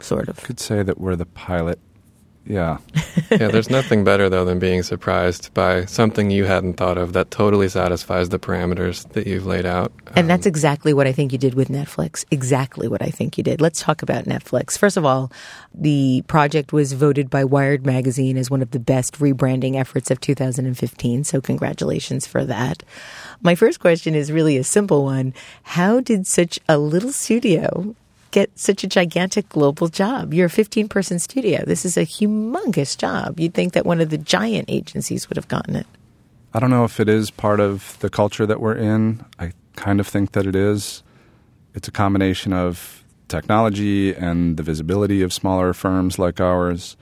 sort 0.00 0.28
of. 0.28 0.42
Could 0.42 0.60
say 0.60 0.82
that 0.82 0.98
we're 1.00 1.16
the 1.16 1.26
pilot 1.26 1.78
yeah. 2.46 2.78
yeah, 3.30 3.48
there's 3.48 3.70
nothing 3.70 4.04
better 4.04 4.28
though 4.28 4.44
than 4.44 4.58
being 4.58 4.82
surprised 4.82 5.52
by 5.52 5.84
something 5.84 6.30
you 6.30 6.44
hadn't 6.44 6.74
thought 6.74 6.96
of 6.96 7.12
that 7.12 7.30
totally 7.30 7.68
satisfies 7.68 8.28
the 8.28 8.38
parameters 8.38 9.08
that 9.10 9.26
you've 9.26 9.46
laid 9.46 9.66
out. 9.66 9.92
And 10.08 10.18
um, 10.18 10.26
that's 10.28 10.46
exactly 10.46 10.94
what 10.94 11.06
I 11.06 11.12
think 11.12 11.32
you 11.32 11.38
did 11.38 11.54
with 11.54 11.68
Netflix. 11.68 12.24
Exactly 12.30 12.88
what 12.88 13.02
I 13.02 13.10
think 13.10 13.36
you 13.36 13.44
did. 13.44 13.60
Let's 13.60 13.80
talk 13.80 14.02
about 14.02 14.24
Netflix. 14.24 14.78
First 14.78 14.96
of 14.96 15.04
all, 15.04 15.30
the 15.74 16.22
project 16.28 16.72
was 16.72 16.92
voted 16.92 17.28
by 17.28 17.44
Wired 17.44 17.84
magazine 17.84 18.36
as 18.36 18.50
one 18.50 18.62
of 18.62 18.70
the 18.70 18.80
best 18.80 19.18
rebranding 19.18 19.76
efforts 19.76 20.10
of 20.10 20.20
2015, 20.20 21.24
so 21.24 21.40
congratulations 21.40 22.26
for 22.26 22.44
that. 22.44 22.82
My 23.42 23.54
first 23.54 23.80
question 23.80 24.14
is 24.14 24.32
really 24.32 24.56
a 24.56 24.64
simple 24.64 25.04
one. 25.04 25.34
How 25.62 26.00
did 26.00 26.26
such 26.26 26.58
a 26.68 26.78
little 26.78 27.12
studio 27.12 27.94
get 28.36 28.58
such 28.58 28.84
a 28.84 28.86
gigantic 28.86 29.48
global 29.48 29.88
job. 29.88 30.34
You're 30.34 30.46
a 30.46 30.50
15 30.50 30.88
person 30.88 31.18
studio. 31.18 31.64
This 31.64 31.86
is 31.86 31.96
a 31.96 32.04
humongous 32.04 32.94
job. 32.94 33.40
You'd 33.40 33.54
think 33.54 33.72
that 33.72 33.86
one 33.86 33.98
of 33.98 34.10
the 34.10 34.18
giant 34.18 34.66
agencies 34.68 35.30
would 35.30 35.38
have 35.38 35.48
gotten 35.48 35.74
it. 35.74 35.86
I 36.52 36.58
don't 36.58 36.68
know 36.68 36.84
if 36.84 37.00
it 37.00 37.08
is 37.08 37.30
part 37.30 37.60
of 37.60 37.96
the 38.00 38.10
culture 38.10 38.44
that 38.44 38.60
we're 38.60 38.76
in. 38.76 39.24
I 39.38 39.52
kind 39.74 40.00
of 40.00 40.06
think 40.06 40.32
that 40.32 40.46
it 40.46 40.54
is. 40.54 41.02
It's 41.72 41.88
a 41.88 41.90
combination 41.90 42.52
of 42.52 43.02
technology 43.28 44.14
and 44.14 44.58
the 44.58 44.62
visibility 44.62 45.22
of 45.22 45.32
smaller 45.32 45.72
firms 45.72 46.18
like 46.18 46.38
ours. 46.38 46.94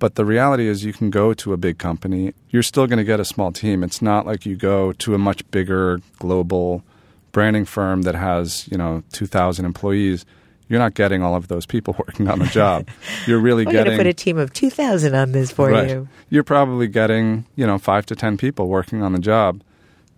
But 0.00 0.16
the 0.16 0.24
reality 0.24 0.66
is, 0.66 0.84
you 0.84 0.92
can 0.92 1.10
go 1.10 1.34
to 1.34 1.52
a 1.52 1.56
big 1.56 1.78
company, 1.78 2.34
you're 2.48 2.64
still 2.64 2.88
going 2.88 2.98
to 2.98 3.04
get 3.04 3.20
a 3.20 3.24
small 3.24 3.52
team. 3.52 3.84
It's 3.84 4.02
not 4.02 4.26
like 4.26 4.44
you 4.44 4.56
go 4.56 4.92
to 4.92 5.14
a 5.14 5.18
much 5.18 5.48
bigger 5.52 6.00
global 6.18 6.82
branding 7.30 7.64
firm 7.64 8.02
that 8.02 8.16
has, 8.16 8.66
you 8.72 8.78
know, 8.78 9.04
2,000 9.12 9.64
employees 9.64 10.24
you're 10.70 10.78
not 10.78 10.94
getting 10.94 11.20
all 11.20 11.34
of 11.34 11.48
those 11.48 11.66
people 11.66 11.94
working 11.98 12.28
on 12.28 12.38
the 12.38 12.46
job. 12.60 12.88
You're 13.26 13.40
really 13.40 13.66
We're 13.66 13.72
getting. 13.72 13.96
going 13.96 13.98
to 13.98 14.04
put 14.04 14.06
a 14.06 14.14
team 14.14 14.38
of 14.38 14.52
2,000 14.54 15.14
on 15.14 15.32
this 15.32 15.50
for 15.50 15.68
right. 15.68 15.90
you. 15.90 16.08
You're 16.30 16.44
probably 16.44 16.86
getting, 16.86 17.44
you 17.56 17.66
know, 17.66 17.76
five 17.76 18.06
to 18.06 18.16
10 18.16 18.38
people 18.38 18.68
working 18.68 19.02
on 19.02 19.12
the 19.12 19.18
job. 19.18 19.62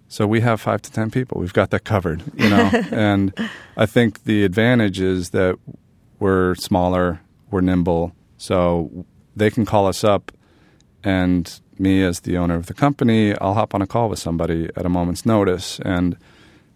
So 0.09 0.27
we 0.27 0.41
have 0.41 0.61
five 0.61 0.83
to 0.83 0.93
10 0.93 1.11
people. 1.11 1.41
We've 1.41 1.55
got 1.55 1.71
that 1.71 1.85
covered, 1.85 2.23
you 2.37 2.51
know. 2.51 2.71
and 2.93 3.33
I 3.79 3.87
think 3.87 4.25
the 4.25 4.45
advantage 4.45 5.01
is 5.01 5.31
that 5.31 5.59
we're 6.19 6.55
smaller, 6.57 7.21
we're 7.51 7.63
nimble. 7.63 8.13
So 8.37 9.07
they 9.35 9.51
can 9.51 9.65
call 9.65 9.87
us 9.87 10.05
up, 10.05 10.31
and 11.03 11.61
me, 11.79 12.03
as 12.03 12.21
the 12.21 12.37
owner 12.37 12.57
of 12.57 12.67
the 12.67 12.75
company, 12.75 13.35
I'll 13.39 13.55
hop 13.55 13.75
on 13.75 13.81
a 13.81 13.87
call 13.87 14.11
with 14.11 14.19
somebody 14.19 14.69
at 14.77 14.85
a 14.85 14.91
moment's 14.91 15.25
notice. 15.25 15.81
And 15.83 16.19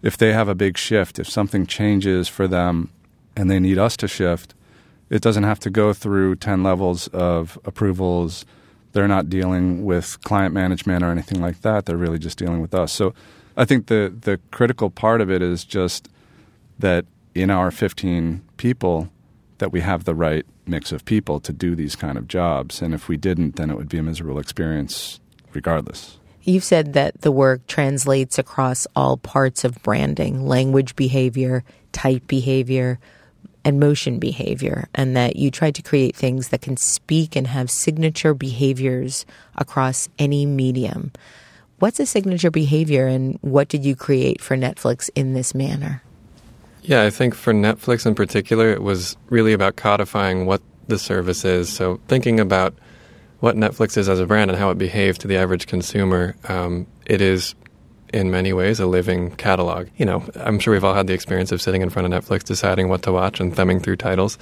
if 0.03 0.17
they 0.17 0.33
have 0.33 0.49
a 0.49 0.55
big 0.55 0.79
shift, 0.79 1.19
if 1.19 1.29
something 1.29 1.67
changes 1.67 2.29
for 2.29 2.49
them 2.49 2.91
and 3.37 3.51
they 3.51 3.61
need 3.61 3.79
us 3.79 3.97
to 3.99 4.09
shift, 4.09 4.55
it 5.11 5.23
doesn't 5.23 5.45
have 5.45 5.61
to 5.61 5.71
go 5.71 5.93
through 5.93 6.37
10 6.37 6.63
levels 6.63 7.09
of 7.09 7.59
approvals. 7.65 8.45
They're 8.93 9.07
not 9.07 9.29
dealing 9.29 9.85
with 9.85 10.21
client 10.25 10.55
management 10.55 11.05
or 11.05 11.11
anything 11.11 11.41
like 11.41 11.61
that. 11.61 11.87
They're 11.87 11.97
really 11.97 12.19
just 12.19 12.39
dealing 12.39 12.61
with 12.61 12.75
us. 12.75 12.93
So 12.93 13.15
I 13.57 13.65
think 13.65 13.87
the, 13.87 14.13
the 14.19 14.41
critical 14.51 14.91
part 14.91 15.21
of 15.21 15.31
it 15.31 15.43
is 15.43 15.65
just 15.65 16.09
that 16.79 17.05
in 17.35 17.51
our 17.51 17.71
15 17.71 18.43
people, 18.57 19.11
that 19.59 19.73
we 19.73 19.81
have 19.81 20.05
the 20.05 20.15
right 20.15 20.45
mix 20.67 20.93
of 20.93 21.05
people 21.05 21.41
to 21.41 21.53
do 21.53 21.75
these 21.75 21.97
kind 21.97 22.19
of 22.19 22.29
jobs. 22.29 22.83
And 22.83 22.93
if 22.93 23.09
we 23.09 23.17
didn't, 23.17 23.57
then 23.57 23.71
it 23.71 23.77
would 23.77 23.89
be 23.89 23.99
a 23.99 24.03
miserable 24.03 24.39
experience 24.39 25.21
regardless. 25.53 26.19
You've 26.43 26.65
said 26.65 26.93
that 26.93 27.23
the 27.23 27.33
work 27.33 27.67
translates 27.67 28.39
across 28.39 28.87
all 28.95 29.17
parts 29.17 29.65
of 29.65 29.83
branding 29.83 30.47
language 30.47 30.95
behavior, 30.95 31.65
type 31.93 32.27
behavior, 32.27 32.99
and 33.67 33.81
motion 33.81 34.21
behavior, 34.21 34.89
and 34.95 35.17
that 35.17 35.35
you 35.35 35.51
tried 35.51 35.75
to 35.75 35.83
create 35.83 36.15
things 36.15 36.51
that 36.51 36.63
can 36.63 36.77
speak 36.77 37.35
and 37.35 37.49
have 37.49 37.69
signature 37.69 38.33
behaviors 38.33 39.27
across 39.57 40.09
any 40.21 40.47
medium. 40.47 41.11
What's 41.81 41.99
a 41.99 42.07
signature 42.07 42.53
behavior, 42.53 43.09
and 43.09 43.41
what 43.43 43.67
did 43.67 43.85
you 43.85 43.97
create 43.97 44.41
for 44.41 44.57
Netflix 44.57 45.11
in 45.17 45.33
this 45.33 45.53
manner? 45.53 46.01
Yeah, 46.83 47.03
I 47.03 47.11
think 47.11 47.35
for 47.35 47.53
Netflix 47.53 48.07
in 48.07 48.15
particular, 48.15 48.71
it 48.71 48.85
was 48.85 49.17
really 49.31 49.53
about 49.53 49.75
codifying 49.75 50.47
what 50.47 50.63
the 50.87 50.97
service 50.97 51.45
is. 51.45 51.69
So 51.69 51.99
thinking 52.07 52.39
about 52.39 52.73
what 53.41 53.57
Netflix 53.57 53.97
is 53.97 54.09
as 54.09 54.21
a 54.21 54.27
brand 54.27 54.49
and 54.49 54.61
how 54.61 54.71
it 54.71 54.79
behaves 54.79 55.19
to 55.19 55.27
the 55.27 55.37
average 55.37 55.67
consumer, 55.67 56.37
um, 56.49 56.87
it 57.05 57.21
is 57.21 57.57
in 58.13 58.31
many 58.31 58.53
ways 58.53 58.81
a 58.81 58.87
living 58.87 59.33
catalog. 59.37 59.89
You 59.97 60.07
know, 60.07 60.25
I'm 60.37 60.59
sure 60.59 60.73
we've 60.73 60.85
all 60.85 60.95
had 60.95 61.07
the 61.07 61.15
experience 61.15 61.53
of 61.53 61.61
sitting 61.61 61.83
in 61.83 61.91
front 61.91 62.13
of 62.13 62.25
Netflix 62.25 62.45
deciding 62.45 62.89
what 62.89 63.03
to 63.03 63.13
watch 63.13 63.41
and 63.41 63.55
thumbing 63.55 63.81
through 63.81 63.97
titles, 63.97 64.39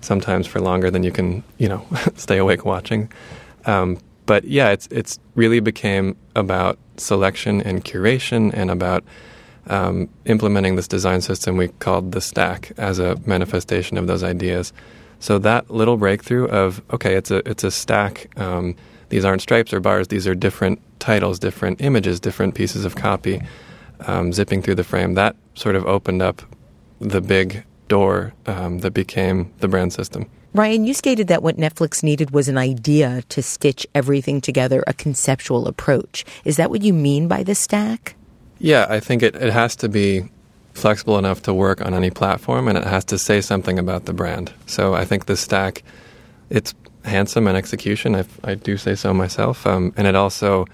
sometimes 0.00 0.46
for 0.46 0.60
longer 0.60 0.90
than 0.90 1.02
you 1.02 1.12
can, 1.12 1.42
you 1.58 1.68
know, 1.68 1.86
stay 2.14 2.38
awake 2.38 2.64
watching. 2.64 3.10
Um, 3.66 3.98
but 4.26 4.44
yeah, 4.44 4.70
it's 4.70 4.86
it's 4.90 5.18
really 5.34 5.60
became 5.60 6.16
about 6.36 6.78
selection 6.98 7.62
and 7.62 7.84
curation 7.84 8.52
and 8.52 8.70
about 8.70 9.04
um, 9.68 10.08
implementing 10.26 10.76
this 10.76 10.88
design 10.88 11.20
system 11.20 11.56
we 11.56 11.68
called 11.68 12.12
the 12.12 12.20
stack 12.20 12.72
as 12.76 12.98
a 12.98 13.16
manifestation 13.26 13.96
of 13.96 14.06
those 14.06 14.22
ideas. 14.22 14.72
So 15.20 15.38
that 15.38 15.70
little 15.70 15.96
breakthrough 15.96 16.46
of 16.48 16.82
okay, 16.92 17.14
it's 17.14 17.30
a 17.30 17.48
it's 17.48 17.64
a 17.64 17.70
stack. 17.70 18.30
Um, 18.38 18.76
these 19.08 19.24
aren't 19.24 19.42
stripes 19.42 19.72
or 19.72 19.80
bars; 19.80 20.08
these 20.08 20.26
are 20.26 20.34
different 20.34 20.80
titles, 20.98 21.38
different 21.38 21.80
images, 21.80 22.20
different 22.20 22.54
pieces 22.54 22.84
of 22.84 22.96
copy 22.96 23.40
um, 24.06 24.32
zipping 24.32 24.62
through 24.62 24.76
the 24.76 24.84
frame. 24.84 25.14
That 25.14 25.36
sort 25.54 25.76
of 25.76 25.86
opened 25.86 26.22
up 26.22 26.42
the 27.00 27.20
big 27.20 27.64
door 27.88 28.34
um, 28.46 28.78
that 28.80 28.92
became 28.92 29.52
the 29.58 29.68
brand 29.68 29.92
system. 29.92 30.28
Ryan, 30.54 30.84
you 30.84 30.94
stated 30.94 31.28
that 31.28 31.42
what 31.42 31.56
Netflix 31.56 32.02
needed 32.02 32.30
was 32.30 32.48
an 32.48 32.56
idea 32.58 33.22
to 33.28 33.42
stitch 33.42 33.86
everything 33.94 34.40
together, 34.40 34.82
a 34.86 34.94
conceptual 34.94 35.68
approach. 35.68 36.24
Is 36.44 36.56
that 36.56 36.70
what 36.70 36.82
you 36.82 36.94
mean 36.94 37.28
by 37.28 37.42
the 37.42 37.54
stack? 37.54 38.14
Yeah, 38.58 38.86
I 38.88 38.98
think 38.98 39.22
it, 39.22 39.36
it 39.36 39.52
has 39.52 39.76
to 39.76 39.88
be 39.88 40.28
flexible 40.72 41.18
enough 41.18 41.42
to 41.42 41.52
work 41.52 41.84
on 41.84 41.92
any 41.92 42.10
platform 42.10 42.68
and 42.68 42.78
it 42.78 42.84
has 42.84 43.04
to 43.04 43.18
say 43.18 43.40
something 43.40 43.78
about 43.78 44.06
the 44.06 44.12
brand. 44.12 44.52
So 44.66 44.94
I 44.94 45.04
think 45.04 45.26
the 45.26 45.36
stack, 45.36 45.82
it's 46.50 46.74
handsome 47.04 47.46
in 47.46 47.56
execution. 47.56 48.14
I, 48.14 48.24
I 48.44 48.54
do 48.54 48.76
say 48.76 48.94
so 48.94 49.12
myself. 49.12 49.66
Um, 49.66 49.92
and 49.96 50.06
it 50.06 50.14
also 50.14 50.66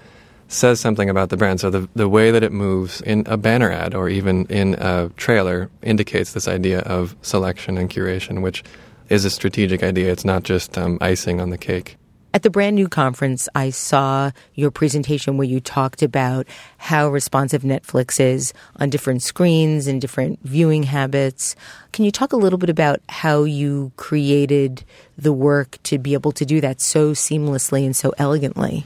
says 0.47 0.79
something 0.79 1.09
about 1.09 1.29
the 1.29 1.37
brand. 1.37 1.59
So 1.59 1.69
the 1.69 1.89
the 1.95 2.09
way 2.09 2.31
that 2.31 2.43
it 2.43 2.51
moves 2.51 3.01
in 3.01 3.23
a 3.25 3.37
banner 3.37 3.71
ad 3.71 3.93
or 3.95 4.09
even 4.09 4.45
in 4.45 4.75
a 4.75 5.09
trailer 5.17 5.69
indicates 5.81 6.33
this 6.33 6.47
idea 6.47 6.79
of 6.79 7.15
selection 7.21 7.77
and 7.77 7.89
curation, 7.89 8.41
which 8.41 8.63
is 9.09 9.25
a 9.25 9.29
strategic 9.29 9.83
idea. 9.83 10.11
It's 10.11 10.25
not 10.25 10.43
just 10.43 10.77
um, 10.77 10.97
icing 11.01 11.39
on 11.39 11.49
the 11.49 11.57
cake. 11.57 11.97
At 12.35 12.43
the 12.43 12.49
brand 12.49 12.75
new 12.75 12.89
conference, 12.89 13.47
I 13.55 13.69
saw 13.69 14.31
your 14.55 14.69
presentation 14.69 15.37
where 15.37 15.47
you 15.47 15.61
talked 15.61 16.01
about 16.01 16.47
how 16.77 17.07
responsive 17.07 17.61
Netflix 17.61 18.19
is 18.19 18.51
on 18.75 18.89
different 18.89 19.23
screens 19.23 19.87
and 19.87 20.01
different 20.01 20.39
viewing 20.43 20.83
habits. 20.83 21.55
Can 21.93 22.03
you 22.03 22.11
talk 22.11 22.33
a 22.33 22.35
little 22.35 22.59
bit 22.59 22.69
about 22.69 22.99
how 23.07 23.45
you 23.45 23.93
created 23.95 24.83
the 25.17 25.31
work 25.31 25.77
to 25.83 25.97
be 25.97 26.13
able 26.13 26.33
to 26.33 26.45
do 26.45 26.59
that 26.59 26.81
so 26.81 27.11
seamlessly 27.11 27.85
and 27.85 27.95
so 27.95 28.13
elegantly? 28.17 28.85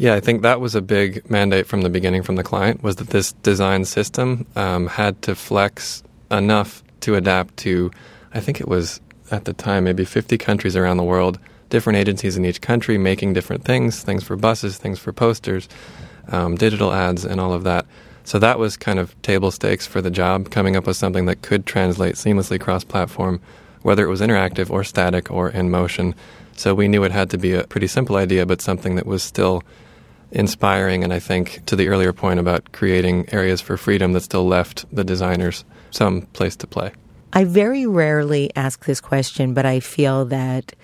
Yeah, 0.00 0.14
I 0.14 0.20
think 0.20 0.42
that 0.42 0.60
was 0.60 0.76
a 0.76 0.80
big 0.80 1.28
mandate 1.28 1.66
from 1.66 1.82
the 1.82 1.90
beginning 1.90 2.22
from 2.22 2.36
the 2.36 2.44
client 2.44 2.84
was 2.84 2.96
that 2.96 3.08
this 3.10 3.32
design 3.32 3.84
system 3.84 4.46
um, 4.54 4.86
had 4.86 5.20
to 5.22 5.34
flex 5.34 6.04
enough 6.30 6.84
to 7.00 7.16
adapt 7.16 7.56
to, 7.58 7.90
I 8.32 8.38
think 8.38 8.60
it 8.60 8.68
was 8.68 9.00
at 9.32 9.44
the 9.44 9.52
time 9.52 9.82
maybe 9.82 10.04
50 10.04 10.38
countries 10.38 10.76
around 10.76 10.98
the 10.98 11.02
world, 11.02 11.40
different 11.68 11.96
agencies 11.96 12.36
in 12.36 12.44
each 12.44 12.60
country 12.60 12.96
making 12.96 13.32
different 13.32 13.64
things, 13.64 14.04
things 14.04 14.22
for 14.22 14.36
buses, 14.36 14.78
things 14.78 15.00
for 15.00 15.12
posters, 15.12 15.68
um, 16.28 16.54
digital 16.54 16.92
ads, 16.92 17.24
and 17.24 17.40
all 17.40 17.52
of 17.52 17.64
that. 17.64 17.84
So 18.22 18.38
that 18.38 18.60
was 18.60 18.76
kind 18.76 19.00
of 19.00 19.20
table 19.22 19.50
stakes 19.50 19.84
for 19.84 20.00
the 20.00 20.12
job, 20.12 20.50
coming 20.50 20.76
up 20.76 20.86
with 20.86 20.96
something 20.96 21.26
that 21.26 21.42
could 21.42 21.66
translate 21.66 22.14
seamlessly 22.14 22.60
cross 22.60 22.84
platform 22.84 23.40
whether 23.82 24.04
it 24.04 24.08
was 24.08 24.20
interactive 24.20 24.70
or 24.70 24.84
static 24.84 25.30
or 25.30 25.48
in 25.50 25.70
motion. 25.70 26.14
So 26.56 26.74
we 26.74 26.88
knew 26.88 27.04
it 27.04 27.12
had 27.12 27.30
to 27.30 27.38
be 27.38 27.52
a 27.52 27.64
pretty 27.64 27.86
simple 27.86 28.16
idea, 28.16 28.44
but 28.46 28.60
something 28.60 28.96
that 28.96 29.06
was 29.06 29.22
still 29.22 29.62
inspiring. 30.30 31.04
And 31.04 31.12
I 31.12 31.18
think 31.18 31.64
to 31.66 31.76
the 31.76 31.88
earlier 31.88 32.12
point 32.12 32.40
about 32.40 32.72
creating 32.72 33.32
areas 33.32 33.60
for 33.60 33.76
freedom 33.76 34.12
that 34.12 34.22
still 34.22 34.46
left 34.46 34.84
the 34.94 35.04
designers 35.04 35.64
some 35.90 36.22
place 36.22 36.56
to 36.56 36.66
play. 36.66 36.92
I 37.32 37.44
very 37.44 37.86
rarely 37.86 38.50
ask 38.56 38.84
this 38.84 39.00
question, 39.00 39.54
but 39.54 39.66
I 39.66 39.80
feel 39.80 40.24
that 40.26 40.74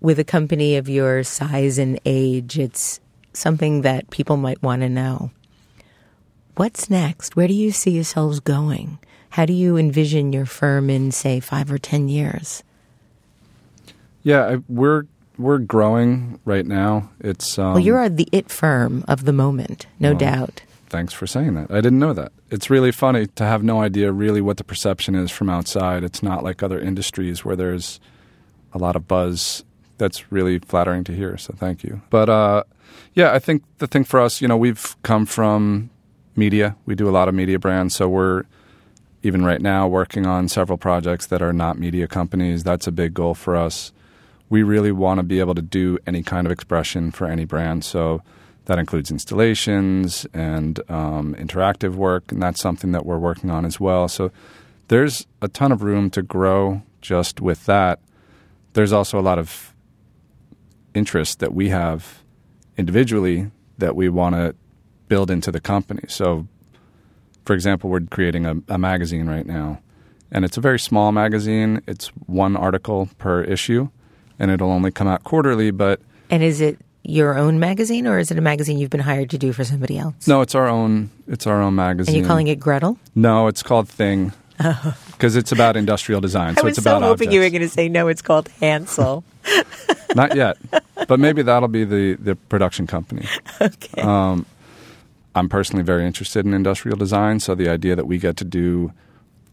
with 0.00 0.18
a 0.18 0.24
company 0.24 0.76
of 0.76 0.88
your 0.88 1.22
size 1.22 1.78
and 1.78 1.98
age, 2.04 2.58
it's 2.58 3.00
something 3.32 3.82
that 3.82 4.10
people 4.10 4.36
might 4.36 4.62
want 4.62 4.82
to 4.82 4.88
know. 4.88 5.30
What's 6.56 6.88
next? 6.88 7.36
Where 7.36 7.48
do 7.48 7.54
you 7.54 7.72
see 7.72 7.90
yourselves 7.90 8.40
going? 8.40 8.98
How 9.30 9.44
do 9.44 9.52
you 9.52 9.76
envision 9.76 10.32
your 10.32 10.46
firm 10.46 10.88
in, 10.88 11.10
say, 11.10 11.40
five 11.40 11.72
or 11.72 11.78
ten 11.78 12.08
years? 12.08 12.62
Yeah, 14.22 14.46
I, 14.46 14.56
we're 14.68 15.04
we're 15.38 15.58
growing 15.58 16.38
right 16.44 16.66
now. 16.66 17.10
It's 17.20 17.58
um, 17.58 17.74
well, 17.74 17.80
you're 17.80 18.08
the 18.08 18.28
it 18.32 18.50
firm 18.50 19.04
of 19.08 19.24
the 19.24 19.32
moment, 19.32 19.86
no 19.98 20.10
well, 20.10 20.18
doubt. 20.18 20.62
Thanks 20.88 21.12
for 21.12 21.26
saying 21.26 21.54
that. 21.54 21.70
I 21.70 21.76
didn't 21.80 21.98
know 21.98 22.12
that. 22.12 22.32
It's 22.50 22.70
really 22.70 22.92
funny 22.92 23.26
to 23.26 23.44
have 23.44 23.64
no 23.64 23.80
idea 23.80 24.12
really 24.12 24.40
what 24.40 24.58
the 24.58 24.64
perception 24.64 25.14
is 25.14 25.30
from 25.30 25.50
outside. 25.50 26.04
It's 26.04 26.22
not 26.22 26.44
like 26.44 26.62
other 26.62 26.78
industries 26.78 27.44
where 27.44 27.56
there's 27.56 27.98
a 28.72 28.78
lot 28.78 28.94
of 28.94 29.08
buzz. 29.08 29.64
That's 29.98 30.30
really 30.30 30.60
flattering 30.60 31.02
to 31.04 31.12
hear. 31.12 31.36
So 31.36 31.54
thank 31.56 31.82
you. 31.82 32.02
But 32.10 32.28
uh, 32.28 32.64
yeah, 33.14 33.32
I 33.32 33.38
think 33.38 33.64
the 33.78 33.86
thing 33.86 34.04
for 34.04 34.20
us, 34.20 34.40
you 34.40 34.46
know, 34.46 34.56
we've 34.56 34.96
come 35.02 35.26
from 35.26 35.90
media. 36.36 36.76
We 36.86 36.94
do 36.94 37.08
a 37.08 37.10
lot 37.12 37.28
of 37.28 37.34
media 37.34 37.58
brands, 37.58 37.94
so 37.94 38.08
we're 38.08 38.44
even 39.22 39.44
right 39.44 39.60
now 39.60 39.88
working 39.88 40.26
on 40.26 40.48
several 40.48 40.78
projects 40.78 41.26
that 41.26 41.42
are 41.42 41.52
not 41.52 41.78
media 41.78 42.06
companies. 42.06 42.62
That's 42.62 42.86
a 42.86 42.92
big 42.92 43.14
goal 43.14 43.34
for 43.34 43.56
us. 43.56 43.92
We 44.48 44.62
really 44.62 44.92
want 44.92 45.18
to 45.18 45.22
be 45.22 45.40
able 45.40 45.54
to 45.54 45.62
do 45.62 45.98
any 46.06 46.22
kind 46.22 46.46
of 46.46 46.52
expression 46.52 47.10
for 47.10 47.26
any 47.26 47.44
brand. 47.44 47.84
So 47.84 48.22
that 48.66 48.78
includes 48.78 49.10
installations 49.10 50.26
and 50.32 50.78
um, 50.90 51.34
interactive 51.34 51.94
work, 51.94 52.32
and 52.32 52.42
that's 52.42 52.60
something 52.60 52.92
that 52.92 53.04
we're 53.04 53.18
working 53.18 53.50
on 53.50 53.64
as 53.64 53.78
well. 53.78 54.08
So 54.08 54.30
there's 54.88 55.26
a 55.42 55.48
ton 55.48 55.72
of 55.72 55.82
room 55.82 56.10
to 56.10 56.22
grow 56.22 56.82
just 57.00 57.40
with 57.40 57.66
that. 57.66 58.00
There's 58.72 58.92
also 58.92 59.18
a 59.18 59.22
lot 59.22 59.38
of 59.38 59.74
interest 60.94 61.40
that 61.40 61.54
we 61.54 61.68
have 61.68 62.22
individually 62.76 63.50
that 63.78 63.96
we 63.96 64.08
want 64.08 64.34
to 64.34 64.54
build 65.08 65.30
into 65.30 65.50
the 65.52 65.60
company. 65.60 66.02
So, 66.08 66.46
for 67.44 67.52
example, 67.52 67.90
we're 67.90 68.00
creating 68.00 68.46
a, 68.46 68.56
a 68.68 68.78
magazine 68.78 69.26
right 69.26 69.46
now, 69.46 69.80
and 70.30 70.44
it's 70.44 70.56
a 70.56 70.60
very 70.60 70.78
small 70.78 71.12
magazine. 71.12 71.82
It's 71.86 72.08
one 72.26 72.56
article 72.56 73.08
per 73.18 73.42
issue, 73.42 73.90
and 74.38 74.50
it'll 74.50 74.70
only 74.70 74.90
come 74.90 75.08
out 75.08 75.24
quarterly. 75.24 75.70
But 75.70 76.00
and 76.30 76.42
is 76.42 76.60
it 76.60 76.78
your 77.02 77.36
own 77.36 77.58
magazine, 77.58 78.06
or 78.06 78.18
is 78.18 78.30
it 78.30 78.38
a 78.38 78.40
magazine 78.40 78.78
you've 78.78 78.90
been 78.90 79.00
hired 79.00 79.30
to 79.30 79.38
do 79.38 79.52
for 79.52 79.64
somebody 79.64 79.98
else? 79.98 80.26
No, 80.26 80.40
it's 80.40 80.54
our 80.54 80.68
own. 80.68 81.10
It's 81.28 81.46
our 81.46 81.60
own 81.60 81.74
magazine. 81.74 82.14
Are 82.14 82.18
you 82.18 82.24
calling 82.26 82.48
it 82.48 82.56
Gretel? 82.60 82.98
No, 83.14 83.46
it's 83.46 83.62
called 83.62 83.88
Thing. 83.88 84.32
Because 85.12 85.34
it's 85.34 85.50
about 85.50 85.76
industrial 85.76 86.20
design, 86.20 86.54
so 86.54 86.62
I 86.62 86.64
was 86.64 86.78
it's 86.78 86.78
about. 86.78 87.00
so 87.00 87.06
hoping 87.06 87.28
objects. 87.28 87.34
you 87.34 87.40
were 87.40 87.50
going 87.50 87.62
to 87.62 87.68
say 87.68 87.88
no. 87.88 88.06
It's 88.08 88.22
called 88.22 88.48
Hansel. 88.60 89.24
Not 90.14 90.36
yet, 90.36 90.56
but 91.08 91.18
maybe 91.18 91.42
that'll 91.42 91.68
be 91.68 91.84
the 91.84 92.14
the 92.14 92.36
production 92.36 92.86
company. 92.86 93.26
okay. 93.60 94.00
Um, 94.00 94.46
I'm 95.34 95.48
personally 95.48 95.82
very 95.82 96.06
interested 96.06 96.46
in 96.46 96.54
industrial 96.54 96.96
design, 96.96 97.40
so 97.40 97.56
the 97.56 97.68
idea 97.68 97.96
that 97.96 98.06
we 98.06 98.18
get 98.18 98.36
to 98.38 98.44
do 98.44 98.92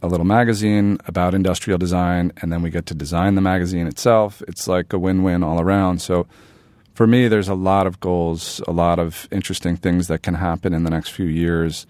a 0.02 0.08
little 0.08 0.26
magazine 0.26 0.98
about 1.06 1.34
industrial 1.34 1.78
design 1.78 2.32
and 2.42 2.52
then 2.52 2.62
we 2.62 2.70
get 2.70 2.86
to 2.88 2.96
design 2.96 3.36
the 3.36 3.42
magazine 3.42 3.88
itself, 3.88 4.42
it's 4.48 4.68
like 4.68 4.94
a 4.94 5.00
win-win 5.00 5.44
all 5.44 5.62
around. 5.62 6.02
So 6.02 6.28
for 6.94 7.08
me, 7.08 7.28
there's 7.28 7.48
a 7.48 7.56
lot 7.56 7.88
of 7.88 8.00
goals, 8.00 8.62
a 8.68 8.72
lot 8.72 9.00
of 9.00 9.28
interesting 9.32 9.76
things 9.76 10.08
that 10.08 10.24
can 10.24 10.36
happen 10.36 10.74
in 10.74 10.84
the 10.84 10.90
next 10.90 11.10
few 11.10 11.26
years 11.26 11.86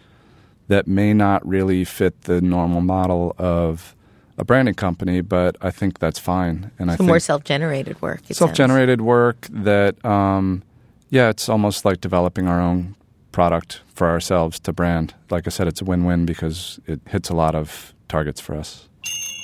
that 0.68 0.88
may 0.88 1.14
not 1.14 1.46
really 1.48 1.84
fit 1.84 2.22
the 2.22 2.42
normal 2.42 2.82
model 2.82 3.36
of 3.38 3.96
a 4.38 4.46
branding 4.46 4.74
company, 4.74 5.22
but 5.22 5.58
I 5.62 5.70
think 5.70 6.00
that's 6.00 6.20
fine. 6.20 6.72
And 6.80 6.90
so 6.90 6.94
I 6.94 6.98
think 6.98 7.08
more 7.08 7.20
self-generated 7.20 8.02
work. 8.02 8.22
self-generated 8.32 9.02
work 9.02 9.48
that, 9.52 10.04
um, 10.06 10.64
yeah, 11.10 11.30
it's 11.30 11.50
almost 11.50 11.84
like 11.84 12.02
developing 12.02 12.48
our 12.48 12.62
own 12.62 12.96
product 13.32 13.82
for 13.94 14.08
ourselves 14.10 14.60
to 14.62 14.74
brand. 14.74 15.14
Like 15.30 15.48
I 15.48 15.50
said, 15.50 15.68
it's 15.68 15.82
a 15.82 15.86
win-win 15.86 16.26
because 16.26 16.80
it 16.88 17.02
hits 17.08 17.30
a 17.30 17.36
lot 17.36 17.56
of 17.56 17.94
targets 18.12 18.42
for 18.42 18.56
us. 18.56 18.88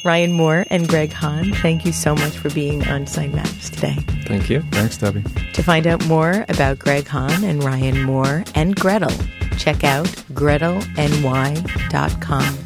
Ryan 0.05 0.33
Moore 0.33 0.65
and 0.69 0.87
Greg 0.87 1.11
Hahn, 1.11 1.53
thank 1.55 1.85
you 1.85 1.91
so 1.91 2.13
much 2.13 2.37
for 2.37 2.51
being 2.51 2.87
on 2.87 3.05
Design 3.05 3.33
Matters 3.33 3.71
today. 3.71 3.95
Thank 4.25 4.49
you. 4.49 4.61
Thanks, 4.71 4.97
Debbie. 4.97 5.23
To 5.53 5.63
find 5.63 5.87
out 5.87 6.05
more 6.05 6.45
about 6.49 6.77
Greg 6.77 7.07
Hahn 7.07 7.43
and 7.43 7.63
Ryan 7.63 8.03
Moore 8.03 8.43
and 8.53 8.75
Gretel, 8.75 9.11
check 9.57 9.83
out 9.83 10.05
gretelny.com. 10.33 12.57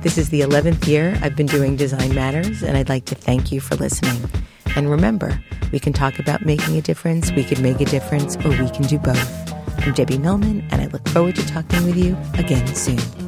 This 0.00 0.16
is 0.16 0.30
the 0.30 0.40
11th 0.40 0.86
year 0.86 1.18
I've 1.22 1.36
been 1.36 1.46
doing 1.46 1.76
Design 1.76 2.14
Matters, 2.14 2.62
and 2.62 2.76
I'd 2.76 2.88
like 2.88 3.04
to 3.06 3.14
thank 3.14 3.52
you 3.52 3.60
for 3.60 3.76
listening. 3.76 4.30
And 4.74 4.90
remember, 4.90 5.38
we 5.70 5.80
can 5.80 5.92
talk 5.92 6.18
about 6.18 6.46
making 6.46 6.76
a 6.76 6.80
difference, 6.80 7.30
we 7.32 7.44
can 7.44 7.62
make 7.62 7.80
a 7.80 7.84
difference, 7.84 8.36
or 8.36 8.50
we 8.50 8.70
can 8.70 8.84
do 8.84 8.98
both. 8.98 9.52
I'm 9.84 9.92
Debbie 9.92 10.18
Millman, 10.18 10.66
and 10.70 10.80
I 10.80 10.86
look 10.86 11.06
forward 11.08 11.36
to 11.36 11.46
talking 11.46 11.84
with 11.84 11.96
you 11.96 12.16
again 12.34 12.66
soon. 12.74 13.27